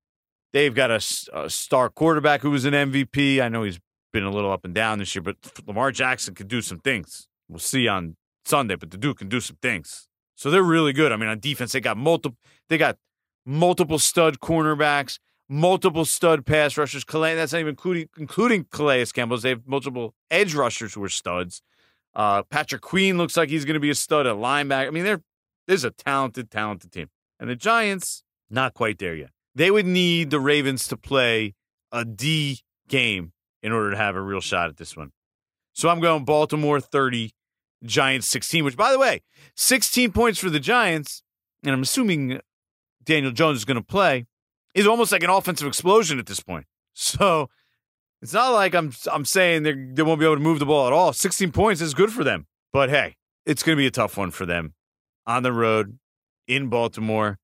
they've 0.52 0.74
got 0.74 0.90
a, 0.90 1.00
a 1.34 1.50
star 1.50 1.88
quarterback 1.90 2.40
who 2.40 2.50
was 2.50 2.64
an 2.64 2.74
MVP. 2.74 3.40
I 3.40 3.48
know 3.48 3.62
he's 3.62 3.80
been 4.12 4.24
a 4.24 4.30
little 4.30 4.50
up 4.50 4.64
and 4.64 4.74
down 4.74 4.98
this 4.98 5.14
year, 5.14 5.22
but 5.22 5.36
Lamar 5.66 5.92
Jackson 5.92 6.34
can 6.34 6.46
do 6.46 6.62
some 6.62 6.78
things. 6.78 7.28
We'll 7.48 7.58
see 7.58 7.88
on 7.88 8.16
Sunday, 8.44 8.76
but 8.76 8.90
the 8.90 8.96
Duke 8.96 9.18
can 9.18 9.28
do 9.28 9.40
some 9.40 9.56
things. 9.60 10.08
So 10.34 10.50
they're 10.50 10.62
really 10.62 10.92
good. 10.92 11.12
I 11.12 11.16
mean, 11.16 11.28
on 11.28 11.40
defense, 11.40 11.72
they 11.72 11.80
got 11.80 11.96
multiple 11.96 12.38
they 12.68 12.78
got 12.78 12.96
multiple 13.44 13.98
stud 13.98 14.40
cornerbacks, 14.40 15.18
multiple 15.48 16.04
stud 16.04 16.44
pass 16.46 16.76
rushers. 16.76 17.04
Calais, 17.04 17.34
that's 17.34 17.52
not 17.52 17.60
even 17.60 17.70
including 17.70 18.08
including 18.18 18.64
Calais 18.70 19.06
Campbell's. 19.06 19.42
They 19.42 19.50
have 19.50 19.66
multiple 19.66 20.14
edge 20.30 20.54
rushers 20.54 20.94
who 20.94 21.02
are 21.02 21.08
studs. 21.08 21.62
Uh, 22.14 22.42
Patrick 22.42 22.82
Queen 22.82 23.16
looks 23.18 23.36
like 23.36 23.48
he's 23.48 23.64
going 23.64 23.74
to 23.74 23.80
be 23.80 23.90
a 23.90 23.94
stud 23.94 24.26
at 24.26 24.36
linebacker. 24.36 24.88
I 24.88 24.90
mean, 24.90 25.04
they're 25.04 25.22
there's 25.66 25.84
a 25.84 25.90
talented, 25.90 26.50
talented 26.50 26.92
team. 26.92 27.08
And 27.38 27.48
the 27.48 27.56
Giants, 27.56 28.24
not 28.50 28.74
quite 28.74 28.98
there 28.98 29.14
yet. 29.14 29.30
They 29.54 29.70
would 29.70 29.86
need 29.86 30.30
the 30.30 30.40
Ravens 30.40 30.88
to 30.88 30.96
play 30.96 31.54
a 31.92 32.04
D 32.04 32.60
game 32.88 33.32
in 33.62 33.72
order 33.72 33.90
to 33.90 33.96
have 33.96 34.16
a 34.16 34.20
real 34.20 34.40
shot 34.40 34.68
at 34.68 34.76
this 34.76 34.96
one. 34.96 35.12
So 35.72 35.88
I'm 35.88 36.00
going 36.00 36.24
Baltimore 36.24 36.80
30, 36.80 37.32
Giants 37.84 38.28
16, 38.28 38.64
which, 38.64 38.76
by 38.76 38.90
the 38.90 38.98
way, 38.98 39.22
16 39.56 40.12
points 40.12 40.38
for 40.38 40.50
the 40.50 40.60
Giants, 40.60 41.22
and 41.62 41.72
I'm 41.72 41.82
assuming 41.82 42.40
Daniel 43.04 43.32
Jones 43.32 43.58
is 43.58 43.64
going 43.64 43.76
to 43.76 43.82
play, 43.82 44.26
is 44.74 44.86
almost 44.86 45.12
like 45.12 45.22
an 45.22 45.30
offensive 45.30 45.66
explosion 45.66 46.18
at 46.18 46.26
this 46.26 46.40
point. 46.40 46.66
So 47.00 47.48
it's 48.20 48.32
not 48.32 48.50
like 48.50 48.74
I'm 48.74 48.92
I'm 49.12 49.24
saying 49.24 49.62
they 49.62 49.72
they 49.72 50.02
won't 50.02 50.18
be 50.18 50.26
able 50.26 50.36
to 50.36 50.42
move 50.42 50.58
the 50.58 50.66
ball 50.66 50.86
at 50.86 50.92
all. 50.92 51.12
16 51.12 51.52
points 51.52 51.80
is 51.80 51.94
good 51.94 52.12
for 52.12 52.24
them, 52.24 52.46
but 52.72 52.90
hey, 52.90 53.16
it's 53.46 53.62
going 53.62 53.76
to 53.76 53.80
be 53.80 53.86
a 53.86 53.90
tough 53.92 54.16
one 54.16 54.30
for 54.32 54.46
them 54.46 54.74
on 55.26 55.42
the 55.42 55.52
road 55.52 55.98
in 56.48 56.68
Baltimore. 56.68 57.38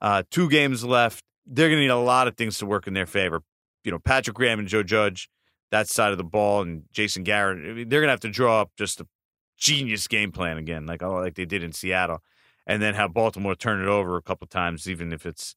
Uh, 0.00 0.22
two 0.30 0.48
games 0.48 0.84
left. 0.84 1.22
They're 1.44 1.68
going 1.68 1.78
to 1.78 1.82
need 1.82 1.90
a 1.90 1.96
lot 1.96 2.28
of 2.28 2.36
things 2.36 2.58
to 2.58 2.66
work 2.66 2.86
in 2.86 2.94
their 2.94 3.06
favor. 3.06 3.42
You 3.84 3.90
know, 3.90 3.98
Patrick 3.98 4.36
Graham 4.36 4.58
and 4.58 4.68
Joe 4.68 4.82
Judge, 4.82 5.28
that 5.70 5.88
side 5.88 6.12
of 6.12 6.18
the 6.18 6.24
ball, 6.24 6.62
and 6.62 6.84
Jason 6.92 7.24
Garrett. 7.24 7.88
They're 7.90 8.00
going 8.00 8.08
to 8.08 8.12
have 8.12 8.20
to 8.20 8.30
draw 8.30 8.60
up 8.60 8.70
just 8.76 9.00
a 9.00 9.06
genius 9.58 10.06
game 10.06 10.32
plan 10.32 10.56
again, 10.56 10.86
like 10.86 11.02
oh, 11.02 11.16
like 11.16 11.34
they 11.34 11.44
did 11.44 11.62
in 11.62 11.72
Seattle, 11.72 12.22
and 12.66 12.80
then 12.80 12.94
have 12.94 13.12
Baltimore 13.12 13.54
turn 13.54 13.82
it 13.82 13.88
over 13.88 14.16
a 14.16 14.22
couple 14.22 14.46
times, 14.46 14.88
even 14.88 15.12
if 15.12 15.26
it's 15.26 15.56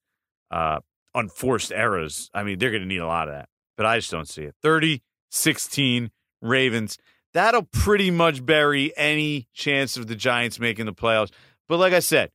uh, 0.50 0.80
unforced 1.14 1.72
errors. 1.72 2.30
I 2.34 2.44
mean, 2.44 2.60
they're 2.60 2.72
going 2.72 2.82
to 2.84 2.88
need 2.88 2.98
a 3.00 3.08
lot 3.08 3.28
of 3.28 3.34
that. 3.34 3.50
but 3.78 3.86
I 3.86 3.98
just 3.98 4.12
don't 4.12 4.28
see 4.28 4.44
it. 4.44 4.56
30 4.62 5.02
16 5.30 6.12
Ravens. 6.42 6.98
That'll 7.34 7.64
pretty 7.64 8.12
much 8.12 8.46
bury 8.46 8.92
any 8.98 9.48
chance 9.54 9.96
of 9.96 10.08
the 10.08 10.16
Giants 10.16 10.60
making 10.60 10.86
the 10.86 10.94
playoffs. 10.94 11.32
But 11.70 11.78
like 11.78 11.94
I 11.94 12.00
said, 12.00 12.32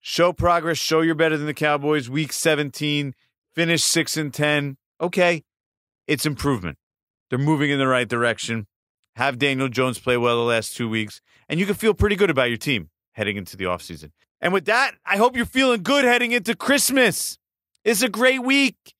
show 0.00 0.32
progress, 0.32 0.76
show 0.76 1.00
you're 1.00 1.14
better 1.14 1.38
than 1.38 1.46
the 1.46 1.54
Cowboys. 1.54 2.10
Week 2.10 2.32
17, 2.32 3.14
finish 3.54 3.82
6 3.82 4.16
and 4.18 4.34
10. 4.34 4.76
Okay, 5.00 5.44
it's 6.06 6.26
improvement. 6.26 6.76
They're 7.30 7.38
moving 7.38 7.70
in 7.70 7.78
the 7.78 7.88
right 7.88 8.08
direction. 8.08 8.66
Have 9.16 9.38
Daniel 9.38 9.68
Jones 9.68 9.98
play 9.98 10.18
well 10.18 10.36
the 10.36 10.42
last 10.42 10.76
two 10.76 10.88
weeks, 10.90 11.22
and 11.48 11.58
you 11.58 11.64
can 11.64 11.74
feel 11.74 11.94
pretty 11.94 12.16
good 12.16 12.28
about 12.28 12.50
your 12.50 12.58
team 12.58 12.90
heading 13.12 13.38
into 13.38 13.56
the 13.56 13.64
offseason. 13.64 14.10
And 14.42 14.52
with 14.52 14.66
that, 14.66 14.92
I 15.06 15.16
hope 15.16 15.34
you're 15.36 15.46
feeling 15.46 15.82
good 15.82 16.04
heading 16.04 16.32
into 16.32 16.54
Christmas. 16.54 17.38
It's 17.86 18.02
a 18.02 18.08
great 18.08 18.42
week, 18.42 18.96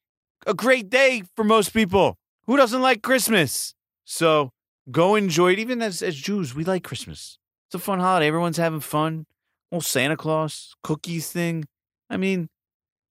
a 0.47 0.55
great 0.55 0.89
day 0.89 1.25
for 1.35 1.43
most 1.43 1.71
people. 1.71 2.17
Who 2.47 2.57
doesn't 2.57 2.81
like 2.81 3.03
Christmas? 3.03 3.75
So 4.05 4.53
go 4.93 5.17
enjoy 5.17 5.55
it. 5.55 5.59
Even 5.59 5.83
as, 5.83 6.03
as 6.03 6.15
Jews, 6.15 6.55
we 6.55 6.63
like 6.63 6.85
Christmas. 6.85 7.37
It's 7.67 7.75
a 7.75 7.81
fun 7.81 7.99
holiday. 7.99 8.29
Everyone's 8.29 8.59
having 8.59 8.79
fun. 8.79 9.27
Whole 9.73 9.81
Santa 9.81 10.17
Claus, 10.17 10.77
cookies 10.85 11.33
thing. 11.33 11.65
I 12.09 12.17
mean, 12.17 12.47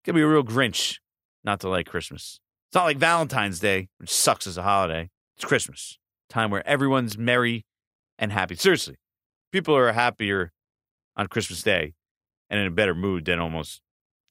could 0.06 0.16
be 0.16 0.22
a 0.22 0.28
real 0.28 0.44
Grinch 0.44 1.00
not 1.44 1.60
to 1.60 1.68
like 1.68 1.88
Christmas. 1.88 2.40
It's 2.70 2.76
not 2.76 2.86
like 2.86 2.98
Valentine's 2.98 3.60
Day, 3.60 3.90
which 3.98 4.14
sucks 4.14 4.48
as 4.48 4.58
a 4.58 4.64
holiday. 4.64 5.10
It's 5.36 5.44
Christmas, 5.44 6.00
time 6.30 6.52
where 6.52 6.66
everyone's 6.66 7.18
merry 7.18 7.66
and 8.18 8.32
happy. 8.32 8.56
Seriously, 8.56 8.96
people 9.52 9.76
are 9.76 9.92
happier 9.92 10.54
on 11.18 11.28
Christmas 11.28 11.62
Day 11.64 11.96
and 12.50 12.62
in 12.62 12.66
a 12.66 12.72
better 12.72 12.96
mood 12.96 13.26
than 13.26 13.40
almost 13.40 13.82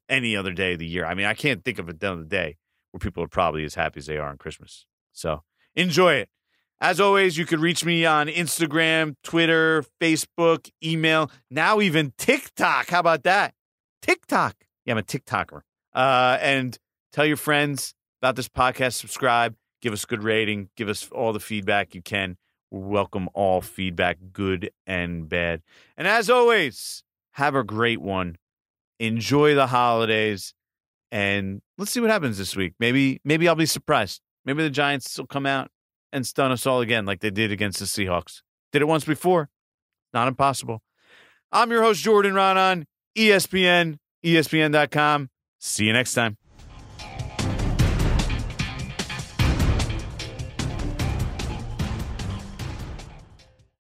any 0.09 0.37
other 0.37 0.53
day 0.53 0.75
of 0.75 0.79
the 0.79 0.87
year. 0.87 1.05
I 1.05 1.15
mean, 1.15 1.27
I 1.27 1.35
can't 1.35 1.65
think 1.65 1.79
of 1.79 1.89
another 1.89 2.25
day 2.25 2.57
where 2.91 2.99
people 2.99 3.23
are 3.23 3.29
probably 3.29 3.65
as 3.65 3.75
happy 3.75 3.99
as 3.99 4.07
they 4.07 4.19
are 4.19 4.29
on 4.29 4.39
Christmas. 4.39 4.87
So 5.13 5.43
enjoy 5.75 6.15
it. 6.15 6.29
As 6.81 7.01
always, 7.01 7.39
you 7.39 7.47
can 7.47 7.61
reach 7.61 7.85
me 7.85 8.05
on 8.05 8.27
Instagram, 8.27 9.15
Twitter, 9.23 9.85
Facebook, 10.01 10.71
email, 10.85 11.31
now 11.51 11.81
even 11.81 12.13
TikTok. 12.19 12.91
How 12.91 13.01
about 13.01 13.23
that? 13.23 13.55
TikTok. 14.03 14.57
Yeah, 14.85 14.93
I'm 14.93 14.99
a 14.99 15.03
TikToker. 15.03 15.63
Uh, 15.95 16.37
and 16.41 16.77
tell 17.13 17.25
your 17.25 17.37
friends 17.37 17.95
about 18.21 18.37
this 18.37 18.49
podcast. 18.49 18.95
Subscribe, 18.95 19.55
give 19.81 19.93
us 19.93 20.05
a 20.05 20.07
good 20.07 20.23
rating, 20.23 20.69
give 20.77 20.89
us 20.89 21.09
all 21.11 21.33
the 21.33 21.41
feedback 21.41 21.95
you 21.95 22.03
can. 22.03 22.37
We 22.71 22.81
welcome 22.81 23.29
all 23.35 23.61
feedback, 23.61 24.19
good 24.33 24.71
and 24.87 25.29
bad. 25.29 25.63
And 25.97 26.09
as 26.09 26.29
always, 26.29 27.05
have 27.33 27.55
a 27.55 27.63
great 27.63 28.01
one. 28.01 28.37
Enjoy 29.07 29.55
the 29.55 29.67
holidays, 29.67 30.55
and 31.13 31.61
let's 31.79 31.91
see 31.91 32.01
what 32.01 32.11
happens 32.11 32.39
this 32.39 32.57
week. 32.57 32.75
Maybe, 32.81 33.21
maybe 33.25 33.49
I'll 33.49 33.55
be 33.55 33.67
surprised. 33.67 34.21
Maybe 34.45 34.63
the 34.63 34.71
Giants 34.71 35.19
will 35.19 35.27
come 35.27 35.47
out 35.47 35.71
and 36.13 36.27
stun 36.27 36.53
us 36.53 36.67
all 36.67 36.81
again 36.81 37.05
like 37.07 37.21
they 37.21 37.31
did 37.31 37.53
against 37.53 37.79
the 37.81 37.87
Seahawks. 37.87 38.43
Did 38.73 38.83
it 38.83 38.89
once 38.89 39.05
before. 39.05 39.51
Not 40.13 40.29
impossible. 40.29 40.83
I'm 41.53 41.71
your 41.71 41.83
host, 41.83 42.03
Jordan 42.03 42.35
Raanan, 42.35 42.85
ESPN, 43.17 43.99
ESPN.com. 44.25 45.31
See 45.61 45.85
you 45.85 45.93
next 45.93 46.15
time. 46.15 46.37